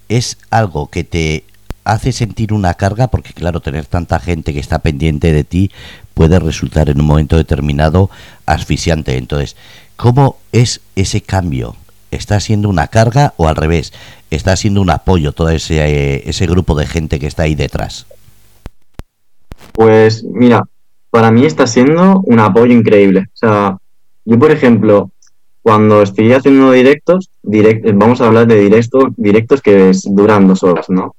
¿Es 0.08 0.38
algo 0.50 0.88
que 0.88 1.04
te 1.04 1.44
hace 1.84 2.12
sentir 2.12 2.52
una 2.52 2.74
carga? 2.74 3.08
Porque 3.08 3.32
claro, 3.32 3.60
tener 3.60 3.86
tanta 3.86 4.18
gente 4.18 4.52
que 4.52 4.60
está 4.60 4.80
pendiente 4.80 5.32
de 5.32 5.44
ti 5.44 5.70
puede 6.14 6.38
resultar 6.38 6.88
en 6.88 7.00
un 7.00 7.06
momento 7.06 7.36
determinado 7.36 8.10
asfixiante. 8.46 9.16
Entonces, 9.16 9.56
¿cómo 9.96 10.38
es 10.52 10.80
ese 10.94 11.20
cambio? 11.20 11.76
¿Está 12.10 12.40
siendo 12.40 12.68
una 12.68 12.88
carga 12.88 13.34
o 13.36 13.48
al 13.48 13.56
revés? 13.56 13.92
¿Está 14.30 14.56
siendo 14.56 14.80
un 14.80 14.90
apoyo 14.90 15.32
todo 15.32 15.50
ese, 15.50 16.28
ese 16.28 16.46
grupo 16.46 16.74
de 16.74 16.86
gente 16.86 17.18
que 17.18 17.26
está 17.26 17.44
ahí 17.44 17.54
detrás? 17.54 18.06
Pues 19.72 20.24
mira, 20.24 20.62
para 21.10 21.30
mí 21.30 21.44
está 21.44 21.66
siendo 21.66 22.20
un 22.24 22.40
apoyo 22.40 22.72
increíble. 22.72 23.26
O 23.34 23.36
sea, 23.36 23.76
yo 24.26 24.38
por 24.38 24.50
ejemplo, 24.50 25.10
cuando 25.62 26.02
estoy 26.02 26.32
haciendo 26.32 26.72
directos, 26.72 27.30
direct, 27.42 27.86
vamos 27.94 28.20
a 28.20 28.26
hablar 28.26 28.46
de 28.46 28.60
directos, 28.60 29.04
directos 29.16 29.62
que 29.62 29.92
duran 30.04 30.48
dos 30.48 30.62
horas, 30.64 30.90
¿no? 30.90 31.14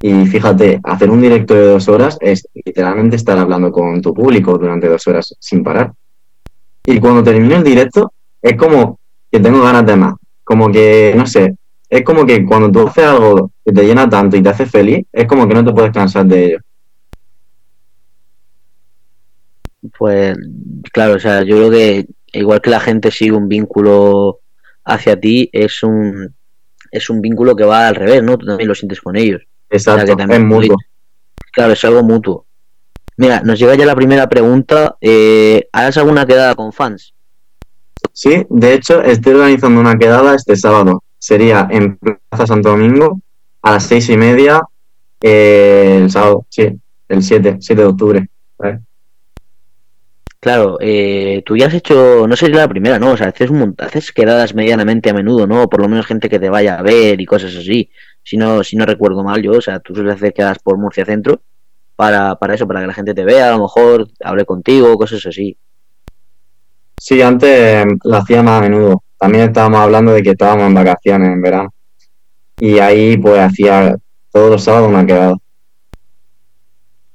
Y 0.00 0.26
fíjate, 0.26 0.80
hacer 0.84 1.10
un 1.10 1.20
directo 1.20 1.54
de 1.54 1.66
dos 1.66 1.88
horas 1.88 2.16
es 2.20 2.48
literalmente 2.54 3.16
estar 3.16 3.36
hablando 3.36 3.72
con 3.72 4.00
tu 4.00 4.14
público 4.14 4.56
durante 4.56 4.88
dos 4.88 5.04
horas 5.08 5.34
sin 5.40 5.64
parar. 5.64 5.92
Y 6.86 7.00
cuando 7.00 7.24
termino 7.24 7.56
el 7.56 7.64
directo, 7.64 8.12
es 8.40 8.56
como 8.56 9.00
que 9.30 9.40
tengo 9.40 9.60
ganas 9.60 9.84
de 9.84 9.96
más. 9.96 10.14
Como 10.44 10.70
que, 10.70 11.12
no 11.16 11.26
sé, 11.26 11.56
es 11.88 12.02
como 12.04 12.24
que 12.24 12.44
cuando 12.44 12.70
tú 12.70 12.86
haces 12.86 13.04
algo 13.04 13.50
que 13.64 13.72
te 13.72 13.82
llena 13.84 14.08
tanto 14.08 14.36
y 14.36 14.42
te 14.42 14.48
hace 14.48 14.66
feliz, 14.66 15.04
es 15.12 15.26
como 15.26 15.48
que 15.48 15.54
no 15.54 15.64
te 15.64 15.72
puedes 15.72 15.92
cansar 15.92 16.26
de 16.26 16.44
ello. 16.44 16.58
Pues, 19.98 20.36
claro, 20.92 21.14
o 21.14 21.18
sea, 21.18 21.42
yo 21.42 21.56
creo 21.56 21.70
que 21.70 22.06
igual 22.32 22.60
que 22.60 22.70
la 22.70 22.80
gente 22.80 23.10
sigue 23.10 23.32
un 23.32 23.48
vínculo 23.48 24.40
hacia 24.84 25.18
ti, 25.18 25.48
es 25.52 25.82
un, 25.82 26.34
es 26.90 27.10
un 27.10 27.20
vínculo 27.20 27.54
que 27.54 27.64
va 27.64 27.88
al 27.88 27.94
revés, 27.94 28.22
¿no? 28.22 28.38
Tú 28.38 28.46
también 28.46 28.68
lo 28.68 28.74
sientes 28.74 29.00
con 29.00 29.16
ellos. 29.16 29.42
Exacto, 29.70 30.16
es 30.18 30.40
mutuo. 30.40 30.76
Claro, 31.52 31.72
es 31.72 31.84
algo 31.84 32.02
mutuo. 32.02 32.46
Mira, 33.16 33.42
nos 33.42 33.58
llega 33.58 33.74
ya 33.74 33.84
la 33.84 33.96
primera 33.96 34.28
pregunta. 34.28 34.96
Eh, 35.00 35.68
¿Harás 35.72 35.96
alguna 35.96 36.24
quedada 36.24 36.54
con 36.54 36.72
fans? 36.72 37.14
Sí, 38.12 38.46
de 38.48 38.74
hecho, 38.74 39.02
estoy 39.02 39.34
organizando 39.34 39.80
una 39.80 39.98
quedada 39.98 40.34
este 40.34 40.56
sábado. 40.56 41.02
Sería 41.18 41.66
en 41.70 41.96
Plaza 41.96 42.46
Santo 42.46 42.70
Domingo 42.70 43.20
a 43.62 43.72
las 43.72 43.84
seis 43.84 44.08
y 44.08 44.16
media 44.16 44.62
eh, 45.20 45.98
el 46.02 46.10
sábado, 46.10 46.46
sí, 46.48 46.78
el 47.08 47.22
7, 47.22 47.56
7 47.60 47.82
de 47.82 47.88
octubre. 47.88 48.28
Claro, 50.40 50.78
eh, 50.80 51.42
tú 51.44 51.56
ya 51.56 51.66
has 51.66 51.74
hecho, 51.74 52.26
no 52.28 52.36
sé 52.36 52.48
la 52.48 52.68
primera, 52.68 52.98
¿no? 52.98 53.12
O 53.12 53.16
sea, 53.16 53.28
haces, 53.28 53.50
haces 53.78 54.12
quedadas 54.12 54.54
medianamente 54.54 55.10
a 55.10 55.14
menudo, 55.14 55.46
¿no? 55.46 55.68
Por 55.68 55.82
lo 55.82 55.88
menos 55.88 56.06
gente 56.06 56.28
que 56.28 56.38
te 56.38 56.48
vaya 56.48 56.78
a 56.78 56.82
ver 56.82 57.20
y 57.20 57.26
cosas 57.26 57.56
así 57.56 57.90
si 58.28 58.36
no, 58.36 58.62
si 58.62 58.76
no 58.76 58.84
recuerdo 58.84 59.24
mal 59.24 59.40
yo, 59.40 59.52
o 59.52 59.60
sea, 59.62 59.80
tú 59.80 59.94
sueles 59.94 60.16
hacer 60.16 60.34
quedas 60.34 60.58
por 60.58 60.76
Murcia 60.76 61.06
Centro 61.06 61.40
para, 61.96 62.34
para 62.34 62.54
eso, 62.54 62.68
para 62.68 62.82
que 62.82 62.86
la 62.86 62.92
gente 62.92 63.14
te 63.14 63.24
vea, 63.24 63.48
a 63.48 63.56
lo 63.56 63.62
mejor 63.62 64.06
hable 64.22 64.44
contigo, 64.44 64.98
cosas 64.98 65.24
así. 65.24 65.56
Sí, 67.00 67.22
antes 67.22 67.86
la 68.04 68.18
hacía 68.18 68.42
más 68.42 68.58
a 68.58 68.64
menudo. 68.68 69.02
También 69.18 69.44
estábamos 69.44 69.80
hablando 69.80 70.12
de 70.12 70.22
que 70.22 70.30
estábamos 70.32 70.66
en 70.66 70.74
vacaciones 70.74 71.28
en 71.30 71.40
verano. 71.40 71.72
Y 72.60 72.78
ahí 72.78 73.16
pues 73.16 73.40
hacía 73.40 73.96
todos 74.30 74.50
los 74.50 74.62
sábados 74.62 74.90
una 74.90 75.06
quedada. 75.06 75.34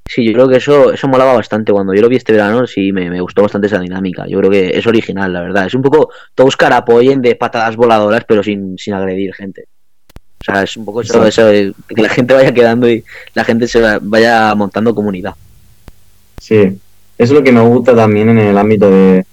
Sí, 0.06 0.24
yo 0.24 0.32
creo 0.34 0.48
que 0.48 0.56
eso, 0.56 0.92
eso 0.92 1.08
molaba 1.08 1.34
bastante. 1.34 1.72
Cuando 1.72 1.94
yo 1.94 2.02
lo 2.02 2.08
vi 2.08 2.16
este 2.16 2.32
verano, 2.32 2.66
sí, 2.66 2.92
me, 2.92 3.08
me, 3.10 3.20
gustó 3.20 3.42
bastante 3.42 3.68
esa 3.68 3.80
dinámica. 3.80 4.26
Yo 4.26 4.38
creo 4.38 4.50
que 4.50 4.76
es 4.76 4.86
original, 4.86 5.32
la 5.32 5.40
verdad. 5.40 5.66
Es 5.66 5.74
un 5.74 5.82
poco 5.82 6.10
todos 6.34 6.56
carapoyen 6.56 7.22
de 7.22 7.36
patadas 7.36 7.76
voladoras, 7.76 8.24
pero 8.26 8.42
sin, 8.42 8.76
sin 8.76 8.94
agredir 8.94 9.34
gente. 9.34 9.64
O 10.40 10.44
sea, 10.44 10.62
es 10.62 10.76
un 10.76 10.84
poco 10.84 11.00
eso, 11.00 11.24
eso 11.26 11.46
de 11.46 11.72
que 11.88 12.02
la 12.02 12.10
gente 12.10 12.34
vaya 12.34 12.52
quedando 12.52 12.88
y 12.88 13.02
la 13.32 13.44
gente 13.44 13.66
se 13.66 13.80
vaya 14.02 14.54
montando 14.54 14.94
comunidad. 14.94 15.34
Sí, 16.38 16.56
eso 16.56 16.78
es 17.16 17.30
lo 17.30 17.42
que 17.42 17.52
me 17.52 17.62
gusta 17.62 17.96
también 17.96 18.28
en 18.28 18.38
el 18.38 18.58
ámbito 18.58 18.90
de, 18.90 19.24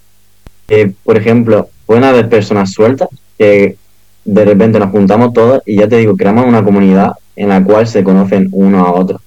que, 0.66 0.94
por 1.04 1.18
ejemplo, 1.18 1.68
pueden 1.84 2.04
haber 2.04 2.30
personas 2.30 2.72
sueltas 2.72 3.10
que 3.36 3.76
de 4.24 4.44
repente 4.44 4.78
nos 4.78 4.90
juntamos 4.90 5.34
todas 5.34 5.62
y 5.66 5.76
ya 5.76 5.88
te 5.88 5.98
digo, 5.98 6.16
creamos 6.16 6.46
una 6.46 6.64
comunidad 6.64 7.12
en 7.36 7.50
la 7.50 7.62
cual 7.62 7.86
se 7.86 8.02
conocen 8.02 8.48
uno 8.52 8.86
a 8.86 8.92
otro. 8.92 9.20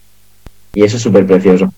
Y 0.76 0.84
eso 0.84 0.98
es 0.98 1.04
súper 1.04 1.26
precioso. 1.26 1.74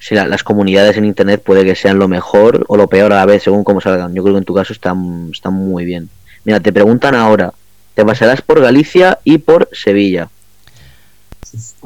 Sí, 0.00 0.16
las 0.16 0.42
comunidades 0.42 0.96
en 0.96 1.04
Internet 1.04 1.42
puede 1.44 1.64
que 1.64 1.76
sean 1.76 1.98
lo 1.98 2.08
mejor 2.08 2.64
o 2.66 2.76
lo 2.76 2.88
peor 2.88 3.12
a 3.12 3.18
la 3.18 3.26
vez, 3.26 3.44
según 3.44 3.62
cómo 3.62 3.80
salgan. 3.80 4.12
Yo 4.14 4.24
creo 4.24 4.34
que 4.34 4.38
en 4.38 4.44
tu 4.44 4.54
caso 4.54 4.72
están, 4.72 5.28
están 5.30 5.54
muy 5.54 5.84
bien. 5.84 6.08
Mira, 6.44 6.58
te 6.58 6.72
preguntan 6.72 7.14
ahora, 7.14 7.52
te 7.94 8.04
pasarás 8.04 8.42
por 8.42 8.60
Galicia 8.60 9.20
y 9.22 9.38
por 9.38 9.68
Sevilla. 9.70 10.28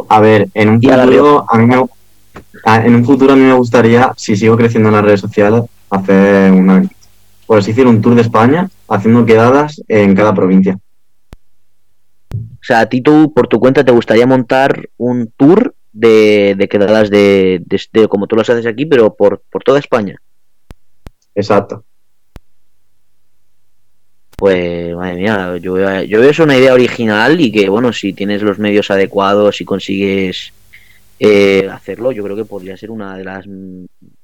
A 0.09 0.21
ver, 0.21 0.49
en 0.55 0.71
un 0.71 0.81
futuro 0.81 1.45
a 1.47 1.59
mí 1.59 1.67
me, 1.67 1.85
en 2.87 2.95
un 2.95 3.05
futuro 3.05 3.33
a 3.35 3.37
mí 3.37 3.43
me 3.43 3.53
gustaría, 3.53 4.13
si 4.17 4.35
sigo 4.37 4.57
creciendo 4.57 4.89
en 4.89 4.95
las 4.95 5.05
redes 5.05 5.21
sociales, 5.21 5.65
hacer 5.91 6.53
una, 6.53 6.89
por 7.47 7.59
así 7.59 7.73
decir, 7.73 7.87
un 7.87 8.01
tour 8.01 8.15
de 8.15 8.23
España, 8.23 8.71
haciendo 8.89 9.27
quedadas 9.27 9.83
en 9.89 10.15
cada 10.15 10.33
provincia. 10.33 10.79
O 12.67 12.73
sea, 12.75 12.81
a 12.81 12.89
ti 12.89 13.01
tú, 13.01 13.33
por 13.33 13.47
tu 13.47 13.61
cuenta, 13.61 13.85
te 13.85 13.93
gustaría 13.93 14.27
montar 14.27 14.91
un 14.97 15.31
tour 15.37 15.77
de, 15.93 16.67
quedadas 16.69 17.11
de, 17.11 17.63
de, 17.65 18.09
como 18.09 18.27
tú 18.27 18.35
las 18.35 18.51
haces 18.51 18.67
aquí, 18.67 18.87
pero 18.87 19.15
por, 19.15 19.41
por 19.53 19.63
toda 19.63 19.79
España. 19.79 20.21
Exacto. 21.33 21.85
Pues, 24.37 24.97
madre 24.97 25.15
mía, 25.15 25.57
yo 25.59 25.75
veo, 25.75 26.03
yo 26.03 26.19
veo 26.19 26.29
eso 26.29 26.43
una 26.43 26.59
idea 26.59 26.75
original 26.75 27.41
y 27.41 27.53
que, 27.53 27.69
bueno, 27.69 27.93
si 27.93 28.13
tienes 28.13 28.43
los 28.43 28.59
medios 28.59 28.91
adecuados 28.91 29.61
y 29.61 29.65
consigues 29.65 30.53
eh, 31.21 31.69
hacerlo, 31.71 32.11
yo 32.11 32.25
creo 32.25 32.35
que 32.35 32.47
podría 32.47 32.77
ser 32.77 32.91
una 32.91 33.17
de 33.17 33.23
las, 33.23 33.47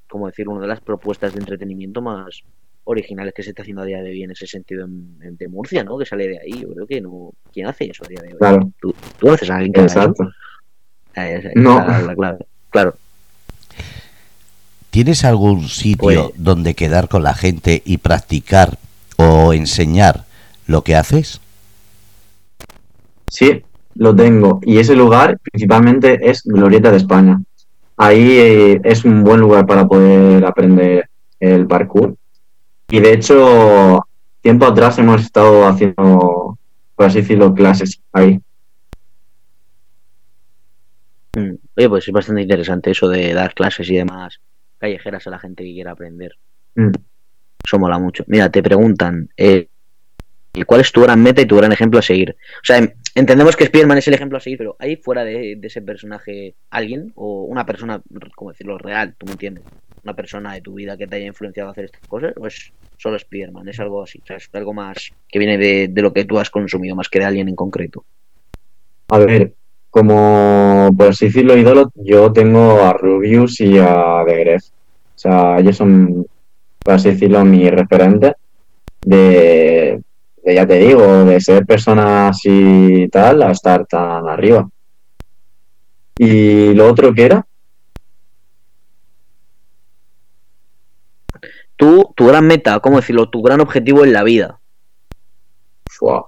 como 0.09 0.27
decir, 0.27 0.49
una 0.49 0.63
de 0.63 0.67
las 0.67 0.81
propuestas 0.81 1.33
de 1.33 1.39
entretenimiento 1.39 2.03
más 2.03 2.43
originales 2.85 3.33
que 3.35 3.43
se 3.43 3.51
está 3.51 3.63
haciendo 3.63 3.83
a 3.83 3.87
día 3.87 4.03
de 4.03 4.11
hoy 4.11 4.23
en 4.23 4.31
ese 4.33 4.47
sentido 4.47 4.85
en, 4.85 5.37
de 5.37 5.49
Murcia, 5.49 5.85
¿no? 5.85 5.99
Que 5.99 6.07
sale 6.07 6.29
de 6.29 6.39
ahí. 6.39 6.61
Yo 6.61 6.73
creo 6.75 6.87
que 6.87 7.01
no. 7.01 7.33
¿Quién 7.53 7.67
hace 7.67 7.91
eso 7.91 8.05
a 8.05 8.09
día 8.09 8.21
de 8.23 8.33
hoy? 8.33 8.39
Claro. 8.39 8.71
¿Tú, 8.81 8.95
tú 9.19 9.31
haces 9.31 9.51
a 9.51 9.57
alguien 9.57 9.73
que 9.73 9.83
Exacto. 9.83 10.31
Eh, 11.17 11.53
no. 11.55 11.79
La, 11.79 12.15
clave. 12.15 12.47
Claro. 12.71 12.95
¿Tienes 14.91 15.25
algún 15.25 15.69
sitio 15.69 15.97
pues, 15.97 16.19
donde 16.37 16.75
quedar 16.75 17.09
con 17.09 17.23
la 17.23 17.35
gente 17.35 17.83
y 17.85 17.99
practicar 17.99 18.79
o 19.17 19.53
enseñar 19.53 20.25
lo 20.67 20.83
que 20.83 20.97
haces? 20.97 21.41
Sí, 23.29 23.63
lo 23.95 24.15
tengo. 24.15 24.61
Y 24.63 24.79
ese 24.79 24.95
lugar 24.95 25.39
principalmente 25.39 26.19
es 26.29 26.43
Glorieta 26.45 26.91
de 26.91 26.99
España. 26.99 27.41
Ahí 27.97 28.39
eh, 28.39 28.81
es 28.85 29.05
un 29.05 29.25
buen 29.25 29.41
lugar 29.41 29.67
para 29.67 29.87
poder 29.87 30.45
aprender 30.45 31.09
el 31.41 31.67
parkour. 31.67 32.17
Y 32.93 33.01
de 33.01 33.15
hecho, 33.15 34.07
tiempo 34.43 34.67
atrás 34.67 34.99
hemos 34.99 35.23
estado 35.23 35.67
haciendo, 35.67 36.59
por 36.95 37.07
así 37.07 37.23
decirlo, 37.23 37.55
clases 37.55 37.99
ahí. 38.13 38.39
Mm. 41.35 41.55
Oye, 41.75 41.89
pues 41.89 42.07
es 42.07 42.13
bastante 42.13 42.43
interesante 42.43 42.91
eso 42.91 43.09
de 43.09 43.33
dar 43.33 43.55
clases 43.55 43.89
y 43.89 43.97
demás 43.97 44.39
callejeras 44.77 45.27
a 45.27 45.31
la 45.31 45.39
gente 45.39 45.65
que 45.65 45.73
quiera 45.73 45.93
aprender. 45.93 46.33
Mm. 46.75 46.91
Eso 47.65 47.79
mucho. 47.79 48.25
Mira, 48.27 48.51
te 48.51 48.63
preguntan, 48.63 49.31
eh, 49.39 49.69
¿cuál 50.67 50.83
es 50.83 50.93
tu 50.93 51.01
gran 51.01 51.23
meta 51.23 51.41
y 51.41 51.47
tu 51.47 51.57
gran 51.57 51.73
ejemplo 51.73 51.99
a 51.99 52.03
seguir? 52.03 52.37
O 52.57 52.65
sea, 52.65 52.87
entendemos 53.15 53.57
que 53.57 53.65
Spider-Man 53.65 53.97
es 53.97 54.09
el 54.09 54.15
ejemplo 54.15 54.37
a 54.37 54.41
seguir, 54.43 54.59
pero 54.59 54.77
¿hay 54.79 54.97
fuera 54.97 55.25
de, 55.25 55.57
de, 55.57 55.67
ese 55.67 55.81
personaje 55.81 56.57
alguien 56.69 57.11
o 57.15 57.45
una 57.45 57.65
persona, 57.65 58.03
como 58.35 58.51
decirlo, 58.51 58.77
real, 58.77 59.15
tú 59.17 59.25
me 59.25 59.33
entiendes? 59.33 59.65
Una 60.05 60.15
persona 60.15 60.55
de 60.55 60.61
tu 60.61 60.75
vida 60.75 60.97
que 60.97 61.07
te 61.07 61.17
haya 61.17 61.27
influenciado 61.27 61.69
a 61.69 61.73
hacer 61.73 61.85
estas 61.85 62.07
cosas 62.09 62.33
o 62.37 62.47
es 62.47 62.73
solo 62.97 63.17
Spider-Man? 63.17 63.69
Es 63.69 63.81
algo 63.81 64.03
así, 64.03 64.21
o 64.23 64.27
sea, 64.27 64.37
es 64.37 64.49
algo 64.53 64.75
más 64.75 65.11
que 65.29 65.39
viene 65.39 65.59
de, 65.59 65.89
de 65.89 66.03
lo 66.03 66.13
que 66.13 66.25
tú 66.25 66.39
has 66.39 66.51
consumido, 66.51 66.97
más 66.97 67.09
que 67.09 67.21
de 67.21 67.25
alguien 67.25 67.49
en 67.49 67.57
concreto. 67.57 68.05
A 69.09 69.19
ver, 69.19 69.53
como 69.93 70.89
por 70.97 71.09
así 71.09 71.27
decirlo, 71.27 71.57
ídolo, 71.57 71.93
yo 71.97 72.33
tengo 72.33 72.81
a 72.81 72.95
Rubius 72.95 73.61
y 73.61 73.79
a 73.79 74.23
The 74.27 74.37
Gref. 74.39 74.65
O 74.65 75.19
sea, 75.19 75.59
ellos 75.59 75.77
son, 75.77 76.27
por 76.83 76.95
así 76.95 77.11
decirlo, 77.11 77.45
mi 77.45 77.69
referente 77.69 78.35
de, 79.05 80.01
de, 80.43 80.55
ya 80.55 80.67
te 80.67 80.79
digo, 80.79 81.25
de 81.25 81.41
ser 81.41 81.67
persona 81.67 82.29
así 82.29 83.07
tal 83.13 83.43
a 83.43 83.51
estar 83.51 83.87
tan 83.87 84.27
arriba. 84.29 84.67
¿Y 86.17 86.73
lo 86.73 86.89
otro 86.89 87.13
que 87.13 87.25
era? 87.25 87.47
Tú, 91.83 92.13
tu 92.15 92.29
gran 92.29 92.47
meta, 92.47 92.79
¿cómo 92.79 92.99
decirlo? 92.99 93.29
Tu 93.29 93.43
gran 93.43 93.61
objetivo 93.61 94.05
en 94.05 94.13
la 94.13 94.23
vida. 94.23 94.61
Wow. 96.01 96.27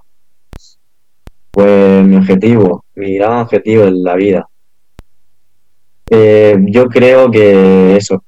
Pues 1.49 2.05
mi 2.05 2.17
objetivo, 2.17 2.83
mi 2.95 3.15
gran 3.15 3.39
objetivo 3.39 3.85
en 3.85 4.03
la 4.03 4.15
vida. 4.15 4.49
Eh, 6.09 6.57
yo 6.59 6.89
creo 6.89 7.31
que 7.31 7.95
eso. 7.95 8.21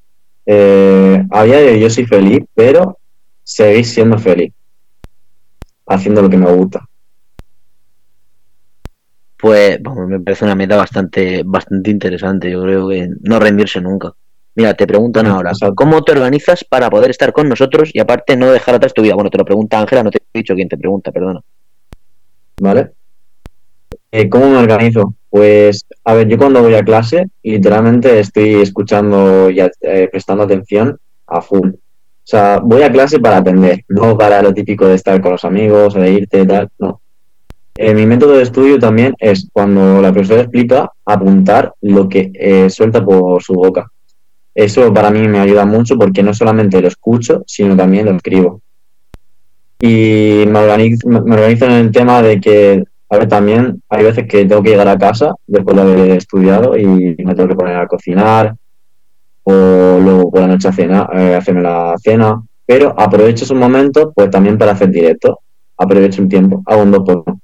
Eh, 0.45 1.21
a 1.29 1.43
día 1.43 1.57
de 1.57 1.71
hoy 1.73 1.81
yo 1.81 1.89
soy 1.89 2.05
feliz, 2.05 2.45
pero 2.55 2.97
seguir 3.43 3.83
siendo 3.83 4.17
feliz. 4.17 4.53
Haciendo 5.85 6.21
lo 6.21 6.29
que 6.29 6.37
me 6.37 6.49
gusta. 6.49 6.87
Pues 9.37 9.83
vamos, 9.83 10.07
me 10.07 10.21
parece 10.21 10.45
una 10.45 10.55
meta 10.55 10.77
bastante, 10.77 11.43
bastante 11.45 11.91
interesante. 11.91 12.49
Yo 12.49 12.61
creo 12.61 12.87
que 12.87 13.09
no 13.19 13.37
rendirse 13.37 13.81
nunca. 13.81 14.13
Mira, 14.57 14.73
te 14.73 14.87
preguntan 14.87 15.27
ahora, 15.27 15.51
¿cómo 15.75 16.01
te 16.01 16.13
organizas 16.13 16.63
para 16.63 16.89
poder 16.89 17.11
estar 17.11 17.31
con 17.31 17.47
nosotros 17.47 17.91
y 17.93 17.99
aparte 17.99 18.35
no 18.35 18.51
dejar 18.51 18.73
atrás 18.73 18.91
tu 18.91 19.03
vida? 19.03 19.13
Bueno, 19.13 19.29
te 19.29 19.37
lo 19.37 19.45
pregunta 19.45 19.79
Ángela, 19.79 20.01
no 20.01 20.09
te 20.09 20.17
he 20.17 20.39
dicho 20.39 20.55
quién 20.55 20.67
te 20.67 20.79
pregunta, 20.79 21.11
perdona. 21.11 21.41
¿Vale? 22.59 22.89
Eh, 24.11 24.27
¿Cómo 24.27 24.49
me 24.49 24.57
organizo? 24.57 25.13
Pues, 25.29 25.85
a 26.03 26.15
ver, 26.15 26.27
yo 26.27 26.39
cuando 26.39 26.63
voy 26.63 26.73
a 26.73 26.83
clase, 26.83 27.27
literalmente 27.43 28.19
estoy 28.19 28.55
escuchando 28.55 29.51
y 29.51 29.59
eh, 29.59 30.09
prestando 30.11 30.45
atención 30.45 30.97
a 31.27 31.39
full. 31.39 31.69
O 31.69 31.75
sea, 32.23 32.59
voy 32.59 32.81
a 32.81 32.91
clase 32.91 33.19
para 33.19 33.37
aprender, 33.37 33.85
no 33.89 34.17
para 34.17 34.41
lo 34.41 34.55
típico 34.55 34.87
de 34.87 34.95
estar 34.95 35.21
con 35.21 35.33
los 35.33 35.45
amigos, 35.45 35.93
de 35.93 36.11
irte, 36.11 36.47
tal, 36.47 36.67
no. 36.79 36.99
Eh, 37.75 37.93
mi 37.93 38.07
método 38.07 38.37
de 38.37 38.41
estudio 38.41 38.79
también 38.79 39.13
es 39.19 39.47
cuando 39.53 40.01
la 40.01 40.11
profesora 40.11 40.41
explica, 40.41 40.91
apuntar 41.05 41.75
lo 41.81 42.09
que 42.09 42.67
suelta 42.71 43.05
por 43.05 43.43
su 43.43 43.53
boca. 43.53 43.91
Eso 44.57 44.91
para 44.91 45.11
mí 45.11 45.27
me 45.27 45.37
ayuda 45.37 45.65
mucho 45.65 45.99
porque 45.99 46.23
no 46.23 46.33
solamente 46.33 46.81
lo 46.81 46.87
escucho, 46.87 47.43
sino 47.45 47.77
también 47.77 48.05
lo 48.05 48.15
escribo. 48.15 48.59
Y 49.79 50.45
me 50.47 50.57
organizo, 50.57 51.65
en 51.65 51.71
el 51.73 51.91
tema 51.91 52.23
de 52.23 52.41
que 52.41 52.83
a 53.07 53.17
ver, 53.17 53.27
también 53.27 53.83
hay 53.87 54.03
veces 54.03 54.25
que 54.27 54.45
tengo 54.45 54.63
que 54.63 54.71
llegar 54.71 54.87
a 54.87 54.97
casa 54.97 55.35
después 55.45 55.75
de 55.75 55.81
haber 55.83 56.09
estudiado 56.09 56.75
y 56.75 56.87
me 56.87 57.35
tengo 57.35 57.49
que 57.49 57.55
poner 57.55 57.75
a 57.75 57.85
cocinar 57.85 58.55
o 59.43 59.99
luego 60.01 60.31
por 60.31 60.41
la 60.41 60.47
noche 60.47 60.73
cena, 60.73 61.07
eh, 61.13 61.35
hacerme 61.35 61.61
la 61.61 61.95
cena, 61.99 62.41
pero 62.65 62.99
aprovecho 62.99 63.45
esos 63.45 63.55
momentos 63.55 64.07
pues 64.15 64.31
también 64.31 64.57
para 64.57 64.71
hacer 64.71 64.89
directo, 64.89 65.39
aprovecho 65.77 66.23
un 66.23 66.29
tiempo, 66.29 66.63
hago 66.65 66.81
un 66.81 66.91
dos 66.91 67.03
por 67.05 67.23
uno. 67.27 67.39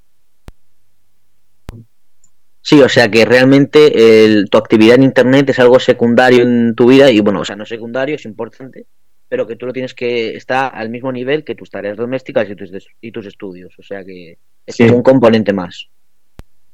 Sí, 2.66 2.80
o 2.80 2.88
sea 2.88 3.10
que 3.10 3.26
realmente 3.26 4.24
el, 4.24 4.48
tu 4.48 4.56
actividad 4.56 4.94
en 4.94 5.02
Internet 5.02 5.50
es 5.50 5.58
algo 5.58 5.78
secundario 5.78 6.42
en 6.44 6.74
tu 6.74 6.88
vida 6.88 7.10
y 7.10 7.20
bueno, 7.20 7.40
o 7.40 7.44
sea, 7.44 7.56
no 7.56 7.66
secundario, 7.66 8.14
es 8.16 8.24
importante, 8.24 8.86
pero 9.28 9.46
que 9.46 9.56
tú 9.56 9.66
lo 9.66 9.72
tienes 9.74 9.92
que 9.92 10.34
estar 10.34 10.74
al 10.74 10.88
mismo 10.88 11.12
nivel 11.12 11.44
que 11.44 11.54
tus 11.54 11.68
tareas 11.68 11.98
domésticas 11.98 12.48
y 12.48 12.56
tus, 12.56 12.70
y 13.02 13.12
tus 13.12 13.26
estudios, 13.26 13.78
o 13.78 13.82
sea 13.82 14.02
que 14.02 14.38
es 14.64 14.76
Sí. 14.76 14.84
un 14.84 15.02
componente 15.02 15.52
más. 15.52 15.88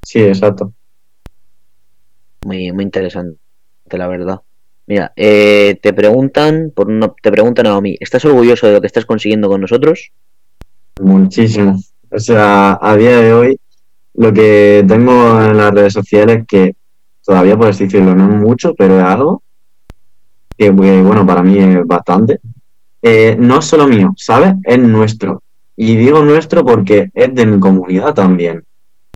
Sí, 0.05 0.21
exacto. 0.21 0.73
Muy, 2.47 2.71
muy 2.71 2.85
interesante, 2.85 3.37
la 3.91 4.07
verdad. 4.07 4.41
Mira, 4.87 5.13
eh, 5.17 5.77
te 5.83 5.93
preguntan, 5.93 6.73
por 6.73 6.87
una, 6.87 7.13
te 7.21 7.33
preguntan 7.33 7.67
a 7.67 7.81
mí, 7.81 7.97
¿estás 7.99 8.25
orgulloso 8.25 8.69
de 8.69 8.75
lo 8.75 8.81
que 8.81 8.87
estás 8.87 9.07
consiguiendo 9.07 9.49
con 9.49 9.61
nosotros? 9.61 10.13
Muchísimo. 11.01 11.81
O 12.11 12.19
sea, 12.21 12.79
a 12.81 12.97
día 12.97 13.17
de 13.21 13.33
hoy, 13.33 13.61
lo 14.15 14.33
que 14.33 14.85
tengo 14.87 15.41
en 15.41 15.57
las 15.57 15.73
redes 15.73 15.93
sociales, 15.93 16.45
que 16.47 16.75
todavía 17.25 17.57
por 17.57 17.69
así 17.69 17.85
decirlo, 17.85 18.15
no 18.15 18.33
es 18.33 18.39
mucho, 18.39 18.75
pero 18.75 18.99
es 18.99 19.05
algo 19.05 19.43
que, 20.57 20.71
bueno, 20.71 21.27
para 21.27 21.43
mí 21.43 21.59
es 21.59 21.87
bastante. 21.87 22.41
Eh, 23.01 23.35
no 23.39 23.61
es 23.61 23.65
solo 23.65 23.89
mío, 23.89 24.13
¿sabes? 24.17 24.55
Es 24.65 24.79
nuestro. 24.79 25.43
Y 25.75 25.97
digo 25.97 26.23
nuestro 26.23 26.65
porque 26.65 27.11
es 27.15 27.35
de 27.35 27.47
mi 27.47 27.59
comunidad 27.59 28.13
también. 28.13 28.63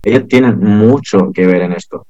Ellos 0.01 0.27
tienen 0.27 0.59
mucho 0.59 1.31
que 1.31 1.45
ver 1.45 1.61
en 1.61 1.73
esto. 1.73 2.07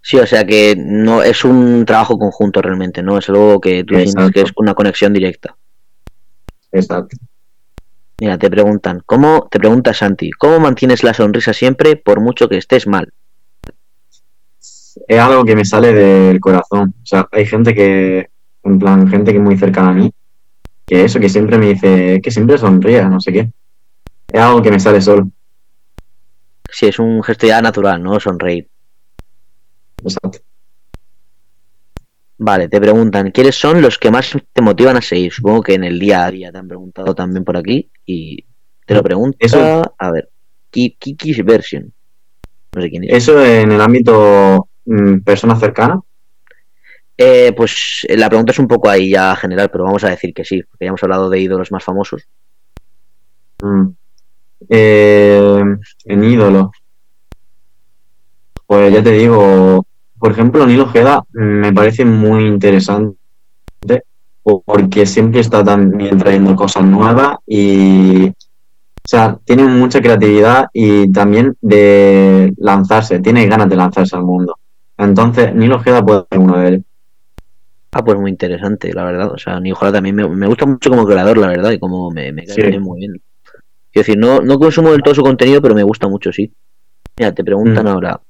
Sí, 0.00 0.18
o 0.18 0.26
sea 0.26 0.44
que 0.44 0.74
no 0.76 1.22
es 1.22 1.44
un 1.44 1.84
trabajo 1.86 2.18
conjunto 2.18 2.60
realmente, 2.60 3.02
¿no? 3.02 3.18
Es 3.18 3.28
algo 3.28 3.60
que 3.60 3.84
tú 3.84 3.94
Exacto. 3.94 4.32
que 4.32 4.40
es 4.40 4.52
una 4.56 4.74
conexión 4.74 5.12
directa. 5.12 5.56
Exacto. 6.72 7.16
Mira, 8.22 8.38
te 8.38 8.48
preguntan, 8.48 9.02
¿cómo, 9.04 9.48
te 9.50 9.58
pregunta 9.58 9.92
Santi, 9.92 10.30
¿cómo 10.30 10.60
mantienes 10.60 11.02
la 11.02 11.12
sonrisa 11.12 11.52
siempre 11.52 11.96
por 11.96 12.20
mucho 12.20 12.48
que 12.48 12.56
estés 12.56 12.86
mal? 12.86 13.12
Es 15.08 15.18
algo 15.18 15.44
que 15.44 15.56
me 15.56 15.64
sale 15.64 15.92
del 15.92 16.38
corazón. 16.38 16.94
O 17.02 17.04
sea, 17.04 17.26
hay 17.32 17.46
gente 17.46 17.74
que, 17.74 18.30
en 18.62 18.78
plan, 18.78 19.08
gente 19.08 19.32
que 19.32 19.38
es 19.38 19.42
muy 19.42 19.58
cercana 19.58 19.88
a 19.88 19.94
mí, 19.94 20.12
que 20.86 21.04
eso, 21.04 21.18
que 21.18 21.28
siempre 21.28 21.58
me 21.58 21.70
dice, 21.70 22.20
que 22.22 22.30
siempre 22.30 22.58
sonría, 22.58 23.08
no 23.08 23.18
sé 23.18 23.32
qué. 23.32 23.50
Es 24.28 24.40
algo 24.40 24.62
que 24.62 24.70
me 24.70 24.78
sale 24.78 25.00
solo. 25.00 25.28
Sí, 26.70 26.86
es 26.86 27.00
un 27.00 27.24
gesto 27.24 27.48
ya 27.48 27.60
natural, 27.60 28.00
¿no? 28.00 28.20
Sonreír. 28.20 28.68
Exacto. 30.00 30.38
Vale, 32.44 32.68
te 32.68 32.80
preguntan, 32.80 33.30
¿quiénes 33.30 33.54
son 33.54 33.80
los 33.80 33.98
que 34.00 34.10
más 34.10 34.32
te 34.52 34.62
motivan 34.62 34.96
a 34.96 35.00
seguir? 35.00 35.32
Supongo 35.32 35.62
que 35.62 35.74
en 35.74 35.84
el 35.84 35.96
día 36.00 36.24
a 36.24 36.30
día 36.30 36.50
te 36.50 36.58
han 36.58 36.66
preguntado 36.66 37.14
también 37.14 37.44
por 37.44 37.56
aquí 37.56 37.88
y 38.04 38.44
te 38.84 38.94
lo 38.94 39.02
pregunta, 39.04 39.36
Eso- 39.38 39.94
a 39.96 40.10
ver, 40.10 40.28
Ki- 40.70 40.96
Kiki's 40.98 41.44
Version. 41.44 41.92
No 42.74 42.82
sé 42.82 42.90
quién 42.90 43.04
es. 43.04 43.12
Eso 43.12 43.44
en 43.44 43.70
el 43.70 43.80
ámbito 43.80 44.68
mm, 44.86 45.18
persona 45.20 45.54
cercana. 45.54 46.00
Eh, 47.16 47.52
pues 47.56 48.04
eh, 48.08 48.16
la 48.16 48.28
pregunta 48.28 48.50
es 48.50 48.58
un 48.58 48.66
poco 48.66 48.88
ahí 48.88 49.10
ya 49.10 49.36
general, 49.36 49.70
pero 49.70 49.84
vamos 49.84 50.02
a 50.02 50.10
decir 50.10 50.34
que 50.34 50.44
sí, 50.44 50.62
porque 50.64 50.86
ya 50.86 50.88
hemos 50.88 51.02
hablado 51.04 51.30
de 51.30 51.38
ídolos 51.38 51.70
más 51.70 51.84
famosos. 51.84 52.26
Mm. 53.62 53.86
Eh, 54.68 55.62
en 56.06 56.24
ídolo. 56.24 56.72
Pues 58.66 58.92
ya 58.92 59.02
te 59.02 59.10
digo, 59.12 59.86
por 60.22 60.30
ejemplo, 60.30 60.64
Nilo 60.64 60.84
Ojeda 60.84 61.24
me 61.32 61.72
parece 61.72 62.04
muy 62.04 62.46
interesante 62.46 63.16
porque 64.44 65.04
siempre 65.04 65.40
está 65.40 65.64
también 65.64 66.16
trayendo 66.16 66.54
cosas 66.54 66.84
nuevas 66.84 67.38
y, 67.44 68.28
o 68.28 68.34
sea, 69.04 69.36
tiene 69.44 69.64
mucha 69.64 70.00
creatividad 70.00 70.66
y 70.72 71.10
también 71.10 71.56
de 71.60 72.54
lanzarse, 72.58 73.18
tiene 73.18 73.48
ganas 73.48 73.68
de 73.68 73.74
lanzarse 73.74 74.14
al 74.14 74.22
mundo. 74.22 74.56
Entonces, 74.96 75.52
Nilo 75.56 75.76
Ojeda 75.76 76.04
puede 76.06 76.24
ser 76.30 76.38
uno 76.38 76.56
de 76.58 76.68
ellos. 76.68 76.82
Ah, 77.92 78.04
pues 78.04 78.16
muy 78.16 78.30
interesante, 78.30 78.92
la 78.94 79.02
verdad. 79.02 79.32
O 79.32 79.38
sea, 79.38 79.58
Ni 79.58 79.72
Ojalá 79.72 79.90
también 79.92 80.14
me, 80.14 80.28
me 80.28 80.46
gusta 80.46 80.66
mucho 80.66 80.88
como 80.88 81.04
creador, 81.04 81.36
la 81.36 81.48
verdad, 81.48 81.72
y 81.72 81.80
como 81.80 82.12
me, 82.12 82.30
me 82.32 82.46
cae 82.46 82.54
Sí. 82.72 82.78
muy 82.78 83.00
bien. 83.00 83.20
Quiero 83.92 84.06
decir, 84.06 84.18
no, 84.18 84.40
no 84.40 84.56
consumo 84.56 84.92
del 84.92 85.02
todo 85.02 85.16
su 85.16 85.22
contenido, 85.22 85.60
pero 85.60 85.74
me 85.74 85.82
gusta 85.82 86.06
mucho, 86.06 86.32
sí. 86.32 86.52
Mira, 87.18 87.34
te 87.34 87.42
preguntan 87.42 87.86
Mm. 87.86 87.88
ahora, 87.88 88.20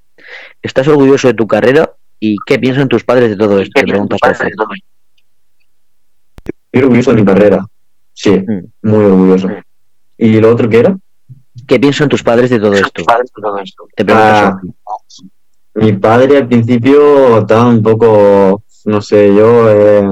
¿estás 0.63 0.87
orgulloso 0.89 1.29
de 1.29 1.35
tu 1.35 1.47
carrera? 1.47 1.91
¿Y 2.21 2.37
qué 2.47 2.59
piensan 2.59 2.89
tus 2.89 3.05
padres 3.05 3.31
de 3.31 3.37
todo 3.37 3.59
esto? 3.59 3.73
Te 3.81 3.87
preguntas 3.87 4.19
José. 4.23 4.51
Estoy 6.73 6.83
orgulloso 6.85 7.11
de 7.13 7.17
mi 7.21 7.25
carrera. 7.27 7.67
Sí, 8.15 8.31
Mm. 8.31 8.89
muy 8.91 9.05
orgulloso. 9.05 9.49
¿Y 10.19 10.41
lo 10.41 10.51
otro 10.53 10.69
qué 10.69 10.81
era? 10.81 10.97
¿Qué 11.67 11.79
piensan 11.81 12.09
tus 12.09 12.23
padres 12.23 12.51
de 12.51 12.59
todo 12.61 12.75
esto? 12.75 13.03
Te 13.97 14.05
preguntas 14.05 14.55
Ah, 14.55 14.61
mi 15.75 15.93
padre 15.95 16.39
al 16.39 16.49
principio 16.49 17.39
estaba 17.39 17.67
un 17.69 17.83
poco, 17.83 18.63
no 18.85 19.01
sé, 19.01 19.35
yo, 19.35 19.71
eh, 19.71 20.03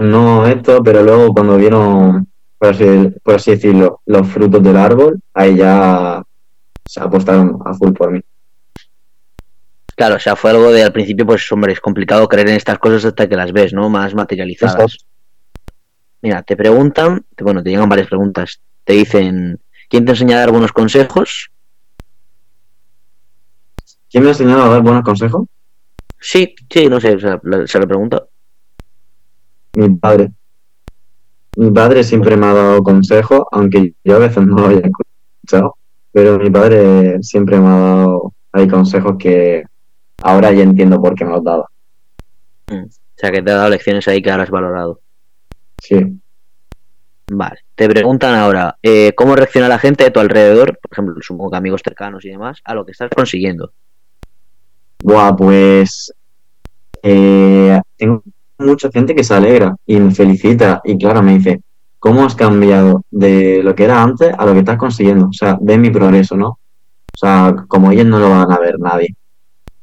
no 0.00 0.46
esto, 0.46 0.82
pero 0.82 1.02
luego 1.02 1.32
cuando 1.32 1.56
vieron, 1.56 2.26
por 2.58 2.68
así, 2.70 2.84
por 3.22 3.34
así 3.36 3.52
decirlo, 3.52 4.00
los 4.06 4.26
frutos 4.28 4.62
del 4.62 4.76
árbol, 4.76 5.20
ahí 5.34 5.56
ya 5.56 6.22
se 6.84 7.00
apostaron 7.00 7.58
a 7.64 7.74
full 7.74 7.92
por 7.92 8.10
mí. 8.12 8.20
Claro, 10.00 10.16
o 10.16 10.18
sea, 10.18 10.34
fue 10.34 10.50
algo 10.50 10.72
de 10.72 10.82
al 10.82 10.94
principio, 10.94 11.26
pues 11.26 11.52
hombre, 11.52 11.74
es 11.74 11.80
complicado 11.80 12.26
creer 12.26 12.48
en 12.48 12.56
estas 12.56 12.78
cosas 12.78 13.04
hasta 13.04 13.28
que 13.28 13.36
las 13.36 13.52
ves, 13.52 13.74
¿no? 13.74 13.90
Más 13.90 14.14
materializadas. 14.14 14.96
Mira, 16.22 16.42
te 16.42 16.56
preguntan, 16.56 17.26
bueno, 17.38 17.62
te 17.62 17.68
llegan 17.68 17.86
varias 17.86 18.08
preguntas. 18.08 18.62
Te 18.84 18.94
dicen, 18.94 19.60
¿Quién 19.90 20.06
te 20.06 20.12
enseña 20.12 20.36
a 20.36 20.40
dar 20.40 20.52
buenos 20.52 20.72
consejos? 20.72 21.50
¿Quién 24.10 24.22
me 24.22 24.30
ha 24.30 24.32
enseñado 24.32 24.62
a 24.62 24.68
dar 24.68 24.80
buenos 24.82 25.02
consejos? 25.02 25.46
Sí, 26.18 26.54
sí, 26.70 26.86
no 26.88 26.98
sé, 26.98 27.20
se, 27.20 27.38
lo- 27.42 27.66
se 27.66 27.78
lo 27.78 27.86
pregunto. 27.86 28.28
Mi 29.74 29.90
padre. 29.96 30.30
Mi 31.56 31.70
padre 31.72 32.04
siempre 32.04 32.38
me 32.38 32.46
ha 32.46 32.54
dado 32.54 32.82
consejos, 32.82 33.42
aunque 33.52 33.92
yo 34.02 34.16
a 34.16 34.20
veces 34.20 34.46
no 34.46 34.56
lo 34.56 34.66
haya 34.68 34.80
escuchado, 34.80 35.76
pero 36.10 36.38
mi 36.38 36.48
padre 36.48 37.22
siempre 37.22 37.60
me 37.60 37.66
ha 37.68 37.76
dado 37.76 38.32
hay 38.52 38.66
consejos 38.66 39.16
que 39.18 39.64
ahora 40.22 40.52
ya 40.52 40.62
entiendo 40.62 41.00
por 41.00 41.14
qué 41.14 41.24
me 41.24 41.32
los 41.32 41.44
daba. 41.44 41.66
O 42.70 42.88
sea, 43.16 43.30
que 43.30 43.42
te 43.42 43.50
ha 43.50 43.56
dado 43.56 43.70
lecciones 43.70 44.06
ahí 44.08 44.22
que 44.22 44.30
ahora 44.30 44.44
has 44.44 44.50
valorado. 44.50 45.00
Sí. 45.78 46.20
Vale. 47.32 47.60
Te 47.74 47.88
preguntan 47.88 48.34
ahora, 48.34 48.76
eh, 48.82 49.12
¿cómo 49.14 49.36
reacciona 49.36 49.68
la 49.68 49.78
gente 49.78 50.04
de 50.04 50.10
tu 50.10 50.20
alrededor? 50.20 50.78
Por 50.80 50.92
ejemplo, 50.92 51.14
supongo 51.20 51.50
que 51.50 51.56
amigos 51.56 51.82
cercanos 51.84 52.24
y 52.24 52.30
demás, 52.30 52.60
a 52.64 52.74
lo 52.74 52.84
que 52.84 52.92
estás 52.92 53.10
consiguiendo. 53.14 53.72
Buah, 55.02 55.36
pues 55.36 56.12
eh, 57.02 57.80
tengo 57.96 58.22
mucha 58.58 58.90
gente 58.90 59.14
que 59.14 59.24
se 59.24 59.34
alegra 59.34 59.74
y 59.86 59.98
me 59.98 60.14
felicita 60.14 60.80
y 60.84 60.98
claro, 60.98 61.22
me 61.22 61.38
dice, 61.38 61.60
¿cómo 61.98 62.24
has 62.24 62.34
cambiado 62.34 63.04
de 63.10 63.62
lo 63.62 63.74
que 63.74 63.84
era 63.84 64.02
antes 64.02 64.32
a 64.36 64.44
lo 64.44 64.52
que 64.52 64.60
estás 64.60 64.76
consiguiendo? 64.76 65.28
O 65.28 65.32
sea, 65.32 65.56
ven 65.60 65.80
mi 65.80 65.90
progreso, 65.90 66.36
¿no? 66.36 66.48
O 66.48 67.16
sea, 67.16 67.54
como 67.68 67.90
ellos 67.92 68.06
no 68.06 68.18
lo 68.18 68.30
van 68.30 68.50
a 68.50 68.58
ver 68.58 68.78
nadie. 68.78 69.14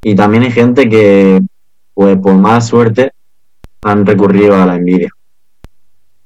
Y 0.01 0.15
también 0.15 0.43
hay 0.43 0.51
gente 0.51 0.87
que, 0.89 1.41
pues 1.93 2.17
por 2.17 2.35
mala 2.35 2.61
suerte, 2.61 3.11
han 3.81 4.05
recurrido 4.05 4.55
a 4.55 4.65
la 4.65 4.75
envidia 4.75 5.09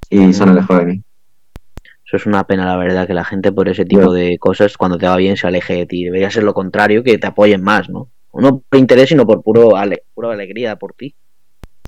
y 0.09 0.33
se 0.33 0.43
han 0.43 0.49
alejado 0.49 0.81
de 0.81 0.85
mí. 0.87 1.03
Eso 2.05 2.17
es 2.17 2.25
una 2.25 2.45
pena, 2.45 2.65
la 2.65 2.75
verdad, 2.75 3.07
que 3.07 3.13
la 3.13 3.23
gente 3.23 3.51
por 3.53 3.69
ese 3.69 3.85
tipo 3.85 4.11
de 4.11 4.37
cosas, 4.37 4.75
cuando 4.75 4.97
te 4.97 5.07
va 5.07 5.15
bien, 5.15 5.37
se 5.37 5.47
aleje 5.47 5.73
de 5.75 5.85
ti. 5.85 6.03
Debería 6.03 6.29
ser 6.29 6.43
lo 6.43 6.53
contrario, 6.53 7.03
que 7.03 7.17
te 7.17 7.27
apoyen 7.27 7.63
más, 7.63 7.89
¿no? 7.89 8.09
No 8.33 8.59
por 8.59 8.79
interés, 8.79 9.09
sino 9.09 9.25
por 9.25 9.41
puro 9.41 9.75
ale- 9.77 10.03
pura 10.13 10.31
alegría 10.33 10.75
por 10.75 10.93
ti. 10.93 11.15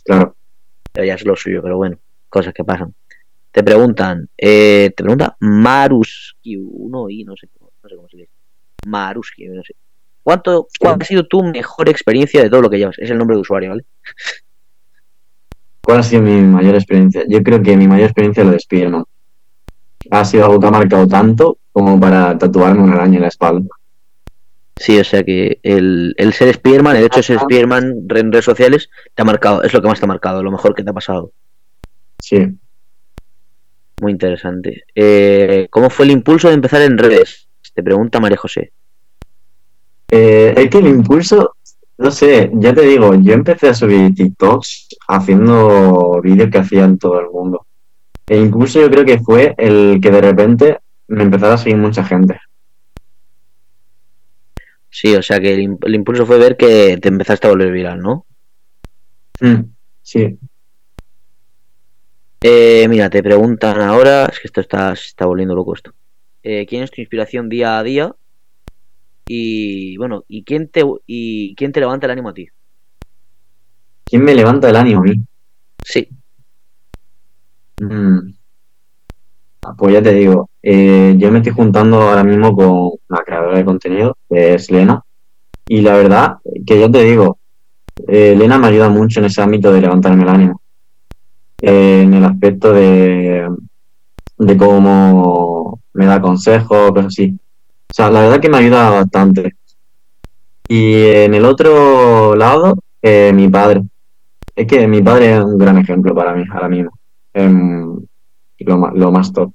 Claro. 0.05 0.35
Debería 0.93 1.17
ser 1.17 1.27
lo 1.27 1.35
suyo, 1.35 1.61
pero 1.61 1.75
bueno, 1.77 1.97
cosas 2.29 2.53
que 2.53 2.63
pasan. 2.63 2.93
Te 3.51 3.63
preguntan, 3.63 4.29
eh, 4.37 4.91
te 4.95 5.03
pregunta 5.03 5.35
Maruski, 5.41 6.55
uno 6.57 7.09
y 7.09 7.23
no 7.25 7.35
sé, 7.35 7.49
cómo- 7.57 7.71
no 7.83 7.89
sé 7.89 7.95
cómo 7.95 8.07
se 8.09 8.17
dice. 8.17 8.29
Maruski, 8.87 9.45
no 9.47 9.61
sé. 9.63 9.75
¿Cuánto, 10.23 10.67
¿Cuál 10.79 10.97
ha 10.99 11.05
sido 11.05 11.27
tu 11.27 11.43
mejor 11.43 11.89
experiencia 11.89 12.41
de 12.41 12.49
todo 12.49 12.61
lo 12.61 12.69
que 12.69 12.77
llevas? 12.77 12.97
Es 12.97 13.09
el 13.09 13.17
nombre 13.17 13.35
de 13.35 13.41
usuario, 13.41 13.71
¿vale? 13.71 13.83
¿Cuál 15.81 15.99
ha 15.99 16.03
sido 16.03 16.21
mi 16.21 16.39
mayor 16.39 16.75
experiencia? 16.75 17.23
Yo 17.27 17.43
creo 17.43 17.61
que 17.61 17.75
mi 17.75 17.87
mayor 17.87 18.05
experiencia 18.05 18.41
es 18.41 18.47
lo 18.47 18.53
de 18.53 18.59
Spiderman. 18.59 19.03
Ha 20.11 20.25
sido 20.25 20.45
algo 20.45 20.59
que 20.59 20.67
ha 20.67 20.71
marcado 20.71 21.07
tanto 21.07 21.57
como 21.73 21.99
para 21.99 22.37
tatuarme 22.37 22.83
una 22.83 22.93
araña 22.93 23.17
en 23.17 23.21
la 23.23 23.27
espalda. 23.27 23.67
Sí, 24.77 24.97
o 24.97 25.03
sea 25.03 25.23
que 25.23 25.59
el, 25.61 26.13
el 26.17 26.33
ser 26.33 26.53
Spiderman, 26.53 26.95
el 26.95 27.03
hecho 27.03 27.17
de 27.17 27.23
ser 27.23 27.39
Spiderman 27.39 27.83
en 28.09 28.31
redes 28.31 28.45
sociales, 28.45 28.89
te 29.13 29.21
ha 29.21 29.25
marcado, 29.25 29.61
es 29.63 29.73
lo 29.73 29.81
que 29.81 29.87
más 29.87 29.99
te 29.99 30.05
ha 30.05 30.07
marcado, 30.07 30.41
lo 30.41 30.51
mejor 30.51 30.73
que 30.73 30.83
te 30.83 30.89
ha 30.89 30.93
pasado. 30.93 31.31
Sí. 32.19 32.47
Muy 34.01 34.11
interesante. 34.13 34.83
Eh, 34.95 35.67
¿Cómo 35.69 35.89
fue 35.89 36.05
el 36.05 36.11
impulso 36.11 36.47
de 36.47 36.55
empezar 36.55 36.81
en 36.81 36.97
redes? 36.97 37.47
Te 37.73 37.83
pregunta 37.83 38.19
María 38.19 38.37
José. 38.37 38.71
Eh, 40.11 40.53
es 40.55 40.69
que 40.69 40.77
el 40.77 40.87
impulso, 40.87 41.55
no 41.97 42.11
sé, 42.11 42.51
ya 42.53 42.73
te 42.73 42.81
digo, 42.81 43.15
yo 43.15 43.33
empecé 43.33 43.69
a 43.69 43.73
subir 43.73 44.13
TikToks 44.13 44.89
haciendo 45.07 46.19
vídeos 46.21 46.49
que 46.51 46.59
hacían 46.59 46.97
todo 46.97 47.19
el 47.19 47.29
mundo. 47.29 47.65
El 48.27 48.43
impulso 48.45 48.79
yo 48.79 48.89
creo 48.89 49.05
que 49.05 49.19
fue 49.19 49.55
el 49.57 49.99
que 50.01 50.11
de 50.11 50.21
repente 50.21 50.79
me 51.07 51.23
empezara 51.23 51.55
a 51.55 51.57
seguir 51.57 51.77
mucha 51.77 52.03
gente. 52.03 52.39
Sí, 54.89 55.15
o 55.15 55.21
sea 55.23 55.39
que 55.39 55.53
el, 55.53 55.61
im- 55.61 55.79
el 55.85 55.95
impulso 55.95 56.25
fue 56.25 56.37
ver 56.37 56.55
que 56.55 56.97
te 57.01 57.07
empezaste 57.09 57.47
a 57.47 57.49
volver 57.49 57.71
viral, 57.71 57.99
¿no? 58.01 58.25
Mm, 59.41 59.63
sí. 60.01 60.37
Eh, 62.41 62.85
mira, 62.89 63.09
te 63.09 63.23
preguntan 63.23 63.79
ahora, 63.81 64.25
es 64.25 64.39
que 64.39 64.47
esto 64.47 64.61
está, 64.61 64.95
se 64.95 65.07
está 65.07 65.25
volviendo 65.25 65.55
loco 65.55 65.73
esto. 65.75 65.93
Eh, 66.43 66.65
¿Quién 66.67 66.83
es 66.83 66.91
tu 66.91 67.01
inspiración 67.01 67.49
día 67.49 67.79
a 67.79 67.83
día? 67.83 68.13
Y 69.27 69.97
bueno, 69.97 70.23
¿y 70.27 70.43
quién 70.43 70.69
te 70.69 70.83
y 71.07 71.55
quién 71.55 71.71
te 71.71 71.79
levanta 71.79 72.07
el 72.07 72.11
ánimo 72.11 72.29
a 72.29 72.33
ti? 72.33 72.47
¿Quién 74.05 74.23
me 74.23 74.35
levanta 74.35 74.69
el 74.69 74.75
ánimo 74.75 75.01
a 75.01 75.03
mí? 75.03 75.13
Sí, 75.83 76.07
Mm. 77.81 78.33
Ah, 79.63 79.73
Pues 79.77 79.93
ya 79.93 80.01
te 80.03 80.13
digo, 80.13 80.49
eh, 80.61 81.15
yo 81.17 81.31
me 81.31 81.39
estoy 81.39 81.53
juntando 81.53 82.01
ahora 82.01 82.23
mismo 82.23 82.53
con 82.55 82.91
la 83.09 83.23
creadora 83.23 83.57
de 83.57 83.65
contenido, 83.65 84.17
que 84.29 84.55
es 84.55 84.69
Lena, 84.71 85.01
y 85.67 85.81
la 85.81 85.95
verdad 85.95 86.37
que 86.65 86.79
ya 86.79 86.89
te 86.91 87.03
digo, 87.03 87.37
eh, 88.07 88.35
Lena 88.37 88.57
me 88.57 88.67
ayuda 88.67 88.89
mucho 88.89 89.19
en 89.19 89.27
ese 89.27 89.41
ámbito 89.41 89.71
de 89.71 89.81
levantarme 89.81 90.23
el 90.23 90.29
ánimo, 90.29 90.61
Eh, 91.61 92.01
en 92.03 92.13
el 92.13 92.25
aspecto 92.25 92.73
de, 92.73 93.49
de 94.37 94.57
cómo 94.57 95.79
me 95.93 96.05
da 96.05 96.21
consejos, 96.21 96.91
cosas 96.91 97.07
así. 97.07 97.37
O 97.93 97.95
sea, 97.95 98.09
la 98.09 98.21
verdad 98.21 98.39
que 98.39 98.49
me 98.49 98.57
ayuda 98.57 98.89
bastante. 98.89 99.55
Y 100.67 101.05
en 101.05 101.35
el 101.35 101.45
otro 101.45 102.35
lado, 102.35 102.73
eh, 102.99 103.31
mi 103.31 103.47
padre. 103.49 103.83
Es 104.55 104.65
que 104.65 104.87
mi 104.87 105.03
padre 105.03 105.37
es 105.37 105.43
un 105.43 105.59
gran 105.59 105.77
ejemplo 105.77 106.15
para 106.15 106.33
mí 106.33 106.43
ahora 106.51 106.69
mismo. 106.69 106.89
Em, 107.33 108.03
lo, 108.57 109.11
más 109.11 109.31
top. 109.31 109.53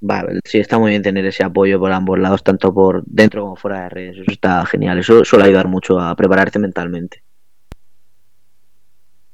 vale, 0.00 0.40
sí, 0.44 0.60
está 0.60 0.78
muy 0.78 0.92
bien 0.92 1.02
tener 1.02 1.26
ese 1.26 1.44
apoyo 1.44 1.78
por 1.78 1.92
ambos 1.92 2.18
lados, 2.18 2.42
tanto 2.42 2.72
por 2.72 3.04
dentro 3.04 3.42
como 3.42 3.56
fuera 3.56 3.82
de 3.82 3.88
redes. 3.90 4.16
Eso 4.22 4.32
está 4.32 4.64
genial, 4.64 4.98
eso 4.98 5.26
suele 5.26 5.44
ayudar 5.44 5.68
mucho 5.68 6.00
a 6.00 6.16
prepararte 6.16 6.58
mentalmente. 6.58 7.22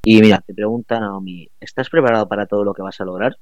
Y 0.03 0.21
mira, 0.21 0.43
te 0.45 0.55
pregunta 0.55 0.99
Naomi, 0.99 1.49
¿estás 1.61 1.89
preparado 1.89 2.27
para 2.27 2.47
todo 2.47 2.65
lo 2.65 2.75
que 2.75 2.83
vas 2.83 3.01
a 3.01 3.05
lograr? 3.05 3.37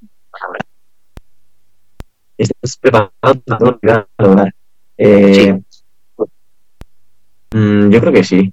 ¿Estás 2.38 2.76
preparado 2.76 3.10
para 3.20 3.58
todo 3.58 3.70
lo 3.70 3.78
que 3.78 3.86
vas 3.86 4.04
a 4.16 4.22
lograr? 4.22 4.54
Eh, 4.98 5.60
mm, 7.52 7.90
yo 7.90 8.00
creo 8.00 8.12
que 8.12 8.24
sí. 8.24 8.52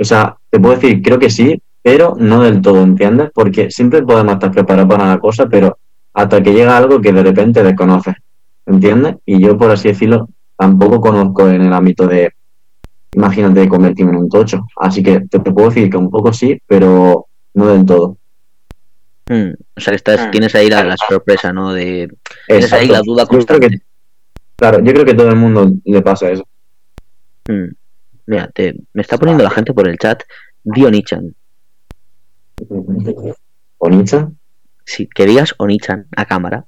O 0.00 0.04
sea, 0.04 0.36
te 0.50 0.60
puedo 0.60 0.74
decir, 0.74 1.02
creo 1.02 1.18
que 1.18 1.30
sí, 1.30 1.60
pero 1.82 2.14
no 2.18 2.42
del 2.42 2.60
todo, 2.60 2.82
¿entiendes? 2.82 3.30
Porque 3.34 3.70
siempre 3.70 4.02
podemos 4.02 4.34
estar 4.34 4.50
preparados 4.52 4.90
para 4.90 5.04
una 5.04 5.18
cosa, 5.18 5.48
pero 5.48 5.78
hasta 6.14 6.42
que 6.42 6.52
llega 6.52 6.76
algo 6.76 7.00
que 7.00 7.12
de 7.12 7.22
repente 7.22 7.62
desconoces, 7.62 8.16
¿entiendes? 8.66 9.16
Y 9.26 9.40
yo, 9.40 9.56
por 9.56 9.70
así 9.70 9.88
decirlo, 9.88 10.28
tampoco 10.56 11.00
conozco 11.00 11.48
en 11.48 11.62
el 11.62 11.72
ámbito 11.72 12.06
de, 12.06 12.32
imagínate, 13.12 13.68
convertirme 13.68 14.12
en 14.12 14.18
un 14.18 14.28
tocho. 14.28 14.66
Así 14.76 15.02
que 15.02 15.20
te, 15.20 15.38
te 15.38 15.52
puedo 15.52 15.68
decir 15.68 15.90
que 15.90 15.96
un 15.96 16.10
poco 16.10 16.32
sí, 16.32 16.60
pero 16.66 17.26
no 17.54 17.66
del 17.68 17.86
todo. 17.86 18.17
Hmm, 19.28 19.52
O 19.76 19.80
sea 19.80 19.90
que 19.92 19.96
estás, 19.96 20.28
Mm. 20.28 20.30
tienes 20.30 20.54
ahí 20.54 20.68
la, 20.70 20.84
la 20.84 20.96
sorpresa, 20.96 21.52
¿no? 21.52 21.72
De, 21.72 22.08
tienes 22.46 22.72
ahí 22.72 22.86
la 22.88 23.00
duda 23.02 23.24
Yo 23.24 23.28
constante. 23.28 23.68
que, 23.70 23.78
claro, 24.56 24.78
yo 24.82 24.92
creo 24.92 25.04
que 25.04 25.14
todo 25.14 25.28
el 25.28 25.36
mundo 25.36 25.70
le 25.84 26.02
pasa 26.02 26.30
eso. 26.30 26.46
Hmm. 27.46 27.66
Mira, 28.26 28.48
te, 28.54 28.74
me 28.92 29.02
está 29.02 29.18
poniendo 29.18 29.42
la 29.44 29.50
gente 29.50 29.72
por 29.74 29.88
el 29.88 29.98
chat 29.98 30.22
Dionichan. 30.64 31.34
Onichan, 33.78 34.36
Si 34.84 35.06
que 35.06 35.26
digas 35.26 35.54
Onichan 35.58 36.06
a 36.16 36.24
cámara. 36.26 36.66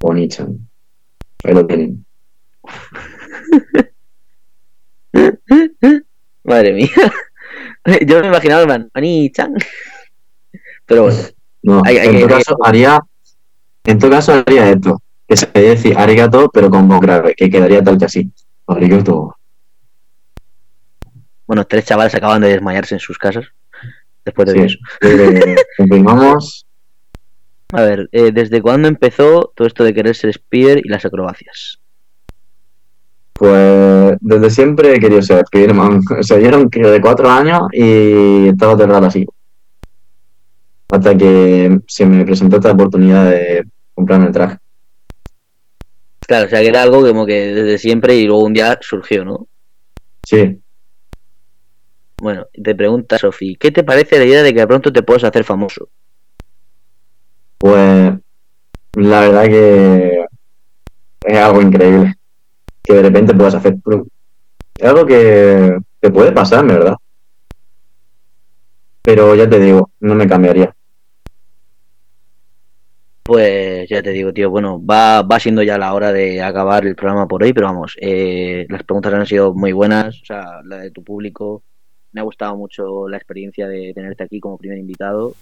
Onichan. 0.00 0.68
Ahí 1.44 1.54
lo 1.54 1.66
tienen. 1.66 2.04
Madre 6.44 6.72
mía. 6.72 6.88
Yo 8.06 8.20
me 8.20 8.28
imaginaba 8.28 8.64
plan, 8.64 8.90
Onichan. 8.94 9.54
Pero 10.86 11.02
bueno, 11.04 11.18
No, 11.62 11.82
Hay- 11.84 11.96
hay 11.98 12.08
en 12.08 12.20
todo 12.20 12.28
caso 12.38 12.56
haría, 12.64 13.00
en 13.84 13.98
todo 13.98 14.10
caso 14.12 14.32
haría 14.32 14.70
esto, 14.70 15.02
que 15.26 15.36
sería 15.36 15.70
decir 15.70 15.98
arigato, 15.98 16.48
pero 16.52 16.70
con 16.70 16.86
voz 16.88 17.00
grave, 17.00 17.34
que 17.36 17.50
quedaría 17.50 17.82
tal 17.82 17.98
que 17.98 18.04
así. 18.04 18.30
Arigato. 18.68 19.34
bueno, 21.46 21.64
tres 21.64 21.84
chavales 21.84 22.14
acaban 22.14 22.40
de 22.42 22.48
desmayarse 22.48 22.94
en 22.94 23.00
sus 23.00 23.18
casas. 23.18 23.46
Después 24.24 24.48
de 24.52 24.54
Sí. 24.54 24.60
eso. 24.64 24.78
Confirmamos. 25.78 26.66
A 27.72 27.82
ver, 27.82 28.08
eh, 28.12 28.30
¿desde 28.32 28.60
cuándo 28.62 28.88
empezó 28.88 29.52
todo 29.54 29.66
esto 29.68 29.82
de 29.84 29.94
querer 29.94 30.14
ser 30.16 30.30
Spider 30.30 30.78
y 30.84 30.88
las 30.88 31.04
acrobacias? 31.04 31.80
Pues 33.32 34.16
desde 34.20 34.50
siempre 34.50 34.94
he 34.94 35.00
querido 35.00 35.22
ser 35.22 35.44
Spiderman. 35.46 36.00
O 36.20 36.22
sea, 36.22 36.38
yo 36.38 36.48
era 36.48 36.58
un 36.58 36.68
de 36.68 37.00
cuatro 37.00 37.28
años 37.30 37.60
y 37.72 38.48
estaba 38.48 38.72
aterrado 38.72 39.06
así. 39.06 39.26
Hasta 40.90 41.16
que 41.16 41.80
se 41.86 42.06
me 42.06 42.24
presentó 42.24 42.56
esta 42.56 42.72
oportunidad 42.72 43.30
de 43.30 43.64
comprarme 43.94 44.26
el 44.26 44.32
traje. 44.32 44.58
Claro, 46.28 46.46
o 46.46 46.48
sea 46.50 46.60
que 46.60 46.68
era 46.68 46.82
algo 46.82 47.00
como 47.06 47.24
que 47.26 47.54
desde 47.54 47.78
siempre 47.78 48.16
y 48.16 48.26
luego 48.26 48.44
un 48.44 48.52
día 48.52 48.78
surgió, 48.82 49.24
¿no? 49.24 49.48
Sí, 50.24 50.60
Bueno, 52.20 52.46
te 52.62 52.74
pregunta 52.74 53.18
Sofi, 53.18 53.56
¿qué 53.56 53.70
te 53.70 53.82
parece 53.82 54.18
la 54.18 54.26
idea 54.26 54.42
de 54.42 54.52
que 54.52 54.60
de 54.60 54.66
pronto 54.66 54.92
te 54.92 55.02
puedas 55.02 55.24
hacer 55.24 55.44
famoso? 55.44 55.88
pues 57.58 58.14
la 58.94 59.20
verdad 59.20 59.44
que 59.46 60.24
es 61.26 61.38
algo 61.38 61.62
increíble. 61.62 62.14
Que 62.84 62.94
de 62.94 63.02
repente 63.02 63.34
puedas 63.34 63.54
hacer. 63.54 63.76
Es 64.78 64.88
algo 64.88 65.06
que 65.06 65.78
te 66.00 66.10
puede 66.10 66.32
pasar, 66.32 66.66
¿verdad? 66.66 66.94
Pero 69.06 69.36
ya 69.36 69.48
te 69.48 69.60
digo, 69.60 69.90
no 70.00 70.16
me 70.16 70.26
cambiaría. 70.26 70.74
Pues 73.22 73.88
ya 73.88 74.02
te 74.02 74.10
digo, 74.10 74.32
tío, 74.32 74.50
bueno, 74.50 74.84
va, 74.84 75.22
va 75.22 75.38
siendo 75.38 75.62
ya 75.62 75.78
la 75.78 75.94
hora 75.94 76.12
de 76.12 76.42
acabar 76.42 76.84
el 76.84 76.96
programa 76.96 77.28
por 77.28 77.44
hoy, 77.44 77.52
pero 77.52 77.68
vamos, 77.68 77.96
eh, 78.00 78.66
las 78.68 78.82
preguntas 78.82 79.14
han 79.14 79.26
sido 79.26 79.54
muy 79.54 79.70
buenas, 79.70 80.20
o 80.22 80.24
sea, 80.24 80.60
la 80.64 80.78
de 80.78 80.90
tu 80.90 81.04
público, 81.04 81.62
me 82.10 82.20
ha 82.20 82.24
gustado 82.24 82.56
mucho 82.56 83.08
la 83.08 83.16
experiencia 83.16 83.68
de 83.68 83.92
tenerte 83.94 84.24
aquí 84.24 84.40
como 84.40 84.58
primer 84.58 84.78
invitado. 84.78 85.34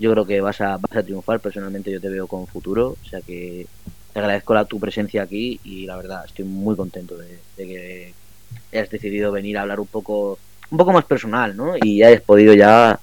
Yo 0.00 0.10
creo 0.10 0.26
que 0.26 0.40
vas 0.40 0.60
a, 0.60 0.76
vas 0.78 0.96
a 0.96 1.02
triunfar, 1.04 1.38
personalmente 1.38 1.92
yo 1.92 2.00
te 2.00 2.08
veo 2.08 2.26
con 2.26 2.48
futuro, 2.48 2.96
o 3.00 3.08
sea 3.08 3.20
que 3.20 3.66
te 4.12 4.18
agradezco 4.18 4.54
la, 4.54 4.64
tu 4.64 4.80
presencia 4.80 5.22
aquí 5.22 5.60
y 5.62 5.86
la 5.86 5.96
verdad 5.96 6.24
estoy 6.24 6.46
muy 6.46 6.74
contento 6.74 7.16
de, 7.16 7.38
que 7.56 8.12
hayas 8.72 8.90
decidido 8.90 9.30
venir 9.30 9.56
a 9.56 9.62
hablar 9.62 9.78
un 9.78 9.86
poco, 9.86 10.36
un 10.70 10.78
poco 10.78 10.92
más 10.92 11.04
personal, 11.04 11.56
¿no? 11.56 11.74
Y 11.80 12.02
hayas 12.02 12.22
podido 12.22 12.54
ya, 12.54 12.98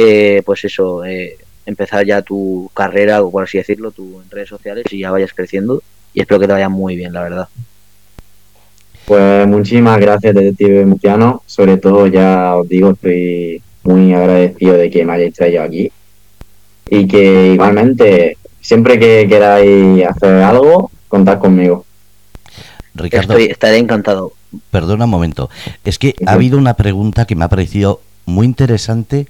eh, 0.00 0.42
pues 0.46 0.64
eso, 0.64 1.04
eh, 1.04 1.36
empezar 1.66 2.06
ya 2.06 2.22
tu 2.22 2.70
carrera, 2.72 3.20
o 3.20 3.32
por 3.32 3.42
así 3.42 3.58
decirlo, 3.58 3.90
tu, 3.90 4.20
en 4.22 4.30
redes 4.30 4.48
sociales 4.48 4.84
y 4.92 5.00
ya 5.00 5.10
vayas 5.10 5.34
creciendo. 5.34 5.82
Y 6.14 6.20
espero 6.20 6.38
que 6.38 6.46
te 6.46 6.52
vaya 6.52 6.68
muy 6.68 6.94
bien, 6.94 7.12
la 7.12 7.22
verdad. 7.22 7.48
Pues 9.06 9.48
muchísimas 9.48 9.98
gracias, 9.98 10.36
Detective 10.36 10.86
Murciano. 10.86 11.42
Sobre 11.46 11.78
todo, 11.78 12.06
ya 12.06 12.54
os 12.54 12.68
digo, 12.68 12.92
estoy 12.92 13.60
muy 13.82 14.14
agradecido 14.14 14.74
de 14.74 14.88
que 14.88 15.04
me 15.04 15.14
hayáis 15.14 15.34
traído 15.34 15.64
aquí. 15.64 15.90
Y 16.88 17.08
que 17.08 17.54
igualmente, 17.54 18.38
siempre 18.60 19.00
que 19.00 19.26
queráis 19.28 20.06
hacer 20.06 20.34
algo, 20.44 20.92
contad 21.08 21.40
conmigo. 21.40 21.84
Ricardo, 22.94 23.36
estaré 23.36 23.78
encantado. 23.78 24.32
Perdona 24.70 25.06
un 25.06 25.10
momento. 25.10 25.50
Es 25.82 25.98
que 25.98 26.14
ha 26.24 26.34
habido 26.34 26.56
una 26.56 26.74
pregunta 26.74 27.26
que 27.26 27.34
me 27.34 27.44
ha 27.44 27.48
parecido 27.48 28.00
muy 28.26 28.46
interesante 28.46 29.26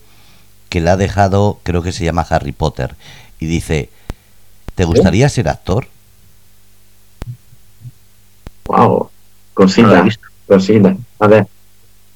que 0.68 0.80
la 0.80 0.92
ha 0.92 0.96
dejado, 0.96 1.58
creo 1.62 1.82
que 1.82 1.92
se 1.92 2.04
llama 2.04 2.26
Harry 2.28 2.52
Potter, 2.52 2.94
y 3.40 3.46
dice, 3.46 3.90
¿te 4.74 4.84
gustaría 4.84 5.28
ser 5.28 5.48
actor? 5.48 5.86
Wow, 8.66 9.10
cosita, 9.54 10.06
cosita. 10.46 10.96
A 11.18 11.26
ver, 11.26 11.46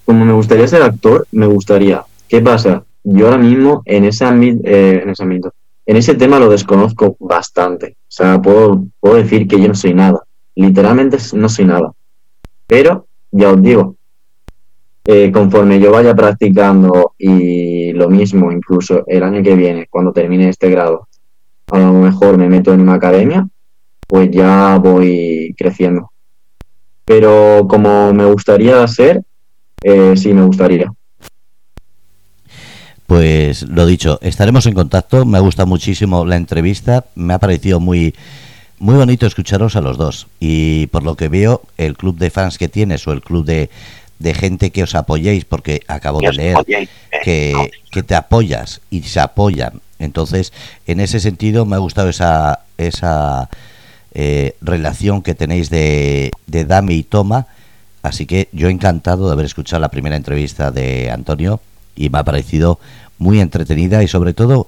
como 0.04 0.24
me 0.24 0.32
gustaría 0.32 0.68
ser 0.68 0.82
actor, 0.82 1.26
me 1.32 1.46
gustaría. 1.46 2.04
¿Qué 2.28 2.40
pasa? 2.40 2.84
Yo 3.04 3.26
ahora 3.26 3.38
mismo 3.38 3.82
en 3.84 4.04
ese 4.04 4.24
ámbito, 4.24 4.60
eh, 4.64 5.00
en 5.02 5.10
ese 5.10 5.22
ámbito, 5.22 5.52
en 5.86 5.96
ese 5.96 6.14
tema 6.14 6.38
lo 6.38 6.48
desconozco 6.48 7.16
bastante. 7.18 7.96
O 8.02 8.10
sea, 8.10 8.40
puedo, 8.40 8.84
puedo 9.00 9.16
decir 9.16 9.48
que 9.48 9.60
yo 9.60 9.68
no 9.68 9.74
soy 9.74 9.94
nada. 9.94 10.22
Literalmente 10.54 11.18
no 11.32 11.48
soy 11.48 11.64
nada. 11.64 11.92
Pero, 12.66 13.06
ya 13.30 13.50
os 13.50 13.62
digo, 13.62 13.96
eh, 15.04 15.32
conforme 15.32 15.80
yo 15.80 15.90
vaya 15.90 16.14
practicando 16.14 17.14
y 17.18 17.92
lo 17.92 18.08
mismo 18.08 18.52
incluso 18.52 19.04
el 19.06 19.22
año 19.22 19.42
que 19.42 19.56
viene, 19.56 19.86
cuando 19.90 20.12
termine 20.12 20.48
este 20.48 20.70
grado, 20.70 21.08
a 21.70 21.78
lo 21.78 21.92
mejor 21.94 22.38
me 22.38 22.48
meto 22.48 22.72
en 22.72 22.80
una 22.82 22.94
academia, 22.94 23.48
pues 24.06 24.30
ya 24.30 24.78
voy 24.78 25.54
creciendo. 25.56 26.12
Pero 27.04 27.66
como 27.68 28.12
me 28.12 28.26
gustaría 28.26 28.86
ser, 28.86 29.22
eh, 29.82 30.14
sí 30.16 30.32
me 30.32 30.44
gustaría. 30.44 30.92
Pues 33.06 33.62
lo 33.62 33.84
dicho, 33.86 34.18
estaremos 34.22 34.66
en 34.66 34.74
contacto. 34.74 35.24
Me 35.24 35.38
ha 35.38 35.40
gustado 35.40 35.66
muchísimo 35.66 36.24
la 36.24 36.36
entrevista. 36.36 37.04
Me 37.14 37.34
ha 37.34 37.38
parecido 37.38 37.80
muy, 37.80 38.14
muy 38.78 38.94
bonito 38.94 39.26
escucharos 39.26 39.76
a 39.76 39.80
los 39.80 39.98
dos. 39.98 40.28
Y 40.40 40.86
por 40.86 41.02
lo 41.02 41.16
que 41.16 41.28
veo, 41.28 41.62
el 41.76 41.96
club 41.96 42.16
de 42.16 42.30
fans 42.30 42.56
que 42.56 42.68
tienes 42.68 43.06
o 43.06 43.12
el 43.12 43.20
club 43.20 43.44
de, 43.44 43.68
de 44.22 44.34
gente 44.34 44.70
que 44.70 44.82
os 44.82 44.94
apoyéis, 44.94 45.44
porque 45.44 45.82
acabo 45.88 46.20
de 46.20 46.32
leer 46.32 46.56
que, 47.24 47.70
que, 47.90 48.02
te 48.02 48.14
apoyas 48.14 48.80
y 48.90 49.02
se 49.02 49.20
apoyan. 49.20 49.80
Entonces, 49.98 50.52
en 50.86 51.00
ese 51.00 51.20
sentido, 51.20 51.66
me 51.66 51.76
ha 51.76 51.78
gustado 51.78 52.08
esa, 52.08 52.60
esa 52.78 53.48
eh, 54.14 54.56
relación 54.60 55.22
que 55.22 55.34
tenéis 55.34 55.70
de, 55.70 56.30
de 56.46 56.64
dame 56.64 56.94
y 56.94 57.02
toma. 57.02 57.46
Así 58.02 58.26
que 58.26 58.48
yo 58.52 58.68
encantado 58.68 59.26
de 59.26 59.32
haber 59.32 59.46
escuchado 59.46 59.80
la 59.80 59.90
primera 59.90 60.16
entrevista 60.16 60.70
de 60.70 61.10
Antonio 61.10 61.60
y 61.94 62.08
me 62.10 62.18
ha 62.18 62.24
parecido 62.24 62.78
muy 63.18 63.40
entretenida 63.40 64.02
y 64.02 64.08
sobre 64.08 64.34
todo 64.34 64.66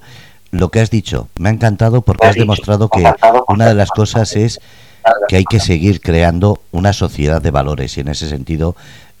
lo 0.51 0.69
que 0.69 0.79
has 0.79 0.89
dicho. 0.89 1.27
Me 1.37 1.49
ha 1.49 1.51
encantado 1.51 2.01
porque 2.01 2.27
has 2.27 2.35
demostrado 2.35 2.89
que 2.89 3.03
una 3.49 3.67
de 3.67 3.75
las 3.75 3.89
cosas 3.89 4.35
es 4.35 4.59
que 5.27 5.35
hay 5.37 5.45
que 5.45 5.59
seguir 5.59 6.01
creando 6.01 6.61
una 6.71 6.93
sociedad 6.93 7.41
de 7.41 7.51
valores 7.51 7.97
y 7.97 8.01
en 8.01 8.07
ese 8.07 8.29
sentido 8.29 8.75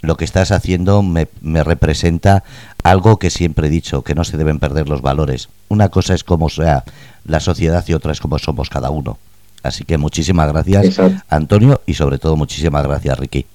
lo 0.05 0.17
que 0.17 0.25
estás 0.25 0.51
haciendo 0.51 1.01
me, 1.03 1.27
representa 1.63 2.43
algo 2.83 3.17
que 3.17 3.29
siempre 3.29 3.67
he 3.67 3.69
dicho, 3.69 4.03
que 4.03 4.15
no 4.15 4.23
se 4.23 4.37
deben 4.37 4.59
perder 4.59 4.87
los 4.87 5.01
valores. 5.01 5.49
Una 5.69 5.89
cosa 5.89 6.13
es 6.13 6.23
como 6.23 6.49
sea 6.49 6.83
la 7.25 7.39
sociedad 7.39 7.83
y 7.87 7.93
otra 7.93 8.11
es 8.11 8.19
como 8.19 8.39
somos 8.39 8.69
cada 8.69 8.89
uno. 8.89 9.17
Así 9.63 9.83
que 9.83 9.97
muchísimas 9.97 10.51
gracias, 10.51 10.99
Antonio, 11.27 11.81
y 11.85 11.95
sobre 11.95 12.19
todo 12.19 12.35
muchísimas 12.35 12.85
gracias, 12.85 13.17
Ricky. 13.17 13.45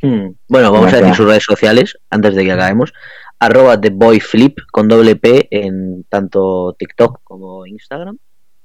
Hmm. 0.00 0.30
Bueno, 0.48 0.72
vamos 0.72 0.92
a 0.92 0.96
decir 0.96 1.14
sus 1.14 1.26
redes 1.26 1.44
sociales 1.44 1.98
antes 2.10 2.34
de 2.34 2.44
que 2.44 2.52
acabemos. 2.52 2.92
Arroba 3.38 3.80
TheBoyFlip 3.80 4.58
con 4.70 4.88
doble 4.88 5.16
P 5.16 5.48
en 5.50 6.04
tanto 6.08 6.74
TikTok 6.78 7.20
como 7.22 7.66
Instagram. 7.66 8.18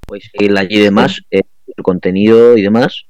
Podéis 0.05 0.29
seguirla 0.31 0.61
allí 0.61 0.77
y 0.77 0.81
demás, 0.81 1.21
eh, 1.29 1.41
su 1.75 1.83
contenido 1.83 2.57
y 2.57 2.61
demás. 2.61 3.05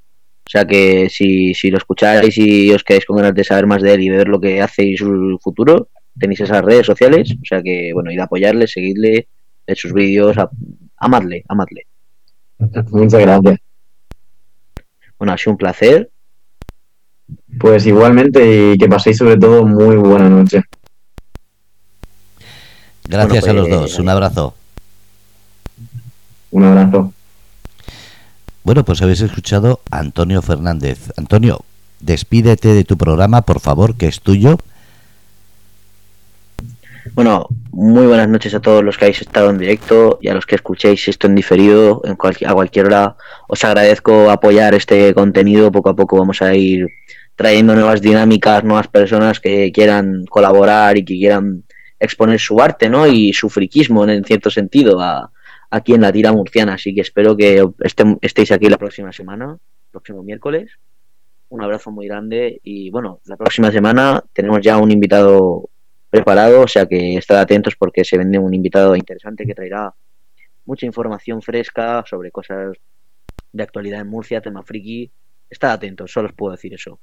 O 0.46 0.50
sea 0.50 0.66
que 0.66 1.10
si, 1.10 1.54
si 1.54 1.72
lo 1.72 1.78
escucháis 1.78 2.38
y 2.38 2.72
os 2.72 2.84
quedáis 2.84 3.06
con 3.06 3.18
ganas 3.18 3.34
de 3.34 3.44
saber 3.44 3.66
más 3.66 3.82
de 3.82 3.94
él 3.94 4.02
y 4.02 4.10
ver 4.10 4.28
lo 4.28 4.40
que 4.40 4.62
hace 4.62 4.84
y 4.84 4.98
su 4.98 5.40
futuro, 5.42 5.90
tenéis 6.20 6.42
esas 6.42 6.62
redes 6.62 6.86
sociales. 6.86 7.32
O 7.42 7.46
sea 7.46 7.62
que, 7.62 7.92
bueno, 7.94 8.12
id 8.12 8.20
a 8.20 8.26
apoyarle, 8.26 8.68
seguidle, 8.68 9.28
en 9.66 9.76
sus 9.76 9.94
vídeos, 9.94 10.36
amadle, 10.98 11.44
amadle. 11.48 11.88
Muchas 12.60 13.22
gracias. 13.22 13.60
Bueno, 15.18 15.34
ha 15.34 15.38
sido 15.38 15.52
un 15.52 15.58
placer. 15.58 16.10
Pues 17.60 17.86
igualmente 17.86 18.74
y 18.74 18.78
que 18.78 18.88
paséis 18.88 19.18
sobre 19.18 19.38
todo 19.38 19.66
muy 19.66 19.96
buena 19.96 20.30
noche. 20.30 20.62
Gracias 23.08 23.48
a 23.48 23.54
los 23.54 23.68
pues, 23.68 23.80
dos. 23.80 24.00
Un 24.00 24.10
abrazo. 24.10 24.56
Un 26.52 26.64
abrazo. 26.64 27.14
Bueno, 28.64 28.86
pues 28.86 29.02
habéis 29.02 29.20
escuchado 29.20 29.82
a 29.92 30.00
Antonio 30.00 30.42
Fernández. 30.42 31.12
Antonio, 31.18 31.66
despídete 32.00 32.70
de 32.70 32.86
tu 32.86 32.98
programa, 32.98 33.42
por 33.42 33.60
favor, 33.60 33.96
que 33.98 34.08
es 34.08 34.22
tuyo. 34.22 34.58
Bueno, 37.14 37.50
muy 37.72 38.08
buenas 38.08 38.30
noches 38.30 38.54
a 38.54 38.62
todos 38.62 38.82
los 38.82 38.98
que 38.98 39.06
habéis 39.06 39.22
estado 39.22 39.50
en 39.50 39.58
directo 39.58 40.18
y 40.22 40.30
a 40.30 40.34
los 40.34 40.46
que 40.46 40.56
escuchéis 40.56 41.06
esto 41.10 41.28
en 41.28 41.36
diferido 41.36 42.02
en 42.06 42.14
a 42.14 42.54
cualquier 42.54 42.86
hora. 42.86 43.18
Os 43.50 43.66
agradezco 43.66 44.32
apoyar 44.32 44.74
este 44.74 45.14
contenido. 45.14 45.70
Poco 45.70 45.90
a 45.90 45.96
poco 45.98 46.18
vamos 46.18 46.42
a 46.42 46.56
ir 46.56 46.88
trayendo 47.36 47.76
nuevas 47.76 48.02
dinámicas, 48.02 48.64
nuevas 48.64 48.88
personas 48.88 49.42
que 49.42 49.74
quieran 49.74 50.26
colaborar 50.30 50.98
y 50.98 51.04
que 51.04 51.16
quieran 51.18 51.64
exponer 52.00 52.40
su 52.40 52.62
arte 52.62 52.90
¿no? 52.90 53.08
y 53.08 53.34
su 53.34 53.50
friquismo 53.50 54.08
en 54.08 54.24
cierto 54.24 54.50
sentido 54.50 55.02
a, 55.02 55.33
aquí 55.74 55.94
en 55.94 56.02
la 56.02 56.12
tira 56.12 56.32
murciana. 56.32 56.76
Así 56.76 56.94
que 56.94 57.02
espero 57.02 57.36
que 57.36 57.68
estéis 58.22 58.52
aquí 58.52 58.70
la 58.70 58.78
próxima 58.78 59.12
semana, 59.12 59.58
próximo 59.92 60.22
miércoles. 60.22 60.72
Un 61.50 61.64
abrazo 61.64 61.92
muy 61.92 62.08
grande 62.08 62.60
y 62.64 62.92
bueno, 62.92 63.20
la 63.26 63.38
próxima 63.38 63.72
semana 63.72 64.24
tenemos 64.34 64.62
ya 64.62 64.78
un 64.78 64.92
invitado 64.92 65.70
preparado, 66.10 66.62
o 66.62 66.68
sea 66.68 66.86
que 66.86 67.16
estad 67.16 67.40
atentos 67.40 67.76
porque 67.76 68.06
se 68.06 68.18
vende 68.18 68.38
un 68.38 68.54
invitado 68.54 68.96
interesante 68.96 69.46
que 69.46 69.56
traerá 69.56 69.94
mucha 70.66 70.86
información 70.86 71.42
fresca 71.42 72.04
sobre 72.08 72.32
cosas 72.32 72.78
de 73.52 73.64
actualidad 73.64 74.02
en 74.02 74.08
Murcia, 74.08 74.42
tema 74.42 74.64
friki. 74.64 75.12
Estad 75.50 75.72
atentos, 75.72 76.12
solo 76.12 76.30
os 76.30 76.36
puedo 76.36 76.52
decir 76.52 76.74
eso. 76.74 77.00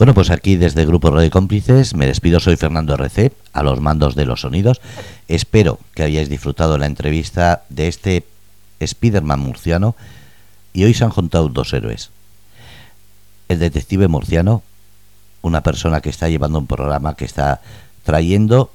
Bueno, 0.00 0.14
pues 0.14 0.30
aquí 0.30 0.56
desde 0.56 0.80
el 0.80 0.86
Grupo 0.86 1.10
Radio 1.10 1.30
Cómplices 1.30 1.94
me 1.94 2.06
despido, 2.06 2.40
soy 2.40 2.56
Fernando 2.56 2.94
RC, 2.94 3.32
a 3.52 3.62
los 3.62 3.82
mandos 3.82 4.14
de 4.14 4.24
los 4.24 4.40
sonidos. 4.40 4.80
Espero 5.28 5.78
que 5.94 6.02
hayáis 6.02 6.30
disfrutado 6.30 6.78
la 6.78 6.86
entrevista 6.86 7.64
de 7.68 7.86
este 7.86 8.24
Spiderman 8.82 9.40
murciano 9.40 9.94
y 10.72 10.84
hoy 10.84 10.94
se 10.94 11.04
han 11.04 11.10
juntado 11.10 11.50
dos 11.50 11.74
héroes. 11.74 12.08
El 13.50 13.58
detective 13.58 14.08
murciano, 14.08 14.62
una 15.42 15.62
persona 15.62 16.00
que 16.00 16.08
está 16.08 16.30
llevando 16.30 16.58
un 16.58 16.66
programa 16.66 17.14
que 17.14 17.26
está 17.26 17.60
trayendo 18.02 18.72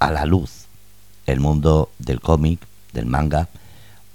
a 0.00 0.10
la 0.10 0.26
luz 0.26 0.66
el 1.24 1.40
mundo 1.40 1.88
del 1.98 2.20
cómic, 2.20 2.60
del 2.92 3.06
manga, 3.06 3.48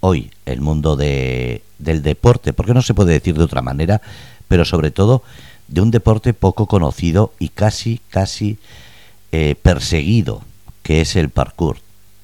hoy 0.01 0.29
el 0.45 0.61
mundo 0.61 0.97
de, 0.97 1.63
del 1.79 2.03
deporte, 2.03 2.53
porque 2.53 2.75
no 2.75 2.83
se 2.83 2.93
puede 2.93 3.13
decir 3.13 3.35
de 3.35 3.43
otra 3.43 3.63
manera, 3.63 4.03
pero 4.47 4.65
sobre 4.65 4.91
todo 4.91 5.23
de 5.67 5.81
un 5.81 5.91
deporte 5.91 6.33
poco 6.33 6.67
conocido 6.67 7.33
y 7.39 7.49
casi, 7.49 7.99
casi 8.09 8.57
eh, 9.31 9.55
perseguido, 9.61 10.43
que 10.83 11.01
es 11.01 11.15
el 11.15 11.29
parkour. 11.29 11.77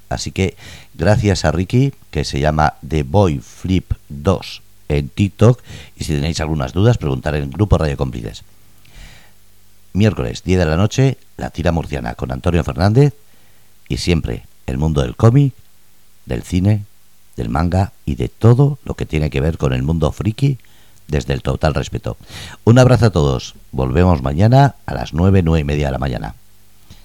Así 0.09 0.31
que 0.31 0.55
gracias 0.93 1.45
a 1.45 1.51
Ricky, 1.51 1.93
que 2.11 2.23
se 2.23 2.39
llama 2.39 2.75
The 2.87 3.03
Boy 3.03 3.39
Flip 3.39 3.93
2 4.09 4.61
en 4.89 5.09
TikTok. 5.09 5.61
Y 5.97 6.03
si 6.03 6.13
tenéis 6.13 6.39
algunas 6.39 6.73
dudas, 6.73 6.97
preguntar 6.97 7.35
en 7.35 7.43
el 7.43 7.49
grupo 7.49 7.77
Radio 7.77 7.97
Cómplices. 7.97 8.43
Miércoles, 9.93 10.43
10 10.43 10.59
de 10.59 10.65
la 10.65 10.77
noche, 10.77 11.17
la 11.37 11.49
tira 11.49 11.71
murciana 11.71 12.15
con 12.15 12.31
Antonio 12.31 12.63
Fernández. 12.63 13.13
Y 13.89 13.97
siempre 13.97 14.45
el 14.65 14.77
mundo 14.77 15.01
del 15.01 15.15
cómic, 15.15 15.53
del 16.25 16.43
cine, 16.43 16.85
del 17.35 17.49
manga 17.49 17.91
y 18.05 18.15
de 18.15 18.29
todo 18.29 18.79
lo 18.85 18.93
que 18.95 19.05
tiene 19.05 19.29
que 19.29 19.41
ver 19.41 19.57
con 19.57 19.73
el 19.73 19.83
mundo 19.83 20.11
friki 20.11 20.57
desde 21.07 21.33
el 21.33 21.41
total 21.41 21.73
respeto. 21.73 22.17
Un 22.63 22.79
abrazo 22.79 23.07
a 23.07 23.09
todos. 23.11 23.55
Volvemos 23.71 24.21
mañana 24.21 24.75
a 24.85 24.93
las 24.93 25.13
9, 25.13 25.41
9 25.43 25.61
y 25.61 25.63
media 25.63 25.87
de 25.87 25.91
la 25.91 25.99
mañana. 25.99 26.35